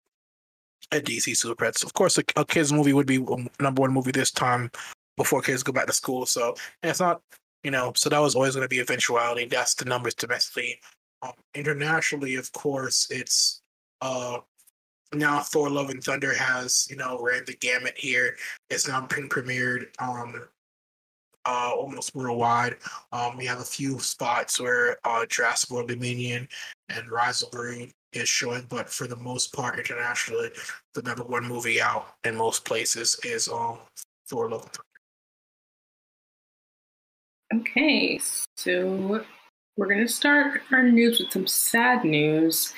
at 0.91 1.05
DC 1.05 1.35
Super 1.35 1.55
Pets. 1.55 1.83
Of 1.83 1.93
course, 1.93 2.17
a, 2.17 2.23
a, 2.35 2.45
kids 2.45 2.71
movie 2.71 2.93
would 2.93 3.07
be 3.07 3.19
number 3.59 3.81
one 3.81 3.93
movie 3.93 4.11
this 4.11 4.31
time 4.31 4.71
before 5.15 5.41
kids 5.41 5.63
go 5.63 5.71
back 5.71 5.87
to 5.87 5.93
school. 5.93 6.25
So 6.25 6.55
it's 6.83 6.99
not, 6.99 7.21
you 7.63 7.71
know, 7.71 7.93
so 7.95 8.09
that 8.09 8.19
was 8.19 8.35
always 8.35 8.55
going 8.55 8.65
to 8.65 8.69
be 8.69 8.79
eventuality. 8.79 9.45
That's 9.45 9.73
the 9.75 9.85
numbers 9.85 10.13
domestically. 10.13 10.79
Um, 11.21 11.31
internationally, 11.55 12.35
of 12.35 12.51
course, 12.53 13.07
it's 13.09 13.61
uh, 14.01 14.37
now 15.13 15.39
Thor: 15.39 15.69
Love 15.69 15.89
and 15.89 16.03
Thunder 16.03 16.33
has 16.33 16.87
you 16.89 16.95
know 16.95 17.19
ran 17.21 17.43
the 17.45 17.55
gamut 17.55 17.97
here. 17.97 18.35
It's 18.69 18.87
now 18.87 19.01
been 19.01 19.29
premiered 19.29 19.87
um 19.99 20.43
uh 21.45 21.71
almost 21.75 22.13
worldwide. 22.15 22.77
Um, 23.11 23.37
we 23.37 23.45
have 23.45 23.59
a 23.59 23.65
few 23.65 23.99
spots 23.99 24.59
where 24.59 24.97
uh 25.03 25.25
Jurassic 25.25 25.69
World 25.69 25.89
Dominion 25.89 26.47
and 26.89 27.09
Rise 27.09 27.41
of 27.41 27.51
Gru 27.51 27.87
is 28.13 28.29
showing, 28.29 28.65
but 28.69 28.89
for 28.89 29.07
the 29.07 29.15
most 29.15 29.53
part, 29.53 29.79
internationally, 29.79 30.49
the 30.93 31.01
number 31.01 31.23
one 31.23 31.47
movie 31.47 31.81
out 31.81 32.15
in 32.23 32.35
most 32.35 32.65
places 32.65 33.19
is 33.23 33.47
um 33.49 33.79
Thor: 34.27 34.49
Love 34.49 34.63
and 34.63 34.71
Thunder. 34.71 34.83
Okay, 37.53 38.19
so 38.57 39.23
we're 39.77 39.87
gonna 39.87 40.07
start 40.07 40.63
our 40.71 40.83
news 40.83 41.19
with 41.19 41.31
some 41.31 41.47
sad 41.47 42.03
news. 42.03 42.73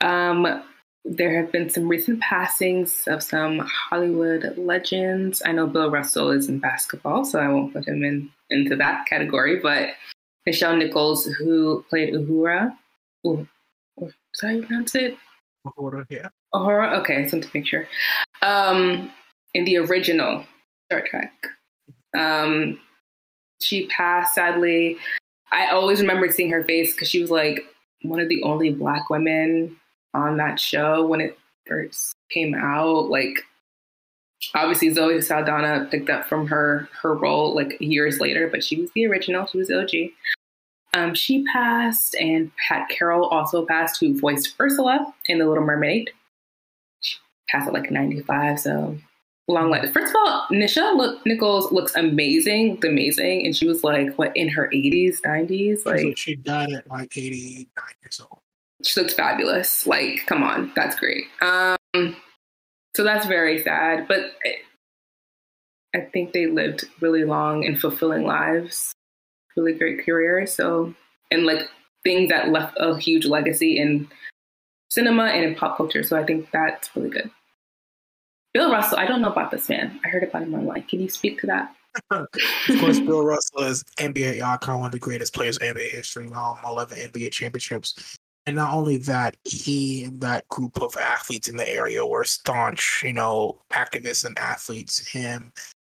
Um, 0.00 0.62
there 1.04 1.36
have 1.36 1.52
been 1.52 1.68
some 1.68 1.86
recent 1.86 2.20
passings 2.20 3.04
of 3.06 3.22
some 3.22 3.58
Hollywood 3.58 4.56
legends. 4.56 5.42
I 5.44 5.52
know 5.52 5.66
Bill 5.66 5.90
Russell 5.90 6.30
is 6.30 6.48
in 6.48 6.58
basketball, 6.58 7.24
so 7.24 7.38
I 7.38 7.48
won't 7.48 7.74
put 7.74 7.86
him 7.86 8.02
in 8.02 8.30
into 8.50 8.74
that 8.76 9.06
category. 9.06 9.60
But 9.60 9.90
Nichelle 10.48 10.78
Nichols, 10.78 11.26
who 11.26 11.84
played 11.90 12.14
Uhura. 12.14 12.74
Ooh, 13.26 13.46
is 14.00 14.12
that 14.40 14.48
how 14.48 14.54
you 14.54 14.62
pronounce 14.62 14.94
it? 14.94 15.16
Uhura, 15.66 16.06
yeah. 16.08 16.28
Uhura? 16.54 16.98
Okay, 17.00 17.28
something 17.28 17.50
to 17.50 17.58
make 17.58 17.66
sure. 17.66 17.86
Um, 18.42 19.10
in 19.52 19.64
the 19.64 19.76
original 19.78 20.44
Star 20.86 21.02
Trek. 21.06 21.32
Um, 22.16 22.80
she 23.60 23.86
passed, 23.88 24.34
sadly. 24.34 24.96
I 25.52 25.68
always 25.68 26.00
remembered 26.00 26.32
seeing 26.32 26.50
her 26.50 26.64
face 26.64 26.94
because 26.94 27.08
she 27.08 27.20
was 27.20 27.30
like 27.30 27.64
one 28.02 28.20
of 28.20 28.28
the 28.28 28.42
only 28.42 28.70
black 28.70 29.08
women 29.10 29.76
on 30.14 30.36
that 30.38 30.58
show 30.58 31.06
when 31.06 31.20
it 31.20 31.38
first 31.66 32.14
came 32.30 32.54
out. 32.54 33.10
Like, 33.10 33.40
obviously, 34.54 34.92
Zoe 34.92 35.20
Saldana 35.20 35.88
picked 35.90 36.10
up 36.10 36.26
from 36.26 36.46
her 36.46 36.88
her 37.02 37.14
role 37.14 37.54
like 37.54 37.76
years 37.80 38.20
later, 38.20 38.48
but 38.48 38.64
she 38.64 38.80
was 38.80 38.90
the 38.94 39.06
original. 39.06 39.46
She 39.46 39.58
was 39.58 39.70
OG. 39.70 39.90
Um, 40.94 41.14
she 41.14 41.44
passed, 41.52 42.14
and 42.14 42.52
Pat 42.56 42.88
Carroll 42.88 43.26
also 43.26 43.66
passed, 43.66 43.98
who 44.00 44.18
voiced 44.18 44.54
Ursula 44.60 45.12
in 45.26 45.38
The 45.38 45.46
Little 45.46 45.64
Mermaid. 45.64 46.10
She 47.00 47.16
passed 47.48 47.66
at 47.66 47.74
like 47.74 47.90
95, 47.90 48.60
so 48.60 48.96
long 49.48 49.70
life. 49.70 49.92
First 49.92 50.10
of 50.10 50.16
all, 50.24 50.46
Nisha 50.52 50.96
look, 50.96 51.24
Nichols 51.26 51.72
looks 51.72 51.94
amazing, 51.96 52.78
amazing, 52.84 53.44
and 53.44 53.56
she 53.56 53.66
was 53.66 53.82
like 53.82 54.14
what 54.16 54.36
in 54.36 54.48
her 54.48 54.70
80s, 54.72 55.20
90s, 55.22 55.84
like 55.84 56.16
she 56.16 56.36
died 56.36 56.72
at 56.72 56.88
like 56.88 57.16
89 57.16 57.66
years 58.02 58.20
old. 58.20 58.40
She 58.84 59.00
looks 59.00 59.14
fabulous. 59.14 59.86
Like, 59.86 60.26
come 60.26 60.42
on, 60.42 60.72
that's 60.76 60.96
great. 60.96 61.24
Um, 61.40 62.16
so 62.94 63.02
that's 63.02 63.26
very 63.26 63.62
sad, 63.62 64.06
but 64.06 64.32
I 65.94 66.00
think 66.12 66.32
they 66.32 66.46
lived 66.46 66.84
really 67.00 67.24
long 67.24 67.64
and 67.64 67.80
fulfilling 67.80 68.24
lives, 68.24 68.92
really 69.56 69.72
great 69.72 70.04
careers. 70.04 70.54
So 70.54 70.94
and 71.30 71.44
like 71.44 71.68
things 72.04 72.30
that 72.30 72.50
left 72.50 72.76
a 72.78 72.98
huge 72.98 73.26
legacy 73.26 73.78
in 73.78 74.08
cinema 74.90 75.24
and 75.24 75.44
in 75.44 75.54
pop 75.54 75.76
culture. 75.76 76.02
So 76.02 76.16
I 76.16 76.24
think 76.24 76.50
that's 76.52 76.94
really 76.94 77.10
good. 77.10 77.30
Bill 78.52 78.70
Russell, 78.70 78.98
I 78.98 79.06
don't 79.06 79.20
know 79.20 79.32
about 79.32 79.50
this 79.50 79.68
man. 79.68 79.98
I 80.04 80.08
heard 80.08 80.22
about 80.22 80.42
him 80.42 80.54
online. 80.54 80.82
Can 80.82 81.00
you 81.00 81.08
speak 81.08 81.40
to 81.40 81.46
that? 81.48 81.74
of 82.10 82.26
course, 82.80 83.00
Bill 83.00 83.24
Russell 83.24 83.62
is 83.62 83.84
NBA 83.98 84.42
icon, 84.42 84.78
one 84.80 84.86
of 84.86 84.92
the 84.92 84.98
greatest 84.98 85.34
players 85.34 85.58
in 85.58 85.74
NBA 85.74 85.90
history, 85.90 86.30
um, 86.32 86.58
11 86.64 86.98
NBA 86.98 87.32
championships. 87.32 88.16
And 88.46 88.56
not 88.56 88.74
only 88.74 88.98
that, 88.98 89.36
he 89.44 90.04
and 90.04 90.20
that 90.20 90.46
group 90.48 90.82
of 90.82 90.96
athletes 90.96 91.48
in 91.48 91.56
the 91.56 91.68
area 91.68 92.04
were 92.04 92.24
staunch, 92.24 93.02
you 93.02 93.14
know, 93.14 93.60
activists 93.72 94.24
and 94.26 94.38
athletes. 94.38 95.06
Him, 95.08 95.50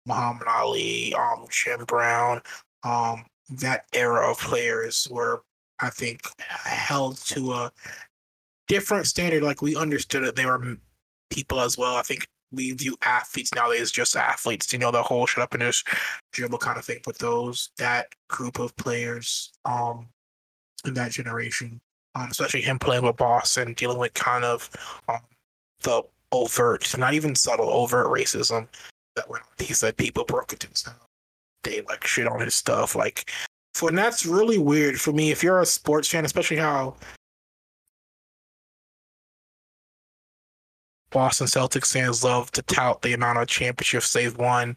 Muhammad 0.06 0.48
Ali, 0.48 1.14
um, 1.14 1.46
Jim 1.50 1.84
Brown, 1.86 2.42
um, 2.82 3.24
that 3.48 3.86
era 3.94 4.30
of 4.30 4.38
players 4.38 5.08
were, 5.10 5.42
I 5.80 5.88
think, 5.88 6.20
held 6.48 7.16
to 7.26 7.52
a 7.52 7.72
different 8.68 9.06
standard. 9.06 9.42
Like 9.42 9.62
we 9.62 9.74
understood 9.76 10.24
that 10.24 10.36
they 10.36 10.44
were 10.44 10.76
people 11.30 11.60
as 11.60 11.78
well. 11.78 11.96
I 11.96 12.02
think 12.02 12.26
we 12.52 12.72
view 12.72 12.96
athletes 13.02 13.54
nowadays 13.54 13.90
just 13.90 14.16
athletes, 14.16 14.72
you 14.72 14.78
know, 14.78 14.90
the 14.90 15.02
whole 15.02 15.26
shut 15.26 15.42
up 15.42 15.54
and 15.54 15.62
just 15.62 15.88
dribble 16.32 16.58
kind 16.58 16.78
of 16.78 16.84
thing. 16.84 17.00
But 17.04 17.18
those 17.18 17.70
that 17.78 18.08
group 18.28 18.58
of 18.58 18.76
players, 18.76 19.52
um, 19.64 20.08
in 20.86 20.94
that 20.94 21.12
generation, 21.12 21.80
um, 22.14 22.28
especially 22.30 22.62
him 22.62 22.78
playing 22.78 23.04
with 23.04 23.16
Boston, 23.16 23.74
dealing 23.74 23.98
with 23.98 24.14
kind 24.14 24.44
of 24.44 24.70
um, 25.08 25.20
the 25.82 26.02
overt, 26.32 26.96
not 26.98 27.14
even 27.14 27.34
subtle, 27.34 27.68
overt 27.68 28.06
racism 28.06 28.68
that 29.16 29.28
when 29.28 29.40
he 29.58 29.72
said 29.72 29.96
people 29.96 30.24
broke 30.24 30.52
into 30.52 30.68
his 30.68 30.82
down, 30.82 30.94
they 31.62 31.82
like 31.82 32.06
shit 32.06 32.26
on 32.26 32.40
his 32.40 32.54
stuff. 32.54 32.94
Like, 32.94 33.30
for 33.74 33.88
and 33.88 33.98
that's 33.98 34.26
really 34.26 34.58
weird 34.58 35.00
for 35.00 35.12
me. 35.12 35.30
If 35.30 35.42
you're 35.42 35.60
a 35.60 35.66
sports 35.66 36.08
fan, 36.08 36.24
especially 36.24 36.56
how 36.56 36.96
Boston 41.10 41.46
Celtics 41.46 41.92
fans 41.92 42.24
love 42.24 42.50
to 42.52 42.62
tout 42.62 43.02
the 43.02 43.12
amount 43.12 43.38
of 43.38 43.46
championships 43.46 44.12
they've 44.12 44.36
won. 44.36 44.76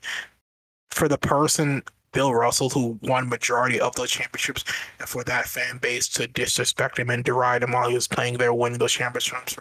For 0.92 1.08
the 1.08 1.18
person, 1.18 1.84
Bill 2.14 2.34
Russell, 2.34 2.70
who 2.70 3.00
won 3.04 3.30
majority 3.30 3.80
of 3.80 3.96
those 3.96 4.12
championships, 4.12 4.64
and 5.00 5.08
for 5.08 5.24
that 5.26 5.46
fan 5.46 5.78
base 5.78 6.08
to 6.10 6.28
disrespect 6.28 7.00
him 7.00 7.10
and 7.10 7.24
deride 7.24 7.64
him 7.64 7.72
while 7.72 7.90
he 7.90 7.96
was 7.96 8.08
playing 8.08 8.38
there, 8.38 8.54
winning 8.54 8.80
those 8.80 8.94
championships, 8.94 9.58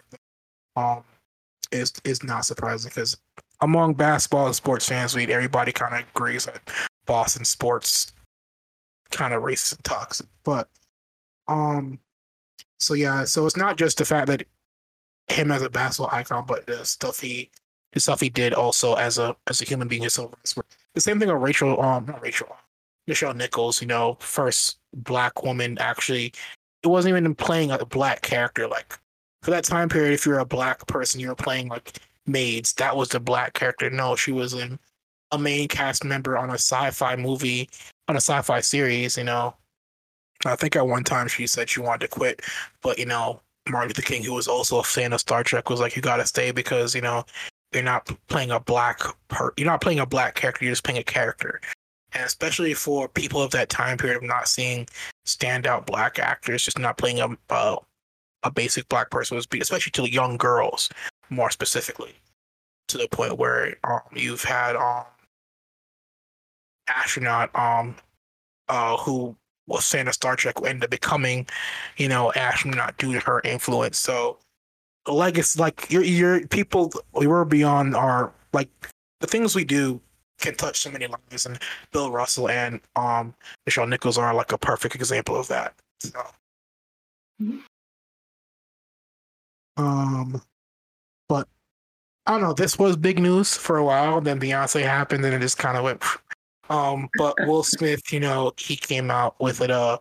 um, 0.75 1.03
is 1.71 1.93
is 2.03 2.23
not 2.23 2.45
surprising 2.45 2.89
because 2.89 3.17
among 3.61 3.93
basketball 3.93 4.45
and 4.45 4.55
sports 4.55 4.87
fans, 4.87 5.15
we 5.15 5.27
everybody 5.27 5.71
kind 5.71 5.93
of 5.95 6.07
agrees 6.15 6.45
that 6.45 6.61
Boston 7.05 7.45
sports 7.45 8.11
kind 9.11 9.33
of 9.33 9.43
racist 9.43 9.75
and 9.75 9.83
toxic. 9.83 10.27
But 10.43 10.69
um, 11.47 11.99
so 12.79 12.93
yeah, 12.93 13.23
so 13.25 13.45
it's 13.45 13.57
not 13.57 13.77
just 13.77 13.97
the 13.97 14.05
fact 14.05 14.27
that 14.27 14.43
him 15.27 15.51
as 15.51 15.61
a 15.61 15.69
basketball 15.69 16.15
icon, 16.15 16.45
but 16.47 16.65
the 16.67 16.85
stuff 16.85 17.19
he 17.19 17.49
the 17.97 18.01
stuff 18.01 18.21
he 18.21 18.29
did 18.29 18.53
also 18.53 18.93
as 18.95 19.17
a 19.17 19.35
as 19.47 19.61
a 19.61 19.65
human 19.65 19.87
being 19.87 20.03
himself. 20.03 20.33
The 20.93 21.01
same 21.01 21.19
thing 21.19 21.29
with 21.29 21.41
Rachel, 21.41 21.81
um, 21.81 22.05
not 22.05 22.21
Rachel, 22.21 22.55
Nichelle 23.09 23.35
Nichols. 23.35 23.81
You 23.81 23.87
know, 23.87 24.17
first 24.19 24.77
black 24.93 25.43
woman 25.43 25.77
actually. 25.79 26.33
It 26.83 26.87
wasn't 26.87 27.17
even 27.17 27.33
playing 27.33 27.71
a 27.71 27.83
black 27.85 28.21
character. 28.21 28.67
Like 28.67 28.97
for 29.41 29.51
that 29.51 29.63
time 29.63 29.89
period, 29.89 30.13
if 30.13 30.25
you're 30.25 30.39
a 30.39 30.45
black 30.45 30.85
person, 30.87 31.19
you 31.19 31.29
were 31.29 31.35
playing 31.35 31.69
like 31.69 31.99
maids. 32.27 32.73
That 32.73 32.95
was 32.95 33.09
the 33.09 33.19
black 33.19 33.53
character. 33.53 33.89
No, 33.89 34.15
she 34.15 34.31
was 34.31 34.53
in 34.53 34.77
a 35.31 35.39
main 35.39 35.67
cast 35.67 36.03
member 36.03 36.37
on 36.37 36.51
a 36.51 36.53
sci-fi 36.53 37.15
movie 37.15 37.69
on 38.07 38.15
a 38.15 38.21
sci-fi 38.21 38.61
series. 38.61 39.17
You 39.17 39.23
know, 39.23 39.55
I 40.45 40.55
think 40.55 40.75
at 40.75 40.87
one 40.87 41.03
time 41.03 41.27
she 41.27 41.47
said 41.47 41.69
she 41.69 41.79
wanted 41.79 42.01
to 42.01 42.07
quit, 42.09 42.43
but 42.83 42.99
you 42.99 43.07
know, 43.07 43.41
Martin 43.67 43.89
Luther 43.89 44.03
King, 44.03 44.23
who 44.23 44.35
was 44.35 44.47
also 44.47 44.79
a 44.79 44.83
fan 44.83 45.13
of 45.13 45.19
Star 45.19 45.43
Trek, 45.43 45.69
was 45.69 45.79
like, 45.79 45.95
"You 45.95 46.01
got 46.03 46.17
to 46.17 46.27
stay 46.27 46.51
because 46.51 46.93
you 46.93 47.01
know 47.01 47.25
you're 47.73 47.83
not 47.83 48.09
playing 48.27 48.51
a 48.51 48.59
black 48.59 49.01
part. 49.27 49.53
You're 49.57 49.67
not 49.67 49.81
playing 49.81 49.99
a 49.99 50.05
black 50.05 50.35
character. 50.35 50.65
You're 50.65 50.73
just 50.73 50.83
playing 50.83 50.99
a 50.99 51.03
character." 51.03 51.61
And 52.13 52.23
especially 52.25 52.73
for 52.73 53.07
people 53.09 53.41
of 53.41 53.51
that 53.51 53.69
time 53.69 53.97
period 53.97 54.17
of 54.17 54.23
not 54.23 54.47
seeing 54.47 54.87
standout 55.25 55.85
black 55.85 56.19
actors, 56.19 56.63
just 56.63 56.79
not 56.79 56.97
playing 56.97 57.19
a 57.19 57.37
uh, 57.53 57.77
a 58.43 58.51
basic 58.51 58.87
black 58.89 59.09
person 59.09 59.35
was, 59.35 59.47
especially 59.59 59.91
to 59.91 60.11
young 60.11 60.37
girls, 60.37 60.89
more 61.29 61.51
specifically, 61.51 62.15
to 62.87 62.97
the 62.97 63.07
point 63.09 63.37
where 63.37 63.75
um, 63.83 63.99
you've 64.15 64.43
had 64.43 64.75
um 64.75 65.03
astronaut 66.89 67.53
um 67.53 67.95
uh 68.69 68.95
who 68.97 69.35
was 69.67 69.85
saying 69.85 70.07
a 70.07 70.13
Star 70.13 70.35
Trek 70.37 70.55
ended 70.65 70.85
up 70.85 70.89
becoming, 70.89 71.45
you 71.97 72.07
know, 72.07 72.31
astronaut 72.33 72.97
due 72.97 73.13
to 73.13 73.19
her 73.19 73.41
influence. 73.41 73.99
So, 73.99 74.37
like 75.07 75.37
it's 75.37 75.57
like 75.57 75.89
you're 75.89 76.03
you're 76.03 76.47
people 76.47 76.91
we 77.13 77.27
were 77.27 77.45
beyond 77.45 77.95
our 77.95 78.31
like 78.53 78.69
the 79.21 79.27
things 79.27 79.55
we 79.55 79.63
do 79.63 79.99
can 80.39 80.55
touch 80.55 80.79
so 80.79 80.91
many 80.91 81.07
lives, 81.07 81.45
and 81.45 81.59
Bill 81.91 82.11
Russell 82.11 82.49
and 82.49 82.79
um 82.95 83.33
Nichelle 83.67 83.89
Nichols 83.89 84.17
are 84.17 84.33
like 84.33 84.51
a 84.51 84.57
perfect 84.57 84.95
example 84.95 85.35
of 85.35 85.47
that. 85.47 85.73
So. 85.99 86.21
Um, 89.77 90.41
but 91.29 91.47
I 92.25 92.31
don't 92.31 92.41
know. 92.41 92.53
This 92.53 92.79
was 92.79 92.97
big 92.97 93.19
news 93.19 93.55
for 93.55 93.77
a 93.77 93.85
while. 93.85 94.21
Then 94.21 94.39
Beyonce 94.39 94.81
happened, 94.83 95.23
and 95.25 95.33
it 95.35 95.39
just 95.39 95.57
kind 95.57 95.77
of 95.77 95.83
went 95.83 96.03
um, 96.69 97.09
but 97.17 97.35
Will 97.47 97.63
Smith, 97.63 98.11
you 98.11 98.19
know, 98.19 98.53
he 98.57 98.75
came 98.75 99.11
out 99.11 99.39
with 99.39 99.61
it, 99.61 99.69
a 99.69 99.99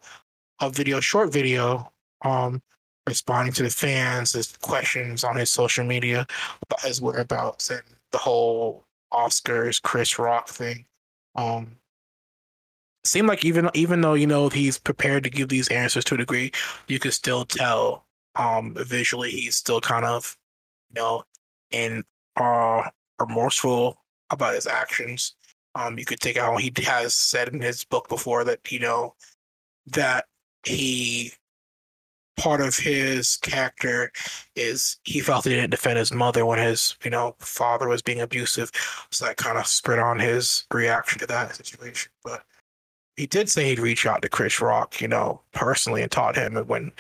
a 0.60 0.70
video, 0.70 1.00
short 1.00 1.32
video, 1.32 1.92
um, 2.22 2.62
responding 3.06 3.52
to 3.54 3.62
the 3.62 3.70
fans' 3.70 4.32
his 4.32 4.56
questions 4.62 5.24
on 5.24 5.36
his 5.36 5.50
social 5.50 5.84
media 5.84 6.26
about 6.62 6.80
his 6.82 7.00
whereabouts 7.00 7.70
and 7.70 7.82
the 8.12 8.18
whole 8.18 8.84
Oscars 9.12 9.80
Chris 9.80 10.18
Rock 10.18 10.48
thing. 10.48 10.84
Um, 11.34 11.76
seemed 13.04 13.28
like 13.28 13.44
even 13.44 13.70
even 13.74 14.00
though 14.00 14.14
you 14.14 14.26
know 14.26 14.48
he's 14.48 14.78
prepared 14.78 15.24
to 15.24 15.30
give 15.30 15.48
these 15.48 15.68
answers 15.68 16.04
to 16.06 16.14
a 16.14 16.18
degree, 16.18 16.52
you 16.88 16.98
could 16.98 17.14
still 17.14 17.44
tell 17.44 18.04
um 18.34 18.74
visually 18.78 19.30
he's 19.30 19.56
still 19.56 19.80
kind 19.80 20.04
of 20.04 20.36
you 20.90 21.00
know 21.00 21.24
in 21.70 22.04
uh 22.36 22.82
remorseful 23.18 23.98
about 24.30 24.54
his 24.54 24.66
actions 24.66 25.36
um, 25.76 25.98
you 25.98 26.04
could 26.06 26.20
take 26.20 26.38
out. 26.38 26.60
He 26.60 26.72
has 26.84 27.14
said 27.14 27.48
in 27.48 27.60
his 27.60 27.84
book 27.84 28.08
before 28.08 28.44
that 28.44 28.72
you 28.72 28.78
know 28.78 29.14
that 29.88 30.24
he 30.64 31.32
part 32.36 32.60
of 32.60 32.76
his 32.76 33.36
character 33.38 34.12
is 34.54 34.98
he 35.04 35.20
felt 35.20 35.44
he 35.44 35.50
didn't 35.50 35.70
defend 35.70 35.98
his 35.98 36.12
mother 36.12 36.44
when 36.46 36.58
his 36.58 36.96
you 37.04 37.10
know 37.10 37.34
father 37.38 37.88
was 37.88 38.02
being 38.02 38.20
abusive, 38.20 38.70
so 39.10 39.24
that 39.26 39.36
kind 39.36 39.58
of 39.58 39.66
spread 39.66 39.98
on 39.98 40.18
his 40.18 40.64
reaction 40.72 41.18
to 41.18 41.26
that 41.26 41.56
situation. 41.56 42.10
But 42.24 42.44
he 43.16 43.26
did 43.26 43.48
say 43.48 43.64
he'd 43.68 43.78
reach 43.78 44.06
out 44.06 44.22
to 44.22 44.28
Chris 44.28 44.60
Rock, 44.60 45.00
you 45.00 45.08
know, 45.08 45.40
personally 45.52 46.02
and 46.02 46.12
taught 46.12 46.36
him 46.36 46.56
when, 46.66 46.92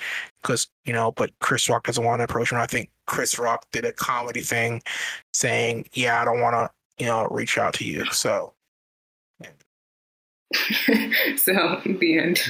because 0.42 0.68
you 0.84 0.92
know, 0.92 1.12
but 1.12 1.30
Chris 1.40 1.68
Rock 1.68 1.86
doesn't 1.86 2.04
want 2.04 2.20
to 2.20 2.24
approach 2.24 2.52
him. 2.52 2.58
I 2.58 2.66
think 2.66 2.90
Chris 3.06 3.38
Rock 3.38 3.66
did 3.72 3.84
a 3.84 3.92
comedy 3.92 4.40
thing, 4.40 4.82
saying, 5.32 5.88
"Yeah, 5.92 6.20
I 6.20 6.24
don't 6.24 6.40
want 6.40 6.54
to, 6.54 7.04
you 7.04 7.08
know, 7.08 7.28
reach 7.30 7.58
out 7.58 7.74
to 7.74 7.84
you." 7.84 8.06
So 8.12 8.54
so 11.36 11.80
the 11.84 12.18
end. 12.18 12.40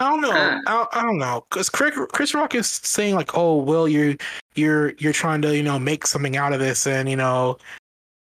I 0.00 0.10
don't 0.10 0.20
know. 0.20 0.32
Uh, 0.32 0.60
I, 0.66 0.86
I 0.92 1.02
don't 1.02 1.18
know 1.18 1.46
because 1.48 1.68
Chris, 1.68 1.96
Chris 2.12 2.34
Rock 2.34 2.54
is 2.54 2.66
saying 2.66 3.14
like, 3.14 3.36
"Oh, 3.36 3.58
Will, 3.58 3.88
you're 3.88 4.16
you're 4.56 4.94
you're 4.98 5.12
trying 5.12 5.40
to 5.42 5.56
you 5.56 5.62
know 5.62 5.78
make 5.78 6.06
something 6.06 6.36
out 6.36 6.52
of 6.52 6.58
this," 6.58 6.88
and 6.88 7.08
you 7.08 7.14
know, 7.14 7.58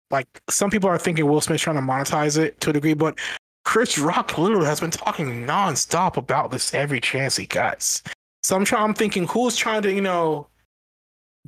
like 0.09 0.27
some 0.49 0.71
people 0.71 0.89
are 0.89 0.97
thinking 0.97 1.27
Will 1.27 1.41
Smith's 1.41 1.61
trying 1.61 1.75
to 1.75 1.81
monetize 1.81 2.39
it 2.39 2.59
to 2.61 2.71
a 2.71 2.73
degree, 2.73 2.95
but 2.95 3.19
Chris 3.65 3.99
Rock 3.99 4.37
literally 4.37 4.65
has 4.65 4.79
been 4.79 4.91
talking 4.91 5.45
nonstop 5.45 6.17
about 6.17 6.49
this 6.49 6.73
every 6.73 6.99
chance 6.99 7.37
he 7.37 7.45
gets. 7.45 8.01
So 8.41 8.55
I'm 8.55 8.65
trying. 8.65 8.83
I'm 8.83 8.93
thinking, 8.95 9.27
who's 9.27 9.55
trying 9.55 9.83
to 9.83 9.93
you 9.93 10.01
know 10.01 10.47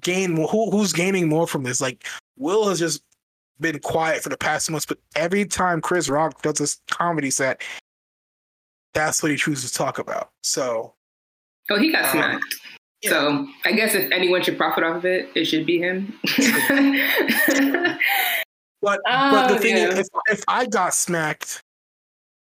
gain? 0.02 0.36
Who 0.36 0.70
who's 0.70 0.94
gaining 0.94 1.30
more 1.30 1.48
from 1.48 1.64
this? 1.64 1.82
Like 1.82 2.06
Will 2.38 2.70
has 2.70 2.78
just 2.78 3.02
been 3.60 3.80
quiet 3.80 4.22
for 4.22 4.30
the 4.30 4.38
past 4.38 4.70
months, 4.70 4.86
but 4.86 4.98
every 5.16 5.46
time 5.46 5.82
Chris 5.82 6.10
Rock 6.10 6.42
does 6.42 6.56
this 6.56 6.82
comedy 6.90 7.30
set, 7.32 7.62
that's 8.94 9.22
what 9.22 9.32
he 9.32 9.38
chooses 9.38 9.72
to 9.72 9.78
talk 9.78 10.00
about. 10.00 10.32
So, 10.44 10.94
oh, 11.70 11.80
he 11.80 11.92
got 11.92 12.06
um, 12.06 12.12
smacked. 12.12 12.56
Yeah. 13.02 13.10
So 13.12 13.48
I 13.66 13.74
guess 13.74 13.94
if 13.94 14.12
anyone 14.12 14.42
should 14.42 14.58
profit 14.58 14.84
off 14.84 14.98
of 14.98 15.06
it, 15.06 15.30
it 15.36 15.46
should 15.46 15.66
be 15.66 15.80
him. 15.80 16.18
but 18.82 19.00
oh, 19.08 19.32
but 19.32 19.48
the 19.50 19.60
thing 19.60 19.78
yeah. 19.78 19.90
is, 19.90 20.00
if, 20.00 20.08
if 20.32 20.44
I 20.48 20.66
got 20.66 20.94
smacked, 20.94 21.62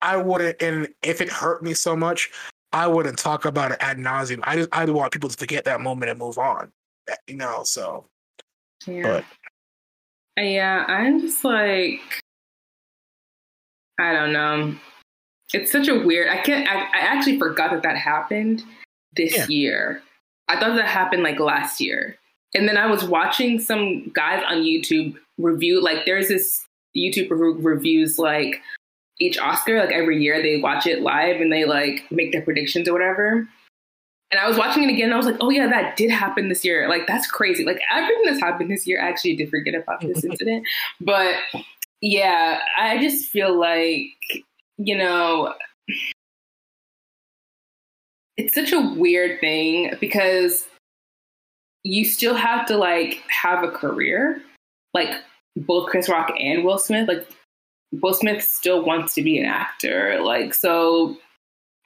I 0.03 0.19
wouldn't, 0.19 0.61
and 0.61 0.89
if 1.03 1.21
it 1.23 1.31
hurt 1.31 1.63
me 1.63 1.73
so 1.73 1.97
much, 1.97 2.31
I 2.73 2.87
wouldn't 2.87 3.19
talk 3.19 3.47
about 3.47 3.73
it 3.73 3.79
ad 3.81 3.99
nauseum. 3.99 4.41
I 4.43 4.57
just 4.57 4.69
I 4.73 4.85
want 4.85 5.13
people 5.13 5.31
to 5.31 5.37
forget 5.37 5.65
that 5.65 5.81
moment 5.81 6.11
and 6.11 6.19
move 6.19 6.39
on. 6.39 6.71
You 7.27 7.37
know, 7.37 7.63
so. 7.65 8.07
Yeah. 8.87 9.03
But 9.03 9.25
yeah, 10.37 10.85
I'm 10.89 11.21
just 11.21 11.45
like, 11.45 12.01
I 13.99 14.13
don't 14.13 14.33
know. 14.33 14.75
It's 15.53 15.71
such 15.71 15.89
a 15.89 15.95
weird. 15.95 16.29
I 16.29 16.39
can't. 16.39 16.69
I, 16.69 16.81
I 16.81 16.99
actually 16.99 17.39
forgot 17.39 17.71
that 17.71 17.83
that 17.83 17.97
happened 17.97 18.65
this 19.15 19.37
yeah. 19.37 19.47
year. 19.49 20.03
I 20.49 20.59
thought 20.59 20.75
that 20.77 20.87
happened 20.87 21.23
like 21.23 21.39
last 21.39 21.81
year, 21.81 22.17
and 22.55 22.69
then 22.69 22.77
I 22.77 22.87
was 22.87 23.05
watching 23.05 23.61
some 23.61 24.11
guys 24.11 24.43
on 24.49 24.63
YouTube 24.63 25.17
review. 25.39 25.81
Like, 25.81 26.07
there's 26.07 26.29
this 26.29 26.67
YouTuber 26.97 27.29
who 27.29 27.59
reviews 27.61 28.19
like 28.19 28.61
each 29.21 29.39
Oscar. 29.39 29.79
Like 29.79 29.93
every 29.93 30.21
year, 30.21 30.43
they 30.43 30.61
watch 30.61 30.87
it 30.87 31.03
live 31.03 31.41
and 31.41 31.53
they 31.53 31.65
like 31.65 32.05
make 32.11 32.33
their 32.33 32.43
predictions 32.43 32.89
or 32.89 32.93
whatever. 32.93 33.49
And 34.35 34.41
I 34.41 34.49
was 34.49 34.59
watching 34.59 34.83
it 34.83 34.93
again 34.93 35.05
and 35.05 35.15
I 35.15 35.17
was 35.17 35.27
like, 35.27 35.37
oh 35.41 35.49
yeah, 35.49 35.69
that 35.69 35.97
did 35.97 36.11
happen 36.11 36.49
this 36.49 36.65
year. 36.65 36.89
Like 36.89 37.07
that's 37.07 37.31
crazy. 37.31 37.65
Like 37.65 37.81
everything 37.89 38.25
that's 38.25 38.41
happened 38.41 38.69
this 38.69 38.85
year, 38.85 39.01
I 39.01 39.09
actually 39.09 39.37
did 39.37 39.49
forget 39.49 39.77
about 39.77 40.01
this 40.01 40.25
incident. 40.29 40.67
But 41.01 41.37
yeah, 42.01 42.59
I 42.77 43.01
just 43.01 43.31
feel 43.31 43.57
like, 43.57 44.09
you 44.77 44.99
know, 44.99 45.55
it's 48.37 48.57
such 48.57 48.73
a 48.73 48.81
weird 48.81 49.39
thing 49.39 49.95
because 50.01 50.67
you 51.85 52.05
still 52.05 52.35
have 52.35 52.67
to 52.67 52.77
like 52.77 53.23
have 53.29 53.63
a 53.63 53.71
career. 53.71 54.43
Like 54.95 55.11
both 55.55 55.89
Chris 55.91 56.09
Rock 56.09 56.33
and 56.41 56.65
Will 56.65 56.79
Smith, 56.79 57.07
like 57.07 57.25
Will 58.03 58.15
Smith 58.15 58.43
still 58.43 58.85
wants 58.85 59.15
to 59.15 59.23
be 59.23 59.39
an 59.39 59.47
actor. 59.47 60.21
Like 60.25 60.55
so 60.55 61.19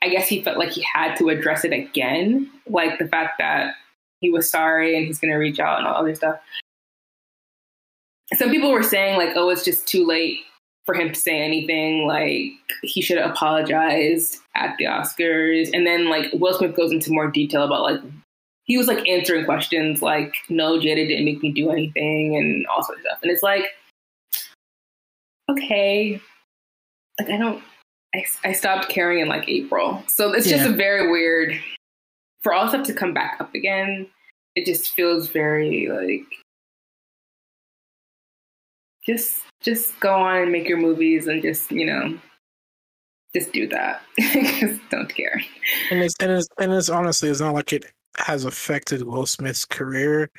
I 0.03 0.09
guess 0.09 0.29
he 0.29 0.43
felt 0.43 0.59
like 0.59 0.71
he 0.71 0.83
had 0.95 1.17
to 1.17 1.29
address 1.29 1.65
it 1.65 1.73
again, 1.73 2.51
like 2.69 2.99
the 2.99 3.09
fact 3.09 3.35
that 3.39 3.75
he 4.21 4.31
was 4.31 4.51
sorry 4.51 4.97
and 4.97 5.07
he's 5.07 5.19
going 5.19 5.33
to 5.33 5.39
reach 5.39 5.59
out 5.59 5.79
and 5.79 5.87
all 5.87 5.97
other 5.97 6.15
stuff. 6.15 6.39
Some 8.37 8.51
people 8.51 8.71
were 8.71 8.83
saying 8.83 9.17
like, 9.17 9.31
oh, 9.37 9.49
it's 9.49 9.65
just 9.65 9.89
too 9.89 10.07
late 10.07 10.41
for 10.85 10.95
him 10.95 11.13
to 11.13 11.19
say 11.19 11.41
anything. 11.41 12.07
Like 12.07 12.53
he 12.83 13.01
should 13.01 13.19
have 13.19 13.31
apologized 13.31 14.39
at 14.55 14.77
the 14.79 14.85
Oscars. 14.85 15.71
And 15.73 15.87
then 15.87 16.09
like 16.09 16.27
Will 16.33 16.55
Smith 16.55 16.77
goes 16.77 16.93
into 16.93 17.13
more 17.13 17.31
detail 17.31 17.63
about 17.63 17.83
like 17.83 18.01
he 18.65 18.77
was 18.77 18.87
like 18.87 19.07
answering 19.09 19.47
questions 19.47 20.03
like, 20.03 20.35
no, 20.49 20.79
Jada 20.79 21.09
didn't 21.09 21.25
make 21.25 21.43
me 21.43 21.53
do 21.53 21.71
anything 21.71 22.37
and 22.37 22.67
all 22.67 22.83
sorts 22.83 23.01
of 23.01 23.07
stuff. 23.07 23.19
And 23.23 23.33
it's 23.33 23.43
like, 23.43 23.65
okay, 25.51 26.21
like 27.19 27.31
I 27.31 27.39
don't 27.39 27.63
I, 28.15 28.25
I 28.45 28.53
stopped 28.53 28.89
caring 28.89 29.21
in 29.21 29.29
like 29.29 29.49
April. 29.49 30.03
So 30.09 30.33
it's 30.33 30.49
just 30.49 30.65
yeah. 30.65 30.73
a 30.73 30.77
very 30.77 31.11
weird 31.11 31.59
for 32.43 32.55
all 32.55 32.69
stuff 32.69 32.87
to 32.87 32.95
come 32.95 33.13
back 33.13 33.37
up 33.41 33.55
again. 33.55 34.07
It 34.55 34.65
just 34.65 34.95
feels 34.95 35.29
very 35.29 35.89
like 35.89 36.27
just 39.07 39.43
just 39.61 39.99
go 40.01 40.15
on 40.15 40.43
and 40.43 40.53
make 40.53 40.69
your 40.69 40.79
movies 40.79 41.27
and 41.27 41.43
just 41.43 41.71
you 41.71 41.87
know 41.87 42.19
just 43.35 43.53
do 43.53 43.67
that 43.69 44.03
because 44.17 44.79
don't 44.91 45.15
care. 45.15 45.41
And 45.91 46.03
it's, 46.03 46.15
and 46.21 46.33
it's 46.33 46.49
and 46.59 46.73
it's 46.73 46.89
honestly 46.89 47.29
it's 47.29 47.41
not 47.41 47.55
like 47.55 47.73
it 47.73 47.87
has 48.17 48.45
affected 48.45 49.03
Will 49.03 49.27
Smith's 49.27 49.65
career 49.65 50.31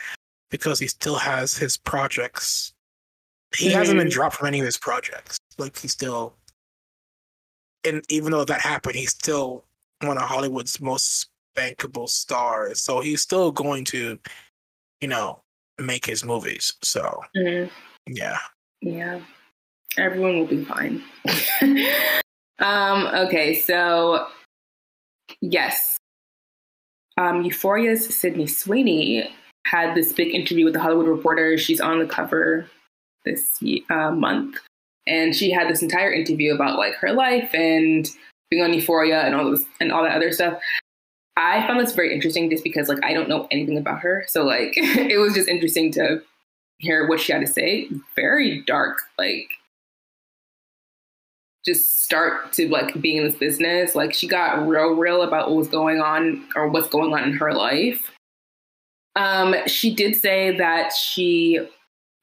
because 0.49 0.80
he 0.80 0.88
still 0.88 1.15
has 1.15 1.57
his 1.57 1.78
projects. 1.78 2.74
He 3.55 3.70
mm. 3.70 3.74
hasn't 3.74 3.97
been 3.97 4.07
mm-hmm. 4.07 4.13
dropped 4.13 4.36
from 4.36 4.47
any 4.47 4.59
of 4.59 4.65
his 4.65 4.78
projects. 4.78 5.38
Like 5.57 5.78
he 5.78 5.88
still 5.88 6.34
and 7.86 8.03
even 8.09 8.32
though 8.32 8.45
that 8.45 8.61
happened, 8.61 8.95
he's 8.95 9.11
still 9.11 9.65
one 10.01 10.17
of 10.17 10.23
Hollywood's 10.23 10.80
most 10.82 11.27
bankable 11.55 12.09
stars. 12.09 12.82
So 12.82 13.01
he's 13.01 13.21
still 13.21 13.51
going 13.51 13.86
to, 13.86 14.19
you 15.01 15.07
know, 15.07 15.41
make 15.77 16.05
his 16.05 16.23
movies. 16.23 16.73
So 16.84 17.21
mm-hmm. 17.36 17.69
yeah. 18.07 18.38
Yeah. 18.82 19.19
Everyone 19.97 20.39
will 20.39 20.47
be 20.47 20.63
fine. 20.63 21.03
um, 22.59 23.07
okay, 23.25 23.55
so 23.55 24.27
yes. 25.41 25.97
Um, 27.17 27.43
Euphoria's 27.43 28.15
Sydney 28.15 28.47
Sweeney 28.47 29.30
had 29.65 29.95
this 29.95 30.13
big 30.13 30.34
interview 30.34 30.65
with 30.65 30.73
the 30.73 30.80
Hollywood 30.80 31.07
Reporter. 31.07 31.57
She's 31.57 31.82
on 31.82 31.99
the 31.99 32.05
cover 32.05 32.69
this 33.25 33.61
uh, 33.89 34.11
month 34.11 34.57
and 35.10 35.36
she 35.36 35.51
had 35.51 35.68
this 35.70 35.82
entire 35.82 36.12
interview 36.12 36.53
about 36.53 36.78
like 36.78 36.93
her 36.95 37.12
life 37.12 37.49
and 37.53 38.10
being 38.49 38.64
on 38.64 38.74
Euphoria 38.74 39.22
and 39.22 39.36
all 39.36 39.45
those 39.45 39.66
and 39.80 39.91
all 39.91 40.03
that 40.03 40.16
other 40.16 40.32
stuff. 40.32 40.62
I 41.36 41.66
found 41.66 41.80
this 41.80 41.93
very 41.93 42.14
interesting 42.14 42.49
just 42.49 42.64
because 42.64 42.89
like 42.89 43.03
I 43.03 43.14
don't 43.14 43.30
know 43.30 43.47
anything 43.51 43.78
about 43.78 43.99
her. 44.01 44.26
So 44.28 44.43
like 44.43 44.74
it 44.76 45.20
was 45.20 45.34
just 45.34 45.49
interesting 45.49 45.91
to 45.93 46.22
hear 46.78 47.07
what 47.07 47.20
she 47.20 47.34
had 47.34 47.41
to 47.41 47.47
say. 47.47 47.89
Very 48.16 48.62
dark, 48.62 48.99
like 49.18 49.49
just 51.66 52.03
start 52.03 52.53
to 52.53 52.70
like 52.70 52.99
being 53.01 53.18
in 53.18 53.24
this 53.24 53.36
business. 53.36 53.95
Like 53.95 54.14
she 54.14 54.28
got 54.28 54.68
real 54.68 54.95
real 54.95 55.24
about 55.24 55.49
what 55.49 55.57
was 55.57 55.68
going 55.68 55.99
on 55.99 56.45
or 56.55 56.68
what's 56.68 56.89
going 56.89 57.14
on 57.14 57.24
in 57.24 57.34
her 57.34 57.53
life. 57.53 58.12
Um, 59.16 59.55
she 59.66 59.93
did 59.93 60.16
say 60.16 60.55
that 60.57 60.93
she 60.93 61.60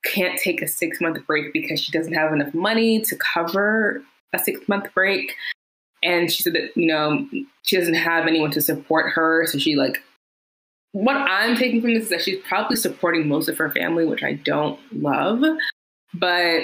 can't 0.07 0.38
take 0.38 0.62
a 0.62 0.68
six 0.68 1.00
month 1.00 1.24
break 1.26 1.52
because 1.52 1.80
she 1.80 1.92
doesn't 1.92 2.12
have 2.12 2.32
enough 2.32 2.54
money 2.54 3.00
to 3.02 3.16
cover 3.16 4.02
a 4.32 4.38
six 4.38 4.66
month 4.68 4.92
break. 4.94 5.34
And 6.02 6.30
she 6.30 6.42
said 6.42 6.54
that, 6.54 6.76
you 6.76 6.86
know, 6.86 7.26
she 7.62 7.76
doesn't 7.76 7.94
have 7.94 8.26
anyone 8.26 8.50
to 8.52 8.61
support 8.61 9.12
her. 9.12 9.46
So 9.46 9.59
she 9.59 9.76
like, 9.76 10.02
what 10.92 11.16
I'm 11.16 11.57
taking 11.57 11.80
from 11.80 11.94
this 11.94 12.04
is 12.04 12.09
that 12.11 12.22
she's 12.22 12.40
probably 12.44 12.76
supporting 12.76 13.28
most 13.28 13.48
of 13.48 13.59
her 13.59 13.70
family, 13.70 14.07
which 14.07 14.22
I 14.22 14.34
don't 14.34 14.78
love. 14.92 15.42
But 16.14 16.61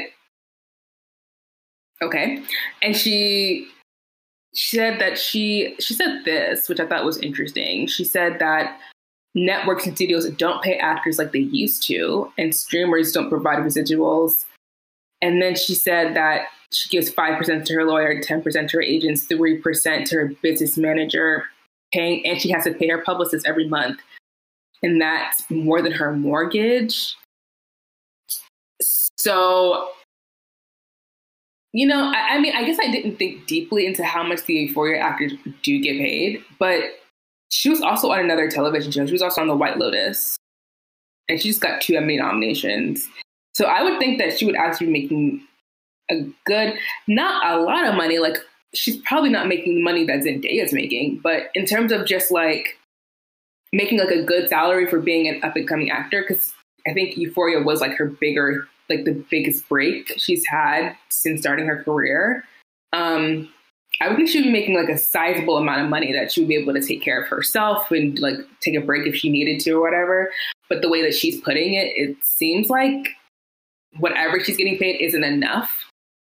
okay. 2.01 2.43
And 2.83 2.97
she 2.97 3.69
she 4.55 4.77
said 4.77 5.01
that 5.01 5.19
she 5.19 5.75
she 5.81 5.95
said 5.95 6.25
this, 6.25 6.69
which 6.69 6.81
I 6.81 6.87
thought 6.87 7.05
was 7.05 7.19
interesting. 7.19 7.87
She 7.87 8.05
said 8.05 8.39
that 8.39 8.79
networks 9.35 9.87
and 9.87 9.97
studios 9.97 10.29
don't 10.33 10.63
pay 10.63 10.77
actors 10.77 11.19
like 11.19 11.33
they 11.33 11.41
used 11.41 11.87
to, 11.87 12.31
and 12.39 12.55
streamers 12.55 13.13
don't 13.13 13.29
provide 13.29 13.59
residuals. 13.59 14.45
And 15.21 15.41
then 15.41 15.55
she 15.55 15.75
said 15.75 16.15
that 16.17 16.49
she 16.73 16.89
gives 16.89 17.11
5% 17.11 17.65
to 17.65 17.75
her 17.75 17.85
lawyer, 17.85 18.21
10% 18.21 18.69
to 18.69 18.77
her 18.77 18.83
agents, 18.83 19.27
3% 19.27 20.05
to 20.07 20.15
her 20.17 20.33
business 20.43 20.77
manager, 20.77 21.45
paying, 21.93 22.27
and 22.27 22.41
she 22.41 22.51
has 22.51 22.65
to 22.65 22.73
pay 22.73 22.89
her 22.89 23.03
publicist 23.03 23.47
every 23.47 23.69
month. 23.69 24.01
And 24.83 25.01
that's 25.01 25.49
more 25.51 25.81
than 25.81 25.93
her 25.93 26.13
mortgage. 26.13 27.15
So, 28.81 29.91
you 31.73 31.87
know, 31.87 32.11
I, 32.13 32.35
I 32.35 32.41
mean, 32.41 32.55
I 32.57 32.65
guess 32.65 32.79
I 32.81 32.91
didn't 32.91 33.17
think 33.17 33.47
deeply 33.47 33.87
into 33.87 34.05
how 34.05 34.25
much 34.25 34.45
the 34.47 34.55
Euphoria 34.55 35.01
actors 35.01 35.33
do 35.63 35.81
get 35.81 35.99
paid, 35.99 36.43
but 36.59 36.83
she 37.53 37.69
was 37.69 37.83
also 37.83 38.11
on 38.11 38.19
another 38.19 38.51
television 38.51 38.91
show. 38.91 39.05
She 39.07 39.13
was 39.13 39.23
also 39.23 39.43
on 39.43 39.47
The 39.47 39.57
White 39.57 39.79
Lotus. 39.79 40.37
And 41.29 41.41
she 41.41 41.49
just 41.49 41.61
got 41.61 41.81
two 41.83 41.95
Emmy 41.95 42.17
nominations. 42.17 43.07
So 43.55 43.67
I 43.67 43.83
would 43.83 43.99
think 43.99 44.19
that 44.19 44.39
she 44.39 44.47
would 44.47 44.57
actually 44.57 44.87
be 44.87 44.93
making 44.93 45.47
a 46.11 46.25
good, 46.47 46.75
not 47.07 47.53
a 47.53 47.61
lot 47.61 47.87
of 47.87 47.95
money. 47.95 48.19
Like, 48.19 48.39
she's 48.75 48.97
probably 49.03 49.29
not 49.29 49.49
making 49.49 49.75
the 49.75 49.83
money 49.83 50.07
that 50.07 50.21
Zendaya's 50.21 50.73
making, 50.73 51.21
but 51.23 51.51
in 51.55 51.67
terms 51.67 51.93
of 51.93 52.07
just 52.07 52.31
like 52.31 52.79
making 53.73 53.99
like 53.99 54.11
a 54.11 54.23
good 54.23 54.49
salary 54.49 54.87
for 54.87 54.99
being 54.99 55.29
an 55.29 55.45
up 55.45 55.55
and 55.55 55.69
coming 55.69 55.91
actor, 55.91 56.25
because 56.27 56.55
I 56.87 56.95
think 56.95 57.19
Euphoria 57.19 57.61
was 57.61 57.83
like 57.83 57.93
her 57.99 58.07
bigger, 58.07 58.67
like 58.89 59.05
the 59.05 59.25
biggest 59.31 59.69
break 59.69 60.15
she's 60.17 60.45
had 60.47 60.97
since 61.11 61.43
starting 61.43 61.67
her 61.67 61.85
career. 61.85 62.45
Um, 62.95 63.51
I 64.01 64.09
would 64.09 64.17
think 64.17 64.29
she 64.29 64.39
would 64.39 64.47
be 64.47 64.53
making 64.53 64.75
like 64.75 64.89
a 64.89 64.99
sizable 64.99 65.59
amount 65.59 65.83
of 65.83 65.89
money 65.89 66.13
that 66.13 66.33
she 66.33 66.41
would 66.41 66.49
be 66.49 66.57
able 66.57 66.73
to 66.73 66.81
take 66.81 67.03
care 67.03 67.21
of 67.21 67.29
herself 67.29 67.91
and 67.91 68.19
like 68.19 68.37
take 68.61 68.75
a 68.75 68.81
break 68.81 69.07
if 69.07 69.15
she 69.15 69.31
needed 69.31 69.61
to 69.61 69.73
or 69.73 69.81
whatever. 69.81 70.33
But 70.69 70.83
the 70.83 70.89
way 70.89 71.03
that 71.03 71.15
she's 71.15 71.41
putting 71.41 71.75
it, 71.75 71.93
it 71.97 72.17
seems 72.25 72.71
like 72.71 73.09
whatever 73.99 74.41
she's 74.41 74.57
getting 74.57 74.79
paid 74.79 75.01
isn't 75.01 75.25
enough. 75.25 75.71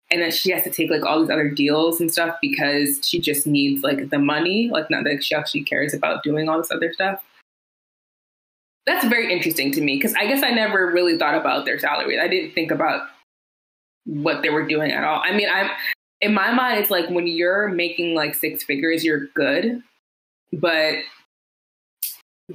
And 0.09 0.22
that 0.22 0.34
she 0.34 0.51
has 0.51 0.63
to 0.63 0.70
take 0.70 0.89
like 0.89 1.05
all 1.05 1.20
these 1.20 1.30
other 1.30 1.49
deals 1.49 1.99
and 1.99 2.09
stuff 2.09 2.38
because 2.41 3.01
she 3.03 3.20
just 3.20 3.45
needs 3.45 3.84
like 3.84 4.09
the 4.09 4.20
money, 4.20 4.70
like 4.72 4.89
not 4.89 5.03
that 5.03 5.22
she 5.22 5.36
actually 5.36 5.63
cares 5.63 5.93
about 5.93 6.24
doing 6.24 6.47
all 6.47 6.57
this 6.57 6.72
other 6.72 6.93
stuff. 6.93 7.22
That's 8.86 9.05
very 9.05 9.34
interesting 9.34 9.74
to 9.74 9.82
me 9.82 9.97
because 9.97 10.13
I 10.13 10.26
guess 10.26 10.43
I 10.43 10.51
never 10.51 10.89
really 10.89 11.18
thought 11.18 11.36
about 11.36 11.65
their 11.65 11.78
salaries. 11.78 12.20
I 12.22 12.30
didn't 12.30 12.53
think 12.53 12.72
about 12.72 13.01
what 14.05 14.43
they 14.43 14.49
were 14.49 14.65
doing 14.65 14.93
at 14.93 15.03
all. 15.03 15.22
I 15.26 15.34
mean, 15.34 15.49
I'm 15.53 15.70
in 16.22 16.34
my 16.34 16.51
mind, 16.51 16.80
it's 16.80 16.91
like 16.91 17.09
when 17.09 17.28
you're 17.28 17.68
making 17.68 18.15
like 18.15 18.36
six 18.36 18.63
figures, 18.63 19.03
you're 19.03 19.28
good, 19.36 19.82
but 20.53 20.95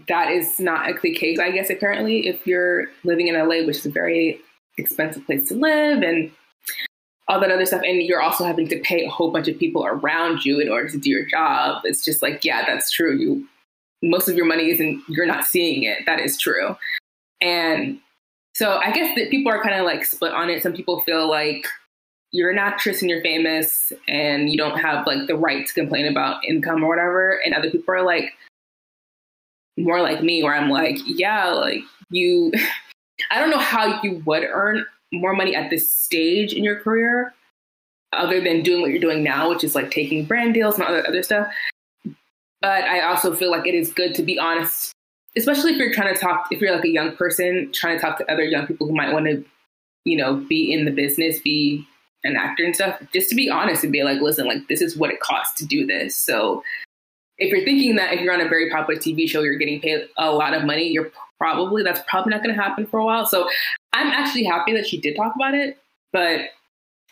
that 0.08 0.30
is 0.30 0.58
not 0.58 1.00
the 1.02 1.14
case, 1.14 1.38
I 1.38 1.50
guess, 1.50 1.70
apparently, 1.70 2.26
if 2.26 2.46
you're 2.46 2.86
living 3.04 3.28
in 3.28 3.34
LA, 3.34 3.64
which 3.66 3.78
is 3.78 3.86
a 3.86 3.90
very 3.90 4.40
expensive 4.78 5.24
place 5.26 5.48
to 5.48 5.54
live 5.54 6.02
and 6.02 6.30
all 7.28 7.40
that 7.40 7.50
other 7.50 7.66
stuff. 7.66 7.82
And 7.84 8.02
you're 8.02 8.22
also 8.22 8.44
having 8.44 8.68
to 8.68 8.80
pay 8.80 9.04
a 9.04 9.10
whole 9.10 9.30
bunch 9.30 9.48
of 9.48 9.58
people 9.58 9.84
around 9.86 10.44
you 10.44 10.60
in 10.60 10.68
order 10.68 10.88
to 10.88 10.98
do 10.98 11.10
your 11.10 11.26
job. 11.26 11.82
It's 11.84 12.04
just 12.04 12.22
like, 12.22 12.44
yeah, 12.44 12.64
that's 12.66 12.90
true. 12.90 13.16
You 13.16 13.46
most 14.02 14.28
of 14.28 14.34
your 14.34 14.46
money 14.46 14.70
isn't 14.70 15.02
you're 15.08 15.26
not 15.26 15.44
seeing 15.44 15.84
it. 15.84 15.98
That 16.06 16.20
is 16.20 16.38
true. 16.38 16.76
And 17.40 18.00
so 18.54 18.78
I 18.78 18.90
guess 18.90 19.14
that 19.16 19.30
people 19.30 19.52
are 19.52 19.62
kind 19.62 19.78
of 19.78 19.86
like 19.86 20.04
split 20.04 20.32
on 20.32 20.50
it. 20.50 20.62
Some 20.62 20.72
people 20.72 21.00
feel 21.02 21.28
like 21.28 21.66
you're 22.32 22.50
an 22.50 22.58
actress 22.58 23.02
and 23.02 23.10
you're 23.10 23.20
famous 23.20 23.92
and 24.08 24.50
you 24.50 24.56
don't 24.56 24.78
have 24.78 25.06
like 25.06 25.26
the 25.26 25.36
right 25.36 25.66
to 25.66 25.74
complain 25.74 26.06
about 26.06 26.44
income 26.44 26.82
or 26.82 26.88
whatever. 26.88 27.40
And 27.44 27.54
other 27.54 27.70
people 27.70 27.94
are 27.94 28.02
like 28.02 28.32
more 29.76 30.00
like 30.00 30.22
me, 30.22 30.42
where 30.42 30.54
I'm 30.54 30.70
like, 30.70 30.98
yeah, 31.06 31.50
like 31.50 31.82
you, 32.10 32.52
I 33.30 33.38
don't 33.38 33.50
know 33.50 33.58
how 33.58 34.00
you 34.02 34.22
would 34.26 34.44
earn 34.44 34.84
more 35.12 35.34
money 35.34 35.54
at 35.54 35.70
this 35.70 35.94
stage 35.94 36.54
in 36.54 36.64
your 36.64 36.80
career 36.80 37.34
other 38.14 38.40
than 38.40 38.62
doing 38.62 38.80
what 38.80 38.90
you're 38.90 39.00
doing 39.00 39.22
now, 39.22 39.48
which 39.48 39.62
is 39.62 39.74
like 39.74 39.90
taking 39.90 40.24
brand 40.24 40.54
deals 40.54 40.74
and 40.74 40.84
other, 40.84 41.06
other 41.06 41.22
stuff. 41.22 41.52
But 42.62 42.84
I 42.84 43.00
also 43.00 43.34
feel 43.34 43.50
like 43.50 43.66
it 43.66 43.74
is 43.74 43.92
good 43.92 44.14
to 44.14 44.22
be 44.22 44.38
honest, 44.38 44.92
especially 45.36 45.72
if 45.72 45.78
you're 45.78 45.92
trying 45.92 46.14
to 46.14 46.20
talk, 46.20 46.46
if 46.50 46.60
you're 46.60 46.74
like 46.74 46.84
a 46.84 46.90
young 46.90 47.14
person 47.14 47.70
trying 47.72 47.98
to 47.98 48.02
talk 48.02 48.18
to 48.18 48.32
other 48.32 48.44
young 48.44 48.66
people 48.66 48.86
who 48.86 48.94
might 48.94 49.12
want 49.12 49.26
to, 49.26 49.44
you 50.04 50.16
know, 50.16 50.36
be 50.36 50.72
in 50.72 50.84
the 50.84 50.90
business, 50.90 51.40
be 51.40 51.86
an 52.24 52.36
actor 52.36 52.64
and 52.64 52.74
stuff, 52.74 53.00
just 53.12 53.28
to 53.30 53.34
be 53.34 53.50
honest 53.50 53.82
and 53.82 53.92
be 53.92 54.02
like, 54.02 54.20
listen, 54.20 54.46
like 54.46 54.66
this 54.68 54.80
is 54.80 54.96
what 54.96 55.10
it 55.10 55.20
costs 55.20 55.58
to 55.58 55.66
do 55.66 55.86
this. 55.86 56.16
So 56.16 56.62
if 57.38 57.50
you're 57.50 57.64
thinking 57.64 57.96
that 57.96 58.12
if 58.12 58.20
you're 58.20 58.32
on 58.32 58.40
a 58.40 58.48
very 58.48 58.70
popular 58.70 59.00
TV 59.00 59.28
show, 59.28 59.42
you're 59.42 59.56
getting 59.56 59.80
paid 59.80 60.08
a 60.16 60.30
lot 60.30 60.54
of 60.54 60.64
money, 60.64 60.88
you're 60.88 61.10
probably 61.38 61.82
that's 61.82 62.00
probably 62.06 62.30
not 62.30 62.42
going 62.42 62.54
to 62.54 62.62
happen 62.62 62.86
for 62.86 63.00
a 63.00 63.04
while. 63.04 63.26
So 63.26 63.48
I'm 63.92 64.08
actually 64.08 64.44
happy 64.44 64.72
that 64.74 64.86
she 64.86 65.00
did 65.00 65.16
talk 65.16 65.34
about 65.34 65.54
it, 65.54 65.78
but 66.12 66.40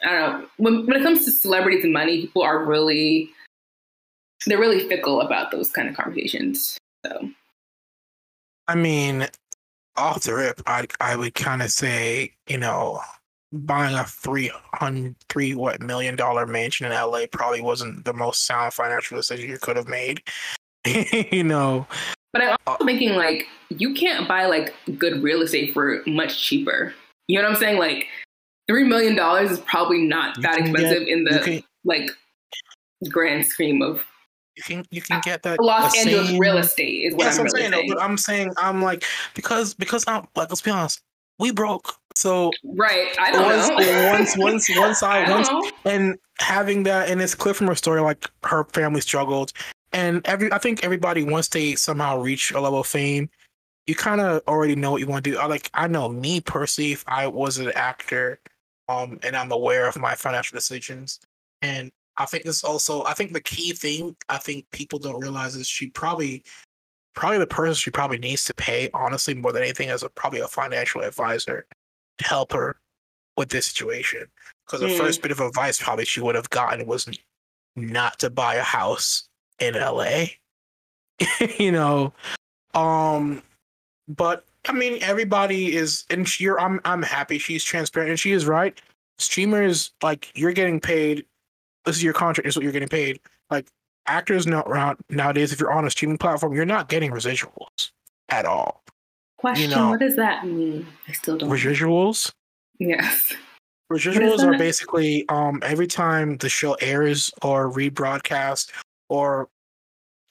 I 0.04 0.10
don't 0.12 0.40
know. 0.40 0.46
When 0.58 0.86
when 0.86 1.00
it 1.00 1.02
comes 1.02 1.24
to 1.24 1.32
celebrities 1.32 1.84
and 1.84 1.92
money, 1.92 2.20
people 2.20 2.42
are 2.42 2.64
really 2.64 3.30
they're 4.46 4.58
really 4.58 4.88
fickle 4.88 5.20
about 5.20 5.50
those 5.50 5.70
kind 5.70 5.88
of 5.88 5.96
conversations. 5.96 6.78
So 7.04 7.30
I 8.68 8.76
mean, 8.76 9.26
off 9.96 10.22
the 10.22 10.34
rip, 10.34 10.62
I 10.66 10.86
I 11.00 11.16
would 11.16 11.34
kind 11.34 11.62
of 11.62 11.70
say, 11.70 12.32
you 12.48 12.58
know, 12.58 13.00
buying 13.52 13.96
a 13.96 14.04
three 14.04 14.50
hundred 14.74 15.16
three 15.28 15.54
what 15.54 15.80
million 15.80 16.16
dollar 16.16 16.46
mansion 16.46 16.86
in 16.86 16.92
LA 16.92 17.22
probably 17.30 17.60
wasn't 17.60 18.04
the 18.04 18.12
most 18.12 18.46
sound 18.46 18.72
financial 18.72 19.16
decision 19.16 19.50
you 19.50 19.58
could 19.58 19.76
have 19.76 19.88
made. 19.88 20.22
you 21.32 21.44
know. 21.44 21.86
But 22.32 22.42
I'm 22.42 22.56
also 22.66 22.84
thinking 22.84 23.14
like 23.14 23.46
you 23.70 23.94
can't 23.94 24.28
buy 24.28 24.46
like 24.46 24.74
good 24.98 25.22
real 25.22 25.42
estate 25.42 25.74
for 25.74 26.02
much 26.06 26.42
cheaper. 26.42 26.94
You 27.28 27.38
know 27.38 27.44
what 27.44 27.56
I'm 27.56 27.60
saying? 27.60 27.78
Like 27.78 28.06
three 28.68 28.84
million 28.84 29.16
dollars 29.16 29.50
is 29.50 29.60
probably 29.60 30.02
not 30.02 30.40
that 30.42 30.58
expensive 30.58 31.06
get, 31.06 31.08
in 31.08 31.24
the 31.24 31.40
can, 31.40 31.62
like 31.84 32.10
grand 33.08 33.46
scheme 33.46 33.82
of 33.82 34.04
you 34.56 34.62
can 34.62 34.84
you 34.90 35.00
can 35.00 35.20
get 35.24 35.42
that 35.42 35.60
Los 35.60 35.96
Angeles 35.96 36.28
same, 36.28 36.38
real 36.38 36.58
estate 36.58 37.04
is 37.04 37.14
what 37.14 37.26
I'm, 37.26 37.32
I'm 37.32 37.44
really 37.46 37.62
saying. 37.62 37.72
saying. 37.72 37.94
I'm 38.00 38.16
saying 38.16 38.52
I'm 38.58 38.82
like 38.82 39.04
because 39.34 39.74
because 39.74 40.04
I'm 40.06 40.26
like 40.36 40.50
let's 40.50 40.60
be 40.60 40.70
honest, 40.70 41.00
we 41.38 41.50
broke 41.50 41.94
so 42.14 42.50
right, 42.64 43.14
I 43.18 43.30
don't 43.30 43.44
once, 43.44 43.68
know. 43.68 44.10
once, 44.12 44.36
once, 44.36 44.78
once 44.78 45.02
I, 45.02 45.24
I 45.24 45.30
once, 45.30 45.48
know. 45.48 45.70
and 45.84 46.18
having 46.38 46.82
that, 46.84 47.08
and 47.08 47.20
it's 47.20 47.34
clear 47.34 47.54
from 47.54 47.68
her 47.68 47.74
story, 47.74 48.00
like 48.00 48.28
her 48.44 48.64
family 48.64 49.00
struggled, 49.00 49.52
and 49.92 50.26
every, 50.26 50.52
I 50.52 50.58
think 50.58 50.84
everybody 50.84 51.22
once 51.22 51.48
they 51.48 51.74
somehow 51.76 52.20
reach 52.20 52.52
a 52.52 52.60
level 52.60 52.80
of 52.80 52.86
fame, 52.86 53.30
you 53.86 53.94
kind 53.94 54.20
of 54.20 54.42
already 54.46 54.76
know 54.76 54.92
what 54.92 55.00
you 55.00 55.06
want 55.06 55.24
to 55.24 55.30
do. 55.30 55.38
I 55.38 55.46
like, 55.46 55.70
I 55.74 55.86
know 55.86 56.08
me 56.08 56.40
personally, 56.40 56.92
if 56.92 57.04
I 57.06 57.26
was 57.26 57.58
an 57.58 57.72
actor, 57.74 58.40
um, 58.88 59.18
and 59.22 59.36
I'm 59.36 59.52
aware 59.52 59.88
of 59.88 59.96
my 59.96 60.14
financial 60.14 60.56
decisions, 60.56 61.20
and 61.62 61.90
I 62.16 62.26
think 62.26 62.44
this 62.44 62.64
also, 62.64 63.04
I 63.04 63.14
think 63.14 63.32
the 63.32 63.40
key 63.40 63.72
thing 63.72 64.16
I 64.28 64.38
think 64.38 64.66
people 64.72 64.98
don't 64.98 65.20
realize 65.20 65.56
is 65.56 65.66
she 65.66 65.88
probably 65.90 66.42
probably 67.14 67.38
the 67.38 67.46
person 67.46 67.74
she 67.74 67.90
probably 67.90 68.18
needs 68.18 68.44
to 68.44 68.54
pay, 68.54 68.90
honestly, 68.94 69.34
more 69.34 69.52
than 69.52 69.62
anything, 69.62 69.90
as 69.90 70.02
a 70.02 70.08
probably 70.10 70.40
a 70.40 70.48
financial 70.48 71.00
advisor 71.00 71.66
help 72.20 72.52
her 72.52 72.76
with 73.36 73.50
this 73.50 73.66
situation. 73.66 74.26
Because 74.66 74.80
the 74.80 74.88
mm. 74.88 74.98
first 74.98 75.22
bit 75.22 75.32
of 75.32 75.40
advice 75.40 75.82
probably 75.82 76.04
she 76.04 76.20
would 76.20 76.34
have 76.34 76.50
gotten 76.50 76.86
was 76.86 77.08
not 77.76 78.18
to 78.20 78.30
buy 78.30 78.56
a 78.56 78.62
house 78.62 79.28
in 79.58 79.74
LA. 79.74 80.26
you 81.58 81.72
know, 81.72 82.12
um, 82.74 83.42
but 84.08 84.44
I 84.68 84.72
mean, 84.72 85.02
everybody 85.02 85.74
is, 85.74 86.04
and 86.10 86.28
she, 86.28 86.44
you're, 86.44 86.60
I'm, 86.60 86.80
I'm 86.84 87.02
happy 87.02 87.38
she's 87.38 87.64
transparent, 87.64 88.10
and 88.10 88.20
she 88.20 88.32
is 88.32 88.46
right. 88.46 88.80
Streamers, 89.18 89.92
like, 90.02 90.30
you're 90.34 90.52
getting 90.52 90.80
paid. 90.80 91.24
This 91.84 91.96
is 91.96 92.02
your 92.02 92.12
contract. 92.12 92.48
Is 92.48 92.56
what 92.56 92.62
you're 92.62 92.72
getting 92.72 92.88
paid. 92.88 93.20
Like, 93.50 93.68
actors 94.06 94.46
now 94.46 94.96
nowadays, 95.08 95.52
if 95.52 95.60
you're 95.60 95.72
on 95.72 95.86
a 95.86 95.90
streaming 95.90 96.18
platform, 96.18 96.52
you're 96.52 96.66
not 96.66 96.88
getting 96.88 97.10
residuals 97.10 97.90
at 98.28 98.44
all. 98.44 98.82
Question: 99.40 99.70
you 99.70 99.76
know, 99.76 99.88
What 99.88 100.00
does 100.00 100.16
that 100.16 100.46
mean? 100.46 100.86
I 101.08 101.12
still 101.12 101.38
don't. 101.38 101.48
Residuals. 101.48 102.30
Yes. 102.78 103.34
Residuals 103.90 104.44
are 104.44 104.58
basically 104.58 105.26
um, 105.30 105.60
every 105.64 105.86
time 105.86 106.36
the 106.36 106.48
show 106.50 106.74
airs 106.74 107.32
or 107.42 107.72
rebroadcast 107.72 108.70
or 109.08 109.48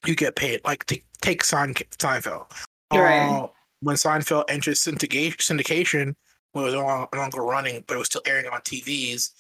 you 0.06 0.16
get 0.16 0.36
paid. 0.36 0.62
Like 0.64 0.86
t- 0.86 1.04
take 1.22 1.44
Sein- 1.44 1.74
Seinfeld. 1.74 2.52
Right. 2.94 3.28
Uh, 3.28 3.48
when 3.82 3.96
Seinfeld 3.96 4.44
entered 4.48 4.76
syndication, 4.76 6.14
when 6.52 6.66
it 6.66 6.68
was 6.68 6.76
no 6.76 7.08
longer 7.18 7.42
running, 7.42 7.84
but 7.88 7.96
it 7.96 7.98
was 7.98 8.08
still 8.08 8.22
airing 8.28 8.46
on 8.46 8.62
TVs, 8.62 9.32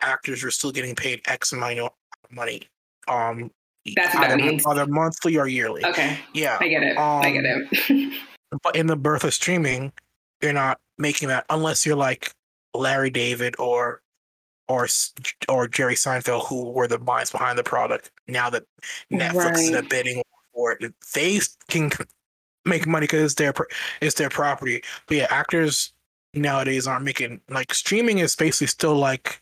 actors 0.00 0.42
were 0.42 0.50
still 0.50 0.72
getting 0.72 0.94
paid 0.94 1.20
X 1.28 1.52
amount 1.52 1.80
of 1.80 1.90
money. 2.30 2.62
Um, 3.08 3.50
That's 3.94 4.14
what 4.14 4.28
that 4.28 4.38
means. 4.38 4.64
Either 4.64 4.86
monthly 4.86 5.36
or 5.36 5.48
yearly. 5.48 5.84
Okay. 5.84 6.18
Yeah. 6.32 6.56
I 6.60 6.68
get 6.68 6.82
it. 6.82 6.96
Um, 6.96 7.20
I 7.22 7.30
get 7.30 7.44
it. 7.44 8.22
But 8.62 8.76
in 8.76 8.86
the 8.86 8.96
birth 8.96 9.24
of 9.24 9.34
streaming, 9.34 9.92
you're 10.42 10.52
not 10.52 10.78
making 10.96 11.28
that 11.28 11.44
unless 11.50 11.84
you're 11.84 11.96
like 11.96 12.32
Larry 12.74 13.10
David 13.10 13.54
or 13.58 14.02
or 14.68 14.86
or 15.48 15.68
Jerry 15.68 15.94
Seinfeld, 15.94 16.46
who 16.46 16.70
were 16.70 16.86
the 16.86 16.98
minds 16.98 17.30
behind 17.30 17.58
the 17.58 17.64
product. 17.64 18.10
Now 18.26 18.50
that 18.50 18.64
Netflix 19.12 19.34
right. 19.34 19.58
is 19.58 19.88
bidding 19.88 20.22
for 20.54 20.72
it, 20.72 20.94
they 21.14 21.40
can 21.68 21.90
make 22.64 22.86
money 22.86 23.04
because 23.04 23.22
it's 23.22 23.34
their 23.34 23.54
it's 24.00 24.16
their 24.16 24.30
property. 24.30 24.82
But 25.06 25.16
yeah, 25.16 25.26
actors 25.30 25.92
nowadays 26.34 26.86
aren't 26.86 27.04
making 27.04 27.40
like 27.48 27.72
streaming 27.72 28.18
is 28.18 28.36
basically 28.36 28.66
still 28.66 28.94
like 28.94 29.40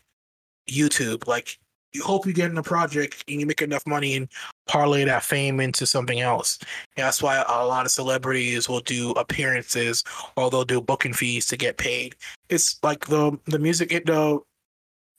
YouTube. 0.69 1.27
Like 1.27 1.59
you 1.97 2.03
hope 2.03 2.27
you 2.27 2.33
get 2.33 2.51
in 2.51 2.57
a 2.57 2.63
project 2.63 3.23
and 3.27 3.39
you 3.39 3.45
make 3.47 3.61
enough 3.61 3.85
money 3.87 4.15
and 4.15 4.29
parlay 4.67 5.03
that 5.03 5.23
fame 5.23 5.59
into 5.59 5.87
something 5.87 6.19
else. 6.19 6.59
And 6.95 7.05
that's 7.05 7.23
why 7.23 7.43
a 7.47 7.65
lot 7.65 7.85
of 7.85 7.91
celebrities 7.91 8.69
will 8.69 8.81
do 8.81 9.11
appearances 9.11 10.03
or 10.35 10.51
they'll 10.51 10.63
do 10.63 10.79
booking 10.79 11.13
fees 11.13 11.47
to 11.47 11.57
get 11.57 11.77
paid. 11.77 12.15
It's 12.49 12.81
like 12.83 13.07
the 13.07 13.37
the 13.45 13.57
music 13.57 13.89
the 13.89 14.39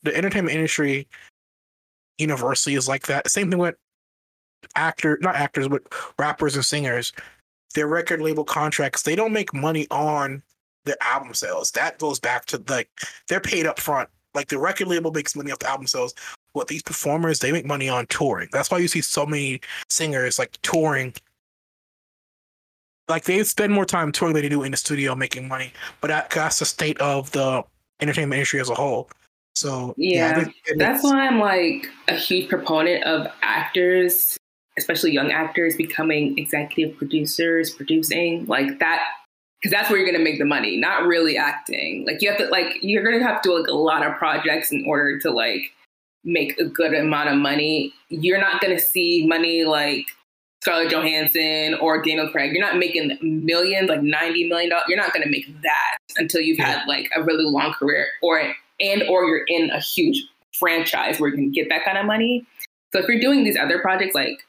the 0.03 0.15
entertainment 0.15 0.55
industry 0.55 1.07
universally 2.17 2.75
is 2.75 2.87
like 2.87 3.07
that. 3.07 3.29
Same 3.29 3.49
thing 3.49 3.59
with 3.59 3.75
actor 4.75 5.17
not 5.21 5.35
actors 5.35 5.67
but 5.67 5.83
rappers 6.17 6.55
and 6.55 6.63
singers. 6.63 7.11
Their 7.75 7.87
record 7.87 8.21
label 8.21 8.45
contracts, 8.45 9.03
they 9.03 9.15
don't 9.15 9.33
make 9.33 9.53
money 9.53 9.85
on 9.91 10.41
their 10.85 10.97
album 11.01 11.33
sales. 11.33 11.71
That 11.71 11.99
goes 11.99 12.19
back 12.19 12.45
to 12.45 12.63
like 12.69 12.89
they're 13.27 13.41
paid 13.41 13.65
up 13.65 13.79
front 13.79 14.09
like 14.33 14.47
the 14.47 14.59
record 14.59 14.87
label 14.87 15.11
makes 15.11 15.35
money 15.35 15.51
off 15.51 15.59
the 15.59 15.69
album 15.69 15.87
sales, 15.87 16.13
what 16.53 16.67
these 16.67 16.83
performers 16.83 17.39
they 17.39 17.51
make 17.51 17.65
money 17.65 17.89
on 17.89 18.05
touring. 18.07 18.49
That's 18.51 18.69
why 18.69 18.77
you 18.77 18.87
see 18.87 19.01
so 19.01 19.25
many 19.25 19.61
singers 19.89 20.39
like 20.39 20.57
touring. 20.61 21.13
Like 23.07 23.23
they 23.23 23.43
spend 23.43 23.73
more 23.73 23.85
time 23.85 24.11
touring 24.11 24.35
than 24.35 24.43
they 24.43 24.49
do 24.49 24.63
in 24.63 24.71
the 24.71 24.77
studio 24.77 25.15
making 25.15 25.47
money. 25.47 25.73
But 26.01 26.09
that, 26.09 26.29
that's 26.29 26.59
the 26.59 26.65
state 26.65 26.99
of 26.99 27.31
the 27.31 27.63
entertainment 28.01 28.37
industry 28.37 28.59
as 28.59 28.69
a 28.69 28.75
whole. 28.75 29.09
So 29.55 29.93
yeah, 29.97 30.45
yeah 30.67 30.73
that's 30.77 31.03
why 31.03 31.27
I'm 31.27 31.39
like 31.39 31.87
a 32.07 32.13
huge 32.13 32.49
proponent 32.49 33.03
of 33.03 33.27
actors, 33.41 34.37
especially 34.77 35.11
young 35.11 35.31
actors, 35.31 35.75
becoming 35.75 36.37
executive 36.37 36.97
producers, 36.97 37.71
producing 37.71 38.45
like 38.45 38.79
that, 38.79 39.01
because 39.61 39.71
that's 39.71 39.89
where 39.89 39.99
you're 39.99 40.09
gonna 40.09 40.23
make 40.23 40.39
the 40.39 40.45
money, 40.45 40.77
not 40.77 41.05
really 41.05 41.37
acting. 41.37 42.05
Like 42.05 42.21
you 42.21 42.29
have 42.29 42.37
to 42.37 42.47
like 42.47 42.77
you're 42.81 43.03
gonna 43.03 43.23
have 43.23 43.41
to 43.41 43.49
do 43.49 43.59
like 43.59 43.67
a 43.67 43.73
lot 43.73 44.05
of 44.05 44.15
projects 44.17 44.71
in 44.71 44.85
order 44.85 45.19
to 45.19 45.31
like 45.31 45.71
make 46.23 46.57
a 46.59 46.65
good 46.65 46.93
amount 46.93 47.29
of 47.29 47.37
money. 47.37 47.93
You're 48.09 48.39
not 48.39 48.61
gonna 48.61 48.79
see 48.79 49.25
money 49.27 49.65
like 49.65 50.05
Scarlett 50.61 50.91
Johansson 50.91 51.75
or 51.75 52.01
Daniel 52.01 52.29
Craig. 52.29 52.51
You're 52.51 52.65
not 52.65 52.77
making 52.77 53.17
millions, 53.21 53.89
like 53.89 54.01
ninety 54.01 54.47
million 54.47 54.69
dollars. 54.69 54.85
You're 54.89 54.97
not 54.97 55.13
going 55.13 55.23
to 55.23 55.29
make 55.29 55.47
that 55.61 55.97
until 56.17 56.41
you've 56.41 56.59
had 56.59 56.85
like 56.85 57.09
a 57.15 57.23
really 57.23 57.45
long 57.45 57.73
career, 57.73 58.07
or 58.21 58.41
and 58.79 59.03
or 59.03 59.25
you're 59.25 59.45
in 59.47 59.69
a 59.69 59.79
huge 59.79 60.21
franchise 60.53 61.19
where 61.19 61.29
you 61.29 61.35
can 61.35 61.51
get 61.51 61.69
that 61.69 61.85
kind 61.85 61.97
of 61.97 62.05
money. 62.05 62.45
So 62.91 62.99
if 62.99 63.07
you're 63.07 63.21
doing 63.21 63.43
these 63.43 63.57
other 63.57 63.79
projects, 63.79 64.15
like 64.15 64.39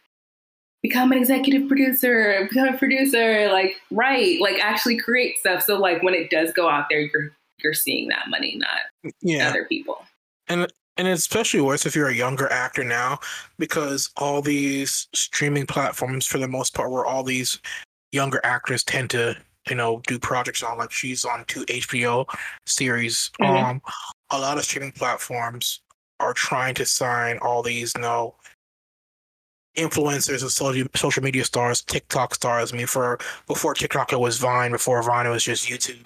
become 0.82 1.12
an 1.12 1.18
executive 1.18 1.68
producer, 1.68 2.48
become 2.48 2.74
a 2.74 2.78
producer, 2.78 3.48
like 3.52 3.74
write, 3.90 4.40
like 4.40 4.58
actually 4.62 4.96
create 4.96 5.38
stuff. 5.38 5.62
So 5.62 5.78
like 5.78 6.02
when 6.02 6.14
it 6.14 6.30
does 6.30 6.52
go 6.52 6.68
out 6.68 6.86
there, 6.90 7.00
you're 7.00 7.36
you're 7.62 7.74
seeing 7.74 8.08
that 8.08 8.28
money, 8.28 8.56
not 8.56 9.12
yeah. 9.20 9.48
other 9.48 9.66
people. 9.66 10.04
And 10.48 10.66
and 10.96 11.08
it's 11.08 11.22
especially 11.22 11.60
worse 11.60 11.86
if 11.86 11.94
you're 11.94 12.08
a 12.08 12.14
younger 12.14 12.50
actor 12.52 12.84
now 12.84 13.18
because 13.58 14.10
all 14.16 14.42
these 14.42 15.08
streaming 15.14 15.66
platforms 15.66 16.26
for 16.26 16.38
the 16.38 16.48
most 16.48 16.74
part 16.74 16.90
where 16.90 17.06
all 17.06 17.22
these 17.22 17.58
younger 18.12 18.40
actors 18.44 18.84
tend 18.84 19.08
to 19.10 19.36
you 19.68 19.76
know 19.76 20.02
do 20.06 20.18
projects 20.18 20.62
on 20.62 20.78
like 20.78 20.90
she's 20.90 21.24
on 21.24 21.44
two 21.46 21.64
hbo 21.66 22.26
series 22.66 23.30
mm-hmm. 23.40 23.64
um 23.64 23.82
a 24.30 24.38
lot 24.38 24.58
of 24.58 24.64
streaming 24.64 24.92
platforms 24.92 25.80
are 26.18 26.34
trying 26.34 26.74
to 26.74 26.84
sign 26.84 27.38
all 27.38 27.62
these 27.62 27.92
you 27.94 28.02
know 28.02 28.34
influencers 29.80 30.42
and 30.42 30.50
social 30.50 30.86
social 30.94 31.22
media 31.22 31.44
stars 31.44 31.82
tiktok 31.82 32.34
stars 32.34 32.72
i 32.72 32.76
mean 32.76 32.86
for 32.86 33.18
before 33.46 33.74
tiktok 33.74 34.12
it 34.12 34.20
was 34.20 34.38
vine 34.38 34.72
before 34.72 35.02
vine 35.02 35.26
it 35.26 35.30
was 35.30 35.44
just 35.44 35.68
youtube 35.68 36.04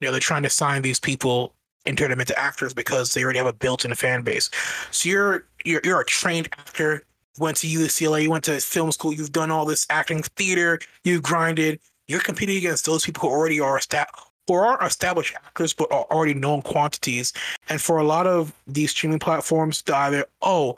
you 0.00 0.08
know 0.08 0.10
they're 0.10 0.20
trying 0.20 0.42
to 0.42 0.50
sign 0.50 0.82
these 0.82 1.00
people 1.00 1.54
and 1.86 1.98
turn 1.98 2.10
them 2.10 2.20
into 2.20 2.38
actors 2.38 2.74
because 2.74 3.12
they 3.12 3.24
already 3.24 3.38
have 3.38 3.46
a 3.46 3.52
built-in 3.52 3.94
fan 3.94 4.22
base. 4.22 4.50
So 4.90 5.08
you're 5.08 5.46
you're 5.64 5.80
you're 5.84 6.00
a 6.00 6.04
trained 6.04 6.48
actor. 6.58 7.04
Went 7.38 7.56
to 7.58 7.66
UCLA, 7.66 8.24
you 8.24 8.30
went 8.30 8.44
to 8.44 8.60
film 8.60 8.92
school, 8.92 9.10
you've 9.10 9.32
done 9.32 9.50
all 9.50 9.64
this 9.64 9.86
acting, 9.88 10.22
theater, 10.22 10.78
you've 11.02 11.22
grinded. 11.22 11.80
You're 12.06 12.20
competing 12.20 12.58
against 12.58 12.84
those 12.84 13.06
people 13.06 13.22
who 13.22 13.34
already 13.34 13.58
are 13.58 13.78
established 13.78 14.26
or 14.48 14.66
are 14.66 14.86
established 14.86 15.34
actors 15.36 15.72
but 15.72 15.90
are 15.90 16.04
already 16.10 16.34
known 16.34 16.60
quantities. 16.60 17.32
And 17.70 17.80
for 17.80 17.96
a 17.96 18.04
lot 18.04 18.26
of 18.26 18.52
these 18.66 18.90
streaming 18.90 19.18
platforms 19.18 19.80
to 19.82 19.96
either, 19.96 20.26
oh, 20.42 20.76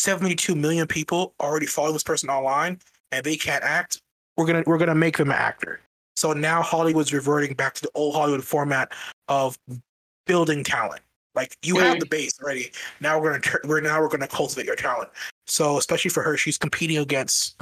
72 0.00 0.54
million 0.54 0.86
people 0.86 1.34
already 1.40 1.66
follow 1.66 1.92
this 1.92 2.02
person 2.02 2.30
online 2.30 2.78
and 3.12 3.22
they 3.22 3.36
can't 3.36 3.62
act, 3.62 4.00
we're 4.36 4.46
gonna 4.46 4.64
we're 4.66 4.78
gonna 4.78 4.94
make 4.94 5.18
them 5.18 5.28
an 5.28 5.36
actor. 5.36 5.80
So 6.16 6.32
now 6.32 6.62
Hollywood's 6.62 7.12
reverting 7.12 7.54
back 7.54 7.74
to 7.74 7.82
the 7.82 7.90
old 7.94 8.14
Hollywood 8.14 8.42
format 8.42 8.92
of 9.28 9.58
building 10.26 10.64
talent. 10.64 11.02
Like 11.34 11.54
you 11.62 11.76
have 11.76 11.92
mm-hmm. 11.92 12.00
the 12.00 12.06
base 12.06 12.32
already. 12.42 12.72
Now 13.00 13.20
we're 13.20 13.38
gonna 13.38 13.58
we're 13.64 13.82
now 13.82 14.00
we're 14.00 14.08
gonna 14.08 14.26
cultivate 14.26 14.64
your 14.64 14.76
talent. 14.76 15.10
So 15.46 15.76
especially 15.76 16.10
for 16.10 16.22
her, 16.22 16.36
she's 16.38 16.56
competing 16.56 16.96
against 16.96 17.60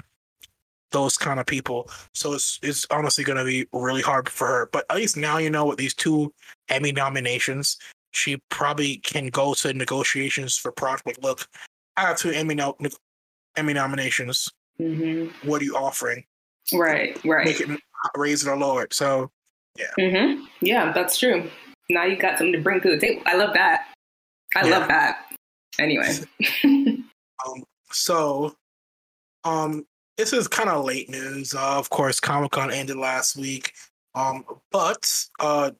those 0.92 1.16
kind 1.18 1.40
of 1.40 1.46
people. 1.46 1.90
So 2.14 2.34
it's 2.34 2.60
it's 2.62 2.86
honestly 2.90 3.24
gonna 3.24 3.44
be 3.44 3.66
really 3.72 4.02
hard 4.02 4.28
for 4.28 4.46
her. 4.46 4.68
But 4.72 4.86
at 4.90 4.96
least 4.96 5.16
now 5.16 5.38
you 5.38 5.50
know 5.50 5.66
with 5.66 5.78
these 5.78 5.94
two 5.94 6.32
Emmy 6.68 6.92
nominations, 6.92 7.78
she 8.12 8.36
probably 8.48 8.98
can 8.98 9.26
go 9.28 9.54
to 9.54 9.72
negotiations 9.72 10.56
for 10.56 10.70
project. 10.70 11.20
Look, 11.20 11.48
I 11.98 12.02
have 12.02 12.16
two 12.16 12.30
Emmy 12.30 12.54
no- 12.54 12.76
Emmy 13.56 13.74
nominations. 13.74 14.48
Mm-hmm. 14.80 15.48
What 15.48 15.60
are 15.60 15.64
you 15.64 15.76
offering? 15.76 16.24
Right, 16.72 17.22
right. 17.24 17.44
Make 17.44 17.60
it 17.60 17.80
raise 18.16 18.46
it 18.46 18.50
or 18.50 18.56
lower 18.56 18.84
it. 18.84 18.94
So 18.94 19.30
yeah. 19.76 19.86
Mm-hmm. 19.98 20.44
Yeah, 20.60 20.92
that's 20.92 21.18
true 21.18 21.50
now 21.90 22.04
you 22.04 22.16
got 22.16 22.38
something 22.38 22.52
to 22.52 22.60
bring 22.60 22.80
to 22.80 22.90
the 22.90 22.98
table. 22.98 23.22
I 23.26 23.36
love 23.36 23.54
that. 23.54 23.86
I 24.56 24.66
yeah. 24.66 24.78
love 24.78 24.88
that. 24.88 25.26
Anyway. 25.78 26.14
um, 26.64 27.64
so, 27.90 28.54
um, 29.44 29.86
this 30.16 30.32
is 30.32 30.48
kind 30.48 30.68
of 30.68 30.84
late 30.84 31.08
news. 31.08 31.54
Uh, 31.54 31.78
of 31.78 31.88
course, 31.90 32.20
Comic 32.20 32.50
Con 32.50 32.70
ended 32.70 32.96
last 32.96 33.36
week. 33.36 33.72
Um, 34.14 34.44
but 34.72 35.10
uh, 35.38 35.70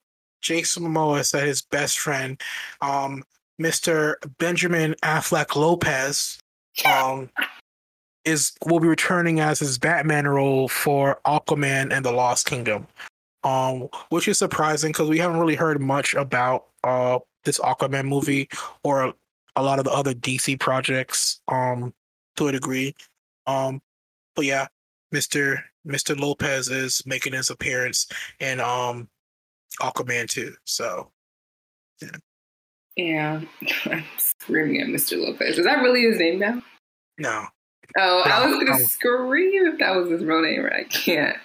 Jason 0.41 0.85
Momoa 0.85 1.25
said 1.25 1.47
his 1.47 1.63
best 1.63 1.99
friend, 1.99 2.41
um, 2.81 3.25
Mr. 3.61 4.15
Benjamin 4.39 4.95
Affleck 5.03 5.57
Lopez, 5.57 6.39
um, 6.85 7.31
is 8.25 8.53
will 8.67 8.81
be 8.81 8.89
returning 8.89 9.41
as 9.41 9.59
his 9.59 9.79
Batman 9.79 10.27
role 10.27 10.69
for 10.69 11.21
Aquaman 11.27 11.93
and 11.93 12.05
the 12.05 12.13
Lost 12.13 12.47
Kingdom 12.47 12.87
um, 13.45 13.89
which 14.11 14.29
is 14.29 14.39
surprising 14.39 14.91
because 14.91 15.09
we 15.09 15.19
haven't 15.19 15.39
really 15.39 15.55
heard 15.55 15.81
much 15.81 16.15
about 16.15 16.67
uh 16.85 17.19
this 17.45 17.59
Aquaman 17.61 18.07
movie 18.07 18.49
or 18.83 19.15
a 19.57 19.63
lot 19.63 19.79
of 19.79 19.85
the 19.85 19.91
other 19.93 20.15
DC 20.15 20.59
projects 20.61 21.41
um 21.49 21.95
to 22.37 22.49
a 22.49 22.53
degree. 22.53 22.95
Um, 23.47 23.81
but 24.37 24.45
yeah, 24.45 24.67
Mister 25.13 25.65
Mister 25.85 26.15
Lopez 26.15 26.69
is 26.69 27.03
making 27.07 27.33
his 27.33 27.51
appearance 27.51 28.07
in 28.41 28.61
um 28.61 29.09
Aquaman 29.81 30.29
too. 30.29 30.55
So 30.65 31.11
yeah. 32.03 32.11
Yeah, 32.99 33.41
I'm 33.87 34.05
screaming 34.19 34.81
at 34.81 34.89
Mr. 34.89 35.17
Lopez. 35.17 35.57
Is 35.57 35.65
that 35.65 35.83
really 35.83 36.03
his 36.03 36.19
name 36.19 36.41
now? 36.41 36.61
No. 37.17 37.45
Oh, 37.97 38.23
I 38.27 38.45
was 38.45 38.57
gonna 38.57 38.79
scream 38.81 39.67
if 39.67 39.79
that 39.79 39.95
was 39.95 40.11
his 40.11 40.25
real 40.25 40.43
name. 40.43 40.63
but 40.63 40.73
I 40.73 40.83
can't. 40.85 41.37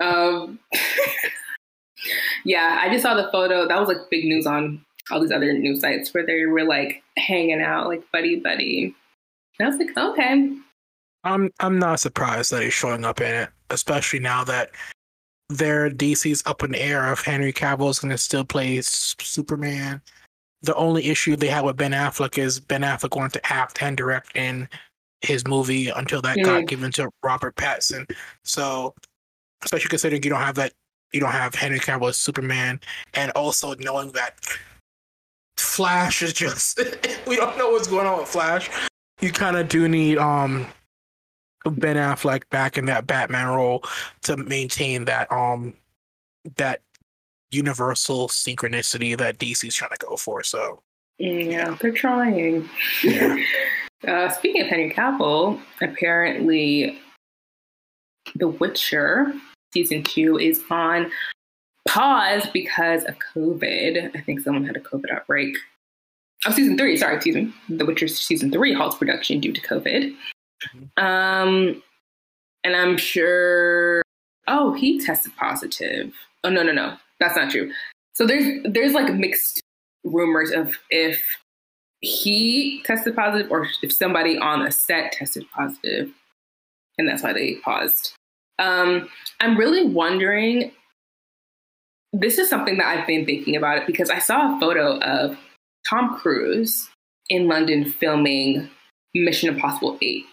Um, 0.00 0.58
yeah, 2.44 2.80
I 2.80 2.88
just 2.88 3.02
saw 3.02 3.14
the 3.14 3.28
photo. 3.30 3.68
That 3.68 3.78
was 3.78 3.88
like 3.88 4.08
big 4.10 4.24
news 4.24 4.46
on 4.46 4.82
all 5.10 5.20
these 5.20 5.30
other 5.30 5.52
news 5.52 5.82
sites 5.82 6.12
where 6.14 6.24
they 6.24 6.46
were 6.46 6.64
like 6.64 7.02
hanging 7.18 7.60
out, 7.60 7.86
like 7.86 8.10
buddy 8.10 8.40
buddy. 8.40 8.94
And 9.58 9.68
I 9.68 9.70
was 9.70 9.78
like, 9.78 9.96
okay. 9.96 10.56
I'm 11.24 11.50
I'm 11.60 11.78
not 11.78 12.00
surprised 12.00 12.50
that 12.52 12.62
he's 12.62 12.72
showing 12.72 13.04
up 13.04 13.20
in 13.20 13.34
it, 13.34 13.50
especially 13.68 14.20
now 14.20 14.44
that 14.44 14.70
their 15.50 15.90
DC's 15.90 16.42
up 16.46 16.62
in 16.62 16.72
the 16.72 16.80
air 16.80 17.12
if 17.12 17.22
Henry 17.22 17.52
Cavill 17.52 17.90
is 17.90 17.98
going 17.98 18.12
to 18.12 18.18
still 18.18 18.44
play 18.44 18.80
Superman. 18.80 20.00
The 20.62 20.74
only 20.74 21.06
issue 21.06 21.36
they 21.36 21.48
have 21.48 21.64
with 21.64 21.76
Ben 21.76 21.92
Affleck 21.92 22.36
is 22.36 22.58
Ben 22.58 22.82
Affleck 22.82 23.16
wanted 23.16 23.34
to 23.34 23.52
act 23.52 23.82
and 23.82 23.96
direct 23.96 24.36
in 24.36 24.68
his 25.20 25.46
movie 25.46 25.88
until 25.88 26.20
that 26.22 26.36
mm. 26.36 26.44
got 26.44 26.66
given 26.66 26.90
to 26.92 27.10
Robert 27.22 27.56
Pattinson. 27.56 28.10
So 28.44 28.94
especially 29.64 29.88
considering 29.88 30.22
you 30.22 30.30
don't 30.30 30.40
have 30.40 30.56
that 30.56 30.72
you 31.12 31.20
don't 31.20 31.32
have 31.32 31.54
Henry 31.54 31.80
Cavill 31.80 32.10
as 32.10 32.16
Superman, 32.16 32.80
and 33.14 33.30
also 33.32 33.74
knowing 33.76 34.12
that 34.12 34.34
Flash 35.56 36.22
is 36.22 36.32
just 36.32 36.80
we 37.26 37.36
don't 37.36 37.56
know 37.56 37.70
what's 37.70 37.88
going 37.88 38.06
on 38.06 38.18
with 38.18 38.28
Flash. 38.28 38.70
You 39.20 39.32
kind 39.32 39.56
of 39.56 39.68
do 39.68 39.88
need 39.88 40.18
um 40.18 40.66
Ben 41.64 41.96
Affleck 41.96 42.42
back 42.50 42.78
in 42.78 42.86
that 42.86 43.06
Batman 43.06 43.48
role 43.48 43.82
to 44.22 44.36
maintain 44.36 45.04
that 45.06 45.30
um 45.32 45.74
that 46.56 46.82
universal 47.50 48.28
synchronicity 48.28 49.16
that 49.16 49.38
DC's 49.38 49.74
trying 49.74 49.90
to 49.90 50.06
go 50.06 50.16
for. 50.16 50.42
So 50.42 50.82
yeah, 51.18 51.76
they're 51.80 51.92
trying. 51.92 52.68
Yeah. 53.02 53.36
uh, 54.06 54.28
speaking 54.30 54.62
of 54.62 54.68
Henry 54.68 54.90
Cavill, 54.90 55.60
apparently 55.80 56.98
The 58.36 58.48
Witcher 58.48 59.32
season 59.72 60.02
two 60.02 60.38
is 60.38 60.62
on 60.70 61.10
pause 61.86 62.46
because 62.52 63.04
of 63.04 63.16
COVID. 63.34 64.16
I 64.16 64.20
think 64.20 64.40
someone 64.40 64.64
had 64.64 64.76
a 64.76 64.80
COVID 64.80 65.10
outbreak. 65.10 65.56
Oh, 66.46 66.52
season 66.52 66.78
three, 66.78 66.96
sorry, 66.96 67.20
season 67.20 67.52
The 67.68 67.84
Witcher 67.84 68.08
season 68.08 68.52
three 68.52 68.72
halts 68.72 68.96
production 68.96 69.40
due 69.40 69.52
to 69.52 69.60
COVID. 69.60 70.14
Mm-hmm. 70.74 71.04
Um, 71.04 71.82
and 72.64 72.76
I'm 72.76 72.96
sure. 72.96 74.02
Oh, 74.46 74.72
he 74.72 75.04
tested 75.04 75.32
positive. 75.36 76.12
Oh 76.44 76.50
no, 76.50 76.62
no, 76.62 76.72
no, 76.72 76.96
that's 77.20 77.36
not 77.36 77.50
true. 77.50 77.72
So 78.14 78.26
there's 78.26 78.62
there's 78.64 78.92
like 78.92 79.12
mixed 79.14 79.60
rumors 80.04 80.50
of 80.50 80.76
if 80.90 81.22
he 82.00 82.82
tested 82.84 83.16
positive 83.16 83.50
or 83.50 83.66
if 83.82 83.92
somebody 83.92 84.38
on 84.38 84.64
the 84.64 84.70
set 84.70 85.12
tested 85.12 85.44
positive, 85.54 86.10
and 86.96 87.08
that's 87.08 87.22
why 87.22 87.32
they 87.32 87.56
paused. 87.56 88.14
Um, 88.58 89.08
I'm 89.40 89.56
really 89.56 89.84
wondering. 89.84 90.72
This 92.14 92.38
is 92.38 92.48
something 92.48 92.78
that 92.78 92.86
I've 92.86 93.06
been 93.06 93.26
thinking 93.26 93.54
about 93.54 93.76
it 93.78 93.86
because 93.86 94.08
I 94.08 94.18
saw 94.18 94.56
a 94.56 94.60
photo 94.60 94.98
of 95.00 95.36
Tom 95.86 96.16
Cruise 96.18 96.88
in 97.28 97.48
London 97.48 97.84
filming 97.84 98.68
Mission 99.14 99.48
Impossible 99.50 99.98
8. 100.00 100.24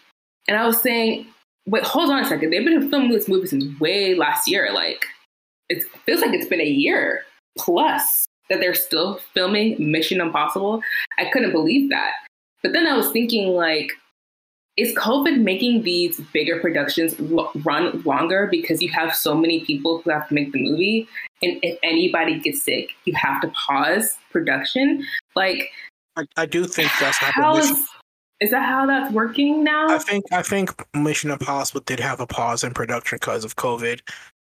And 0.48 0.58
I 0.58 0.66
was 0.66 0.82
saying, 0.82 1.28
wait, 1.68 1.84
hold 1.84 2.10
on 2.10 2.24
a 2.24 2.26
second. 2.26 2.52
They've 2.52 2.64
been 2.64 2.90
filming 2.90 3.12
this 3.12 3.28
movie 3.28 3.48
since 3.48 3.80
way 3.80 4.16
last 4.16 4.48
year. 4.48 4.72
Like, 4.74 5.06
it 5.70 5.84
feels 6.06 6.22
like 6.22 6.34
it's 6.34 6.48
been 6.48 6.62
a 6.62 6.66
year 6.66 7.24
plus 7.58 8.26
that 8.50 8.60
they're 8.60 8.76
still 8.76 9.20
filming 9.34 9.76
Mission 9.80 10.22
Impossible. 10.22 10.82
I 11.18 11.26
couldn't 11.32 11.52
believe 11.52 11.90
that. 11.90 12.12
But 12.62 12.74
then 12.74 12.88
I 12.88 12.96
was 12.96 13.12
thinking, 13.12 13.50
like, 13.50 13.92
is 14.78 14.94
COVID 14.96 15.42
making 15.42 15.84
these 15.84 16.20
bigger 16.34 16.60
productions 16.60 17.18
lo- 17.20 17.52
run 17.64 18.02
longer 18.04 18.48
because 18.52 18.82
you 18.82 18.90
have 18.90 19.16
so 19.16 19.36
many 19.36 19.64
people 19.64 20.00
who 20.00 20.10
have 20.10 20.28
to 20.28 20.34
make 20.34 20.52
the 20.52 20.62
movie? 20.62 21.08
And 21.42 21.60
if 21.64 21.78
anybody 21.82 22.40
gets 22.40 22.64
sick, 22.64 22.90
you 23.06 23.14
have 23.16 23.42
to 23.42 23.48
pause 23.50 24.18
production. 24.32 25.06
Like, 25.36 25.70
I, 26.18 26.26
I 26.38 26.46
do 26.46 26.66
think 26.66 26.92
that's 27.00 27.18
how 27.18 27.58
is, 27.58 27.72
is 28.42 28.52
that 28.52 28.66
how 28.66 28.86
that's 28.86 29.12
working 29.14 29.64
now? 29.64 29.88
I 29.90 29.98
think 29.98 30.26
I 30.32 30.42
think 30.42 30.72
Mission 30.94 31.32
Impossible 31.32 31.82
did 31.82 32.00
have 32.00 32.20
a 32.20 32.28
pause 32.28 32.64
in 32.64 32.74
production 32.74 33.18
because 33.18 33.44
of 33.44 33.56
COVID, 33.56 34.02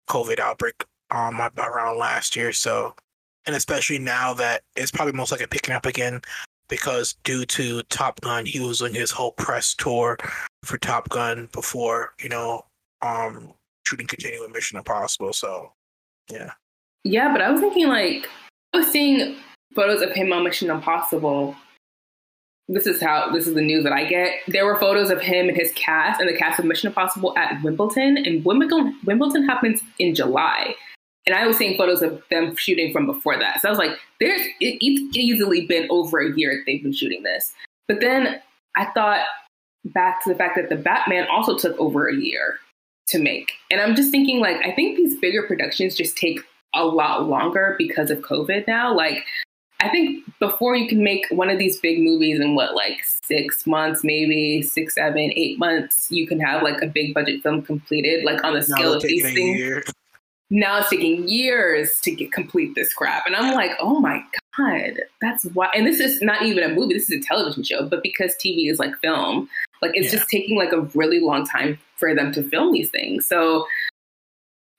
COVID 0.10 0.40
outbreak 0.40 0.84
um 1.12 1.40
around 1.40 1.98
last 1.98 2.36
year. 2.36 2.52
So, 2.52 2.96
and 3.46 3.56
especially 3.56 4.00
now 4.00 4.34
that 4.36 4.62
it's 4.76 4.92
probably 4.92 5.14
most 5.14 5.32
likely 5.32 5.48
picking 5.48 5.76
up 5.76 5.86
again 5.86 6.22
because 6.70 7.16
due 7.24 7.46
to 7.46 7.82
Top 7.84 8.20
Gun, 8.22 8.46
he 8.46 8.60
was 8.60 8.82
on 8.82 8.94
his 8.94 9.12
whole 9.12 9.32
press 9.32 9.74
tour 9.74 10.18
for 10.64 10.78
Top 10.78 11.10
Gun 11.10 11.50
before 11.52 12.14
you 12.22 12.30
know 12.30 12.66
um 13.02 13.54
shooting 13.86 14.08
continuing 14.08 14.52
Mission 14.52 14.78
Impossible. 14.78 15.34
So, 15.34 15.72
yeah. 16.30 16.52
Yeah, 17.04 17.32
but 17.32 17.42
I 17.42 17.50
was 17.50 17.62
thinking 17.62 17.88
like 17.88 18.28
I 18.74 18.80
was 18.80 18.88
seeing 18.88 19.38
photos 19.76 20.02
of 20.02 20.12
him 20.12 20.34
on 20.34 20.44
Mission 20.44 20.70
Impossible. 20.70 21.56
This 22.68 22.86
is 22.86 23.02
how 23.02 23.32
this 23.32 23.48
is 23.48 23.54
the 23.54 23.62
news 23.62 23.86
that 23.86 23.94
I 23.94 24.04
get. 24.04 24.34
There 24.48 24.66
were 24.66 24.78
photos 24.78 25.10
of 25.10 25.22
him 25.22 25.48
and 25.48 25.58
his 25.58 25.72
cast 25.74 26.20
and 26.20 26.30
the 26.30 26.36
cast 26.36 26.60
of 26.60 26.66
Mission 26.66 26.88
Impossible 26.88 27.38
at 27.38 27.64
Wimbledon, 27.64 28.18
and 28.18 28.44
Wimbledon 28.44 29.00
Wimbledon 29.06 29.48
happens 29.48 29.82
in 30.00 30.14
July. 30.14 30.76
And 31.28 31.36
I 31.36 31.46
was 31.46 31.58
seeing 31.58 31.78
photos 31.78 32.02
of 32.02 32.24
them 32.32 32.56
shooting 32.56 32.94
from 32.94 33.06
before 33.06 33.38
that. 33.38 33.62
So 33.62 33.68
I 33.68 33.72
was 33.72 33.78
like, 33.78 33.92
there's 34.22 34.42
it, 34.62 34.78
it's 34.80 35.18
easily 35.18 35.68
been 35.68 35.86
over 35.92 36.20
a 36.20 36.36
year 36.36 36.64
they've 36.66 36.82
been 36.82 36.94
shooting 36.94 37.24
this. 37.24 37.54
But 37.88 38.00
then 38.00 38.42
I 38.78 38.86
thought 38.94 39.26
back 39.86 40.24
to 40.24 40.30
the 40.30 40.36
fact 40.36 40.56
that 40.56 40.70
the 40.70 40.82
Batman 40.82 41.28
also 41.30 41.58
took 41.58 41.78
over 41.80 42.08
a 42.08 42.16
year 42.16 42.60
to 43.10 43.20
make. 43.20 43.52
And 43.70 43.82
I'm 43.82 43.96
just 43.96 44.10
thinking 44.10 44.40
like 44.40 44.58
I 44.66 44.72
think 44.72 44.96
these 44.96 45.18
bigger 45.18 45.44
productions 45.44 45.96
just 45.96 46.18
take 46.18 46.40
a 46.74 46.86
lot 46.86 47.28
longer 47.28 47.76
because 47.78 48.10
of 48.10 48.20
COVID 48.20 48.66
now. 48.66 48.96
Like 48.96 49.26
I 49.82 49.90
think 49.90 50.24
before 50.40 50.76
you 50.76 50.88
can 50.88 51.04
make 51.04 51.26
one 51.30 51.50
of 51.50 51.60
these 51.60 51.78
big 51.80 52.02
movies 52.02 52.40
in 52.40 52.56
what, 52.56 52.74
like 52.74 53.00
six 53.04 53.68
months, 53.68 54.04
maybe 54.04 54.62
six, 54.64 54.96
seven, 54.96 55.32
eight 55.36 55.60
months, 55.60 56.08
you 56.10 56.26
can 56.26 56.40
have 56.40 56.64
like 56.64 56.82
a 56.82 56.88
big 56.88 57.14
budget 57.14 57.44
film 57.44 57.62
completed, 57.62 58.24
like 58.24 58.44
on 58.44 58.54
the 58.54 58.62
scale 58.62 58.94
of 58.94 59.04
these 59.04 59.24
things 59.24 59.84
now 60.50 60.80
it's 60.80 60.90
taking 60.90 61.28
years 61.28 62.00
to 62.04 62.12
get 62.12 62.32
complete 62.32 62.74
this 62.76 62.94
crap. 62.94 63.26
And 63.26 63.36
I'm 63.36 63.54
like, 63.54 63.72
oh 63.80 64.00
my 64.00 64.24
God, 64.58 65.02
that's 65.22 65.44
why. 65.46 65.70
And 65.76 65.86
this 65.86 66.00
is 66.00 66.22
not 66.22 66.44
even 66.44 66.64
a 66.64 66.74
movie, 66.74 66.94
this 66.94 67.10
is 67.10 67.20
a 67.20 67.28
television 67.28 67.64
show, 67.64 67.88
but 67.88 68.02
because 68.02 68.34
TV 68.36 68.72
is 68.72 68.80
like 68.80 68.96
film, 69.00 69.50
like 69.82 69.92
it's 69.94 70.06
yeah. 70.06 70.20
just 70.20 70.30
taking 70.30 70.58
like 70.58 70.72
a 70.72 70.82
really 70.96 71.20
long 71.20 71.46
time 71.46 71.78
for 71.98 72.16
them 72.16 72.32
to 72.34 72.44
film 72.44 72.72
these 72.72 72.90
things. 72.90 73.26
So 73.26 73.66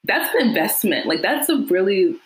that's 0.04 0.34
an 0.34 0.48
investment. 0.48 1.06
Like 1.06 1.22
that's 1.22 1.48
a 1.48 1.58
really, 1.68 2.16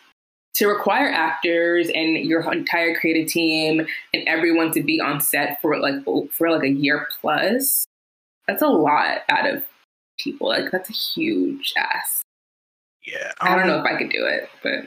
to 0.55 0.67
require 0.67 1.09
actors 1.09 1.89
and 1.95 2.19
your 2.19 2.53
entire 2.53 2.95
creative 2.95 3.27
team 3.27 3.87
and 4.13 4.29
everyone 4.29 4.71
to 4.73 4.83
be 4.83 5.01
on 5.01 5.21
set 5.21 5.61
for 5.61 5.81
like, 5.81 6.05
for 6.31 6.51
like 6.51 6.63
a 6.63 6.69
year 6.69 7.09
plus, 7.21 7.87
that's 8.47 8.63
a 8.63 8.69
lot 8.69 9.23
out 9.29 9.53
of 9.53 9.65
people. 10.21 10.49
Like 10.49 10.71
that's 10.71 10.91
a 10.91 10.93
huge 10.93 11.73
ask. 11.77 12.23
Yeah, 13.05 13.33
um, 13.41 13.49
I 13.49 13.57
don't 13.57 13.67
know 13.67 13.79
um, 13.79 13.87
if 13.87 13.93
I 13.93 13.99
could 13.99 14.11
do 14.11 14.25
it, 14.27 14.49
but 14.63 14.85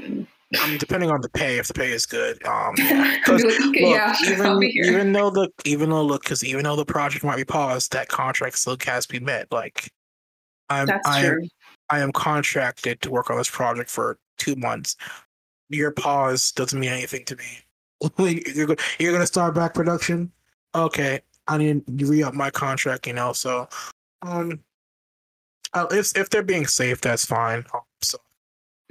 um, 0.61 0.78
depending 0.78 1.09
on 1.11 1.22
the 1.22 1.30
pay, 1.30 1.57
if 1.57 1.68
the 1.68 1.74
pay 1.74 1.91
is 1.91 2.05
good. 2.05 2.43
Um, 2.45 2.76
like, 2.78 3.28
look, 3.28 3.76
yeah, 3.76 4.16
even, 4.26 4.63
even 4.63 5.11
though 5.11 5.30
the 5.30 5.49
even 5.66 5.89
though 5.89 6.03
look, 6.03 6.24
because 6.24 6.43
even 6.43 6.63
though 6.63 6.76
the 6.76 6.86
project 6.86 7.26
might 7.26 7.38
be 7.38 7.45
paused, 7.45 7.91
that 7.93 8.07
contract 8.07 8.57
still 8.57 8.78
has 8.86 9.05
to 9.05 9.13
be 9.13 9.20
met. 9.20 9.51
Like, 9.51 9.91
I'm 10.70 10.88
That's 10.88 11.07
I 11.07 11.22
true. 11.24 11.41
am 11.41 11.49
I 11.89 11.99
am 11.99 12.11
contracted 12.11 13.01
to 13.01 13.11
work 13.11 13.30
on 13.30 13.38
this 13.38 13.49
project 13.49 13.89
for 13.89 14.18
two 14.38 14.55
months. 14.55 14.95
Your 15.70 15.91
pause 15.91 16.51
doesn't 16.51 16.80
mean 16.80 16.91
anything 16.91 17.26
to 17.26 17.36
me. 17.36 18.43
you're 18.55 18.68
go- 18.68 18.76
you're 18.99 19.13
gonna 19.13 19.28
start 19.28 19.55
back 19.55 19.74
production. 19.74 20.32
Okay, 20.74 21.22
I 21.47 21.57
need 21.57 21.86
to 21.99 22.05
re 22.05 22.24
up 22.24 22.34
my 22.34 22.49
contract. 22.49 23.07
You 23.07 23.13
know, 23.13 23.34
so 23.34 23.68
um, 24.22 24.59
uh, 25.74 25.88
if 25.91 26.16
if 26.16 26.30
they're 26.30 26.43
being 26.43 26.68
safe, 26.68 27.01
that's 27.01 27.26
fine. 27.26 27.66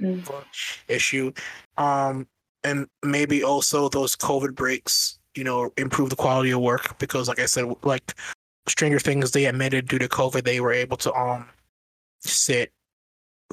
Mm. 0.01 0.43
issue, 0.89 1.31
um, 1.77 2.27
and 2.63 2.87
maybe 3.03 3.43
also 3.43 3.87
those 3.87 4.15
COVID 4.15 4.55
breaks, 4.55 5.19
you 5.35 5.43
know, 5.43 5.71
improve 5.77 6.09
the 6.09 6.15
quality 6.15 6.51
of 6.51 6.59
work 6.59 6.97
because, 6.99 7.27
like 7.27 7.39
I 7.39 7.45
said, 7.45 7.65
like 7.83 8.13
Stranger 8.67 8.99
Things, 8.99 9.31
they 9.31 9.45
admitted 9.45 9.87
due 9.87 9.99
to 9.99 10.09
COVID, 10.09 10.43
they 10.43 10.59
were 10.59 10.73
able 10.73 10.97
to 10.97 11.13
um 11.13 11.47
sit, 12.21 12.71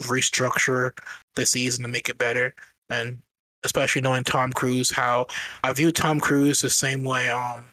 restructure 0.01 0.93
the 1.37 1.47
season 1.47 1.83
to 1.83 1.89
make 1.89 2.09
it 2.09 2.19
better, 2.19 2.55
and 2.91 3.19
especially 3.65 4.03
knowing 4.03 4.25
Tom 4.25 4.53
Cruise, 4.53 4.91
how 4.91 5.27
I 5.63 5.73
view 5.73 5.93
Tom 5.93 6.19
Cruise 6.19 6.61
the 6.61 6.71
same 6.71 7.05
way 7.05 7.31
um 7.31 7.65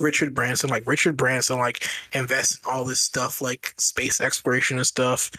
Richard 0.00 0.34
Branson, 0.34 0.70
like 0.70 0.86
Richard 0.86 1.16
Branson, 1.16 1.58
like 1.58 1.88
invest 2.12 2.60
in 2.64 2.70
all 2.70 2.84
this 2.84 3.00
stuff, 3.00 3.40
like 3.40 3.74
space 3.78 4.20
exploration 4.20 4.76
and 4.76 4.86
stuff, 4.86 5.30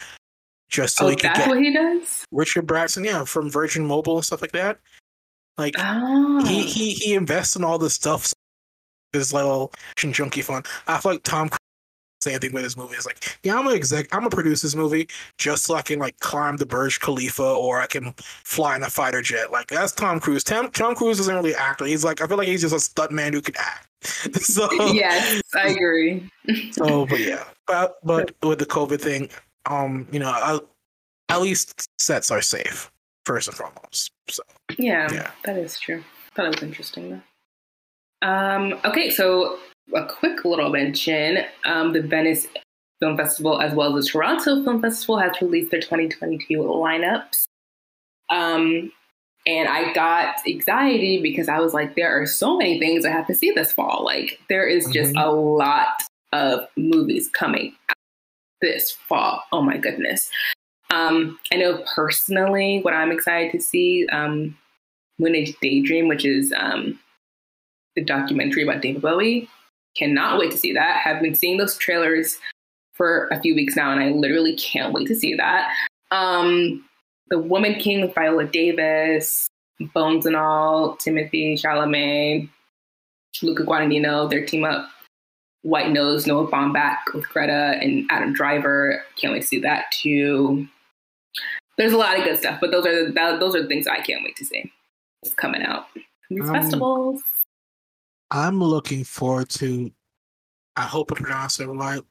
just 0.69 0.97
so 0.97 1.05
oh, 1.05 1.09
he 1.09 1.15
could 1.15 1.33
get. 1.33 1.47
what 1.47 1.61
he 1.61 1.73
does. 1.73 2.25
Richard 2.31 2.67
Branson, 2.67 3.03
yeah, 3.03 3.23
from 3.23 3.49
Virgin 3.49 3.85
Mobile 3.85 4.17
and 4.17 4.25
stuff 4.25 4.41
like 4.41 4.51
that. 4.53 4.79
Like 5.57 5.75
oh. 5.77 6.45
he 6.45 6.61
ah. 6.61 6.65
he 6.65 6.93
he 6.93 7.13
invests 7.13 7.55
in 7.55 7.63
all 7.63 7.77
this 7.77 7.93
stuff. 7.93 8.33
This 9.13 9.31
little 9.31 9.71
junkie 9.95 10.41
fun. 10.41 10.63
I 10.87 10.97
feel 10.97 11.13
like 11.13 11.23
Tom 11.23 11.47
Cruise 11.47 11.59
same 12.25 12.39
thing 12.39 12.53
with 12.53 12.63
his 12.63 12.75
movie. 12.75 12.95
It's 12.95 13.05
like, 13.05 13.37
yeah, 13.43 13.55
I'm 13.55 13.63
gonna 13.63 13.75
exec, 13.75 14.13
I'm 14.13 14.21
gonna 14.21 14.31
produce 14.31 14.61
this 14.61 14.75
movie 14.75 15.07
just 15.37 15.63
so 15.63 15.75
I 15.75 15.81
can 15.81 15.99
like 15.99 16.19
climb 16.19 16.57
the 16.57 16.65
Burj 16.65 16.99
Khalifa 16.99 17.43
or 17.43 17.79
I 17.79 17.87
can 17.87 18.13
fly 18.17 18.75
in 18.75 18.83
a 18.83 18.89
fighter 18.89 19.21
jet. 19.21 19.51
Like 19.51 19.67
that's 19.67 19.91
Tom 19.91 20.19
Cruise. 20.19 20.43
Tom, 20.43 20.71
Tom 20.71 20.95
Cruise 20.95 21.19
isn't 21.19 21.35
really 21.35 21.53
an 21.53 21.59
actor. 21.59 21.85
He's 21.85 22.03
like, 22.03 22.21
I 22.21 22.27
feel 22.27 22.37
like 22.37 22.47
he's 22.47 22.61
just 22.61 22.75
a 22.75 22.79
stunt 22.79 23.11
man 23.11 23.31
who 23.31 23.41
can 23.41 23.55
act. 23.57 23.87
so 24.41 24.71
yes, 24.91 25.41
I 25.53 25.69
agree. 25.69 26.29
so, 26.71 27.05
but 27.05 27.19
yeah, 27.19 27.43
but 27.67 27.97
but 28.03 28.31
with 28.43 28.59
the 28.59 28.65
COVID 28.65 28.99
thing, 28.99 29.29
um, 29.65 30.07
you 30.11 30.19
know, 30.19 30.29
I, 30.29 30.59
at 31.29 31.41
least 31.41 31.89
sets 31.99 32.31
are 32.31 32.41
safe 32.41 32.91
first 33.25 33.47
and 33.47 33.57
foremost. 33.57 34.11
So 34.29 34.43
yeah, 34.77 35.11
yeah. 35.11 35.31
that 35.43 35.57
is 35.57 35.79
true. 35.79 36.03
Thought 36.35 36.45
it 36.47 36.55
was 36.55 36.63
interesting 36.63 37.09
though. 38.21 38.27
Um, 38.27 38.79
okay, 38.85 39.09
so 39.09 39.59
a 39.93 40.05
quick 40.05 40.45
little 40.45 40.69
mention 40.69 41.39
um, 41.65 41.93
the 41.93 42.01
Venice 42.01 42.47
Film 42.99 43.17
Festival 43.17 43.61
as 43.61 43.73
well 43.73 43.95
as 43.95 44.05
the 44.05 44.11
Toronto 44.11 44.63
Film 44.63 44.81
Festival 44.81 45.19
has 45.19 45.33
released 45.41 45.71
their 45.71 45.81
2022 45.81 46.57
lineups. 46.57 47.45
Um, 48.29 48.91
and 49.47 49.69
I 49.69 49.93
got 49.93 50.37
anxiety 50.47 51.21
because 51.21 51.47
I 51.47 51.59
was 51.59 51.73
like, 51.73 51.95
there 51.95 52.19
are 52.19 52.25
so 52.25 52.57
many 52.57 52.79
things 52.79 53.05
I 53.05 53.11
have 53.11 53.27
to 53.27 53.35
see 53.35 53.51
this 53.51 53.71
fall. 53.71 54.03
Like, 54.03 54.39
there 54.49 54.65
is 54.65 54.87
just 54.87 55.13
mm-hmm. 55.13 55.29
a 55.29 55.31
lot 55.31 56.01
of 56.33 56.67
movies 56.75 57.29
coming 57.29 57.75
this 58.65 58.91
fall. 58.91 59.43
Oh 59.51 59.61
my 59.61 59.77
goodness. 59.77 60.29
Um, 60.89 61.39
I 61.51 61.57
know 61.57 61.83
personally 61.95 62.79
what 62.81 62.93
I'm 62.93 63.11
excited 63.11 63.51
to 63.51 63.61
see 63.61 64.07
um, 64.11 64.57
Daydream, 65.19 66.07
which 66.07 66.25
is 66.25 66.53
um, 66.55 66.99
the 67.95 68.03
documentary 68.03 68.63
about 68.63 68.81
David 68.81 69.01
Bowie. 69.01 69.49
Cannot 69.97 70.39
wait 70.39 70.51
to 70.51 70.57
see 70.57 70.73
that. 70.73 70.97
Have 70.97 71.21
been 71.21 71.35
seeing 71.35 71.57
those 71.57 71.77
trailers 71.77 72.37
for 72.93 73.27
a 73.31 73.39
few 73.39 73.55
weeks 73.55 73.75
now, 73.75 73.91
and 73.91 74.01
I 74.01 74.09
literally 74.09 74.55
can't 74.55 74.93
wait 74.93 75.07
to 75.07 75.15
see 75.15 75.35
that. 75.35 75.71
Um, 76.11 76.85
the 77.29 77.39
Woman 77.39 77.75
King 77.75 78.11
Viola 78.13 78.45
Davis, 78.45 79.47
Bones 79.93 80.25
and 80.25 80.35
All, 80.35 80.97
Timothée 80.97 81.59
Chalamet, 81.59 82.49
Luca 83.41 83.63
Guadagnino, 83.63 84.29
their 84.29 84.45
team 84.45 84.63
up. 84.63 84.87
White 85.65 85.91
Noise, 85.91 86.27
Noah 86.27 86.47
Baumbach 86.47 86.97
with 87.15 87.27
Greta 87.27 87.79
and 87.81 88.05
Adam 88.11 88.33
Driver. 88.33 89.03
Can't 89.19 89.33
wait 89.33 89.41
to 89.41 89.47
see 89.47 89.59
that 89.61 89.85
too. 89.91 90.67
There's 91.75 91.91
a 91.91 91.97
lot 91.97 92.19
of 92.19 92.23
good 92.23 92.37
stuff, 92.37 92.61
but 92.61 92.69
those 92.69 92.85
are 92.85 93.07
the, 93.07 93.37
those 93.39 93.55
are 93.55 93.63
the 93.63 93.67
things 93.67 93.87
I 93.87 93.97
can't 93.97 94.23
wait 94.23 94.35
to 94.35 94.45
see. 94.45 94.71
It's 95.23 95.33
coming 95.33 95.63
out. 95.63 95.87
These 96.29 96.47
um, 96.47 96.53
festivals. 96.53 97.23
I'm 98.29 98.63
looking 98.63 99.03
forward 99.03 99.49
to. 99.49 99.91
I 100.75 100.83
hope 100.83 101.11
I 101.11 101.15
pronounce 101.15 101.59
it 101.59 101.65
right. 101.65 102.01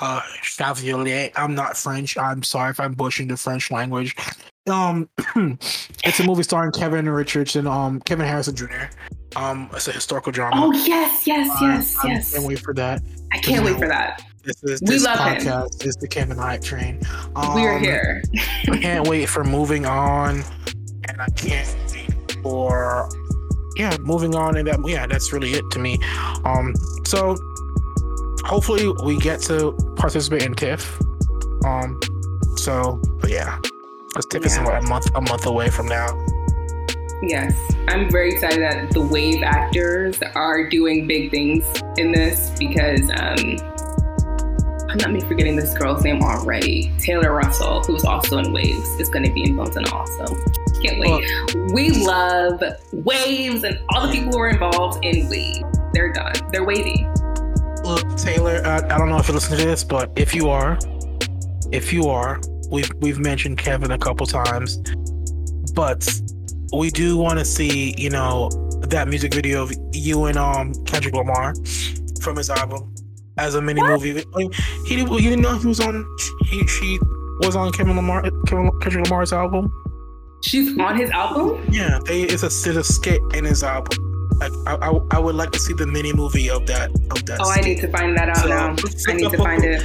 Uh, 0.00 0.20
Chevalier. 0.42 1.30
I'm 1.36 1.54
not 1.54 1.76
French. 1.76 2.18
I'm 2.18 2.42
sorry 2.42 2.70
if 2.70 2.80
I'm 2.80 2.94
bushing 2.94 3.28
the 3.28 3.36
French 3.36 3.70
language. 3.70 4.16
Um, 4.68 5.08
it's 6.04 6.18
a 6.18 6.24
movie 6.24 6.42
starring 6.42 6.72
Kevin 6.72 7.08
Richardson. 7.08 7.68
Um, 7.68 8.00
Kevin 8.00 8.26
Harrison 8.26 8.56
Jr. 8.56 8.86
Um, 9.36 9.68
it's 9.74 9.88
a 9.88 9.92
historical 9.92 10.32
drama. 10.32 10.56
Oh 10.56 10.72
yes, 10.72 11.26
yes, 11.26 11.48
yes, 11.60 11.96
uh, 12.04 12.08
yes. 12.08 12.32
I 12.34 12.36
can't 12.38 12.48
wait 12.48 12.58
for 12.60 12.74
that. 12.74 13.02
I 13.32 13.38
can't 13.38 13.64
wait 13.64 13.78
for 13.78 13.88
that. 13.88 14.22
This 14.44 14.62
is 14.62 14.80
we 14.82 14.88
this 14.88 15.04
love 15.04 15.18
podcast 15.18 15.82
him. 15.82 15.88
is 15.88 15.96
the 15.96 16.06
Kevin 16.08 16.36
Hype 16.36 16.62
train. 16.62 17.00
Um, 17.34 17.54
we 17.54 17.62
are 17.66 17.78
here. 17.78 18.22
I 18.70 18.78
can't 18.78 19.08
wait 19.08 19.28
for 19.28 19.42
moving 19.42 19.86
on, 19.86 20.42
and 21.08 21.20
I 21.20 21.26
can't 21.30 21.68
wait 21.92 22.36
for 22.42 23.08
yeah, 23.76 23.96
moving 24.00 24.34
on 24.36 24.56
and 24.56 24.68
that 24.68 24.78
yeah, 24.86 25.06
that's 25.06 25.32
really 25.32 25.52
it 25.52 25.64
to 25.72 25.78
me. 25.78 25.98
Um, 26.44 26.74
so 27.06 27.36
hopefully 28.44 28.92
we 29.04 29.18
get 29.18 29.40
to 29.42 29.72
participate 29.96 30.42
in 30.42 30.54
TIFF. 30.54 31.00
Um, 31.64 31.98
so 32.56 33.00
but 33.20 33.30
yeah, 33.30 33.58
because 34.08 34.26
TIFF 34.26 34.46
is 34.46 34.56
Yeah. 34.56 34.78
a 34.78 34.82
month 34.82 35.06
a 35.16 35.20
month 35.22 35.46
away 35.46 35.70
from 35.70 35.86
now. 35.88 36.06
Yes, 37.22 37.58
I'm 37.88 38.10
very 38.10 38.32
excited 38.32 38.60
that 38.62 38.90
the 38.90 39.00
Wave 39.00 39.42
actors 39.42 40.18
are 40.34 40.68
doing 40.68 41.06
big 41.06 41.30
things 41.30 41.64
in 41.96 42.12
this 42.12 42.50
because 42.58 43.08
um, 43.10 43.56
I'm 44.90 44.98
not 44.98 45.12
me 45.12 45.20
forgetting 45.20 45.56
this 45.56 45.76
girl's 45.76 46.04
name 46.04 46.22
already. 46.22 46.92
Taylor 46.98 47.32
Russell, 47.32 47.82
who's 47.84 48.04
also 48.04 48.38
in 48.38 48.52
Waves, 48.52 48.88
is 49.00 49.08
going 49.08 49.24
to 49.24 49.32
be 49.32 49.44
in 49.44 49.56
Bones 49.56 49.76
and 49.76 49.88
All. 49.88 50.06
So 50.06 50.26
can't 50.82 50.98
wait. 50.98 51.72
we 51.72 51.90
love 51.90 52.62
Waves 52.92 53.64
and 53.64 53.78
all 53.90 54.06
the 54.06 54.12
people 54.12 54.32
who 54.32 54.38
are 54.38 54.48
involved 54.48 55.04
in 55.04 55.28
Wave. 55.28 55.62
They're 55.94 56.12
done. 56.12 56.34
They're 56.50 56.64
wavy. 56.64 57.08
Look, 57.84 58.16
Taylor, 58.16 58.60
I, 58.64 58.78
I 58.78 58.98
don't 58.98 59.08
know 59.08 59.18
if 59.18 59.28
you 59.28 59.34
listen 59.34 59.56
to 59.56 59.64
this, 59.64 59.84
but 59.84 60.10
if 60.16 60.34
you 60.34 60.48
are, 60.48 60.78
if 61.70 61.92
you 61.92 62.08
are, 62.08 62.40
we've 62.70 62.90
we've 62.98 63.18
mentioned 63.18 63.58
Kevin 63.58 63.92
a 63.92 63.98
couple 63.98 64.26
times, 64.26 64.78
but 65.74 66.08
we 66.72 66.90
do 66.90 67.16
want 67.16 67.38
to 67.38 67.44
see, 67.44 67.94
you 67.98 68.10
know, 68.10 68.48
that 68.88 69.08
music 69.08 69.32
video 69.34 69.62
of 69.62 69.72
you 69.92 70.24
and 70.26 70.36
um 70.38 70.72
Kendrick 70.84 71.14
Lamar 71.14 71.54
from 72.20 72.36
his 72.36 72.50
album 72.50 72.94
as 73.38 73.54
a 73.54 73.62
mini 73.62 73.82
movie. 73.82 74.20
I 74.36 74.48
He 74.86 74.96
didn't, 74.96 75.12
you 75.12 75.30
didn't 75.30 75.42
know 75.42 75.56
he 75.58 75.66
was 75.66 75.80
on. 75.80 76.04
He 76.46 76.66
she 76.66 76.98
was 77.40 77.56
on 77.56 77.72
Kevin 77.72 77.96
Lamar 77.96 78.22
Kevin, 78.46 78.70
Kendrick 78.80 79.04
Lamar's 79.06 79.32
album. 79.32 79.72
She's 80.42 80.78
on 80.78 80.98
his 80.98 81.10
album. 81.10 81.66
Yeah, 81.70 81.98
they, 82.06 82.22
it's 82.22 82.42
a, 82.42 82.46
it's 82.46 82.66
a 82.66 82.84
skit 82.84 83.20
in 83.34 83.44
his 83.44 83.62
album. 83.62 83.98
Like 84.40 84.52
I, 84.66 84.74
I, 84.90 85.00
I 85.12 85.18
would 85.18 85.34
like 85.36 85.52
to 85.52 85.58
see 85.58 85.72
the 85.74 85.86
mini 85.86 86.12
movie 86.12 86.50
of 86.50 86.66
that 86.66 86.90
of 86.90 87.24
that. 87.26 87.38
Oh, 87.40 87.50
I 87.50 87.60
need 87.60 87.80
to 87.80 87.88
find 87.88 88.16
that 88.16 88.28
out 88.28 88.36
So- 88.38 88.48
now. 88.48 88.76
I 89.08 89.12
need 89.14 89.30
to 89.30 89.36
find 89.38 89.64
it. 89.64 89.82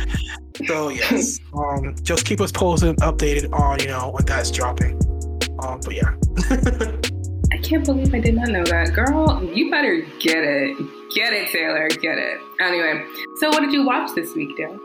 So 0.67 0.89
yes, 0.89 1.39
um, 1.53 1.95
just 2.03 2.25
keep 2.25 2.41
us 2.41 2.51
posted, 2.51 2.97
updated 2.97 3.53
on 3.53 3.80
you 3.80 3.88
know 3.88 4.09
when 4.11 4.25
that's 4.25 4.51
dropping. 4.51 4.99
Um, 5.62 5.80
but 5.84 5.95
yeah, 5.95 6.16
I 7.51 7.57
can't 7.57 7.86
believe 7.86 8.14
I 8.14 8.20
did 8.20 8.36
not 8.36 8.49
know 8.49 8.64
that. 8.66 8.93
Girl, 8.93 9.43
you 9.43 9.70
better 9.70 10.01
get 10.20 10.43
it. 10.43 10.78
Get 11.14 11.34
it, 11.34 11.49
Taylor. 11.49 11.88
Get 11.89 12.18
it. 12.18 12.39
Anyway, 12.62 13.03
so 13.39 13.49
what 13.49 13.62
did 13.62 13.74
you 13.74 13.86
watch 13.86 14.14
this 14.16 14.36
week, 14.36 14.55
Dale? 14.55 14.80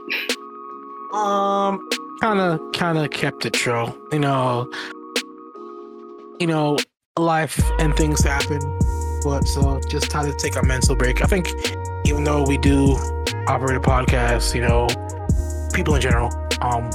um, 1.13 1.89
kind 2.21 2.41
of 2.41 2.61
kind 2.73 2.99
of 2.99 3.11
kept 3.11 3.47
it 3.47 3.53
true. 3.53 3.87
You 4.11 4.19
know, 4.19 4.71
you 6.41 6.47
know, 6.47 6.77
life 7.19 7.61
and 7.79 7.95
things 7.97 8.23
happen, 8.23 8.59
but 9.23 9.43
so 9.45 9.81
just 9.89 10.11
try 10.11 10.25
to 10.25 10.35
take 10.39 10.57
a 10.57 10.63
mental 10.65 10.97
break. 10.97 11.23
I 11.23 11.27
think 11.27 11.49
even 12.07 12.25
though 12.25 12.43
we 12.45 12.59
do 12.59 12.97
operate 13.47 13.77
a 13.77 13.81
podcast, 13.81 14.55
you 14.55 14.63
know, 14.63 14.89
people 15.73 15.95
in 15.95 16.01
general, 16.01 16.31
um, 16.61 16.91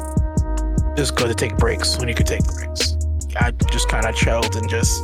it's 0.97 1.11
good 1.11 1.27
to 1.27 1.35
take 1.35 1.55
breaks 1.57 1.97
when 1.97 2.09
you 2.09 2.15
can 2.15 2.25
take 2.25 2.43
breaks. 2.45 2.95
I 3.37 3.51
just 3.71 3.89
kind 3.89 4.05
of 4.05 4.15
chilled 4.15 4.55
and 4.55 4.69
just 4.69 5.03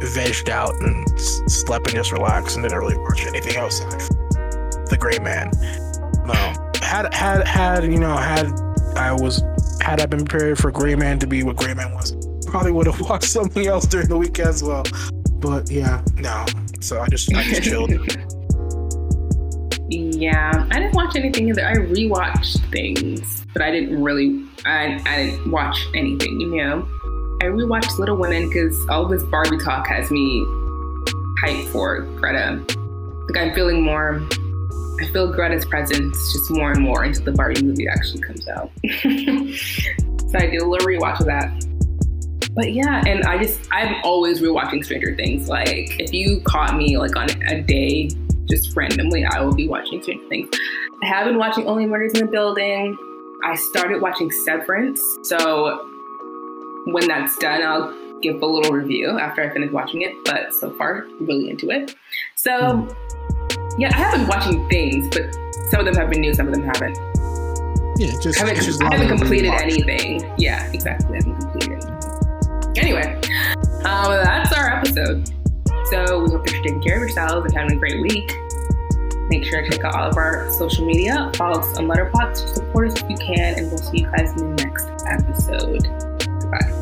vegged 0.00 0.48
out 0.48 0.74
and 0.80 1.06
s- 1.12 1.40
slept 1.48 1.86
and 1.88 1.96
just 1.96 2.12
relaxed 2.12 2.56
and 2.56 2.62
didn't 2.64 2.78
really 2.78 2.96
watch 2.96 3.24
anything 3.26 3.56
else. 3.56 3.80
The 3.80 4.96
Gray 4.98 5.18
Man. 5.18 5.50
No, 6.26 6.34
had 6.82 7.12
had 7.14 7.46
had 7.46 7.84
you 7.84 7.98
know 7.98 8.16
had 8.16 8.46
I 8.96 9.12
was 9.12 9.42
had 9.80 10.00
I 10.00 10.06
been 10.06 10.24
prepared 10.24 10.58
for 10.58 10.70
Gray 10.70 10.94
Man 10.94 11.18
to 11.18 11.26
be 11.26 11.42
what 11.42 11.56
Gray 11.56 11.74
Man 11.74 11.92
was, 11.94 12.16
probably 12.46 12.72
would 12.72 12.86
have 12.86 13.00
watched 13.08 13.30
something 13.30 13.66
else 13.66 13.86
during 13.86 14.08
the 14.08 14.16
week 14.18 14.38
as 14.38 14.62
well. 14.62 14.84
But 15.34 15.70
yeah, 15.70 16.02
no. 16.16 16.44
So 16.80 17.00
I 17.00 17.08
just 17.08 17.32
I 17.34 17.42
just 17.44 17.62
chilled. 17.62 17.90
yeah, 19.88 20.66
I 20.70 20.78
didn't 20.78 20.94
watch 20.94 21.16
anything 21.16 21.48
either. 21.48 21.66
I 21.66 21.74
rewatched 21.74 22.58
things, 22.70 23.44
but 23.52 23.62
I 23.62 23.70
didn't 23.70 24.02
really. 24.02 24.44
I 24.64 25.00
I 25.06 25.26
didn't 25.26 25.50
watch 25.50 25.78
anything. 25.94 26.40
You 26.40 26.56
know, 26.56 26.88
I 27.40 27.44
rewatched 27.44 27.98
Little 27.98 28.18
Women 28.18 28.48
because 28.48 28.86
all 28.90 29.06
this 29.06 29.22
Barbie 29.22 29.56
talk 29.56 29.86
has 29.86 30.10
me 30.10 30.44
hyped 31.42 31.68
for 31.68 32.02
Greta. 32.16 32.62
Like 33.28 33.38
I'm 33.38 33.54
feeling 33.54 33.82
more. 33.82 34.20
I 35.00 35.06
feel 35.06 35.32
Greta's 35.32 35.64
presence 35.64 36.34
just 36.34 36.50
more 36.50 36.72
and 36.72 36.82
more 36.82 37.02
until 37.02 37.24
the 37.24 37.32
Barbie 37.32 37.62
movie 37.62 37.88
actually 37.88 38.20
comes 38.20 38.46
out. 38.46 38.70
so 39.00 40.38
I 40.38 40.50
did 40.50 40.60
a 40.60 40.66
little 40.66 40.86
rewatch 40.86 41.20
of 41.20 41.26
that. 41.26 41.50
But 42.54 42.74
yeah, 42.74 43.02
and 43.06 43.24
I 43.24 43.42
just 43.42 43.58
I'm 43.72 43.96
always 44.04 44.42
rewatching 44.42 44.84
Stranger 44.84 45.16
Things. 45.16 45.48
Like 45.48 45.98
if 45.98 46.12
you 46.12 46.42
caught 46.42 46.76
me 46.76 46.98
like 46.98 47.16
on 47.16 47.30
a 47.44 47.62
day 47.62 48.10
just 48.50 48.76
randomly, 48.76 49.24
I 49.24 49.40
will 49.40 49.54
be 49.54 49.66
watching 49.66 50.02
Stranger 50.02 50.28
Things. 50.28 50.50
I 51.02 51.06
have 51.06 51.24
been 51.24 51.38
watching 51.38 51.66
Only 51.66 51.86
Murders 51.86 52.12
in 52.12 52.26
the 52.26 52.30
Building. 52.30 52.98
I 53.42 53.54
started 53.54 54.02
watching 54.02 54.30
Severance, 54.30 55.02
so 55.22 55.89
when 56.86 57.06
that's 57.08 57.36
done, 57.38 57.62
I'll 57.62 58.20
give 58.20 58.42
a 58.42 58.46
little 58.46 58.72
review 58.72 59.18
after 59.18 59.42
I 59.42 59.52
finish 59.52 59.70
watching 59.70 60.02
it. 60.02 60.14
But 60.24 60.54
so 60.54 60.70
far, 60.70 61.06
really 61.20 61.50
into 61.50 61.70
it. 61.70 61.94
So 62.36 62.88
yeah, 63.78 63.90
I 63.92 63.96
have 63.96 64.12
been 64.12 64.26
watching 64.26 64.68
things, 64.68 65.08
but 65.08 65.34
some 65.70 65.80
of 65.80 65.86
them 65.86 65.94
have 65.96 66.10
been 66.10 66.20
new, 66.20 66.34
some 66.34 66.48
of 66.48 66.54
them 66.54 66.64
haven't. 66.64 66.98
Yeah, 67.98 68.12
just 68.20 68.40
I 68.40 68.46
haven't, 68.46 68.64
just 68.64 68.82
I 68.82 68.94
haven't 68.94 69.08
completed 69.08 69.52
anything. 69.52 70.32
Yeah, 70.38 70.70
exactly. 70.72 71.18
I 71.18 71.22
haven't 71.22 71.40
completed 71.40 71.84
anything. 71.84 72.00
Anyway, 72.76 73.20
um, 73.84 74.12
that's 74.24 74.52
our 74.52 74.78
episode. 74.78 75.28
So 75.90 76.20
we 76.20 76.30
hope 76.30 76.46
that 76.46 76.52
you're 76.52 76.62
taking 76.62 76.82
care 76.82 76.96
of 76.96 77.00
yourselves 77.00 77.46
and 77.46 77.54
having 77.54 77.76
a 77.76 77.80
great 77.80 78.00
week. 78.00 78.32
Make 79.28 79.44
sure 79.44 79.62
to 79.62 79.70
check 79.70 79.84
out 79.84 79.94
all 79.94 80.08
of 80.08 80.16
our 80.16 80.50
social 80.50 80.86
media. 80.86 81.30
Follow 81.34 81.60
us 81.60 81.78
on 81.78 81.86
Letterboxd. 81.88 82.54
Support 82.54 82.88
us 82.88 83.02
if 83.02 83.10
you 83.10 83.16
can, 83.16 83.58
and 83.58 83.68
we'll 83.68 83.78
see 83.78 83.98
you 83.98 84.06
guys 84.06 84.30
in 84.40 84.56
the 84.56 84.64
next 84.64 84.88
episode. 85.06 86.09
Goodbye. 86.50 86.72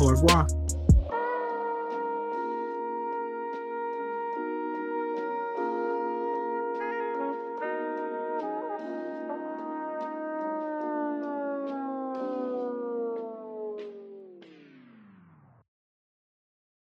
Au 0.00 0.06
revoir. 0.06 0.46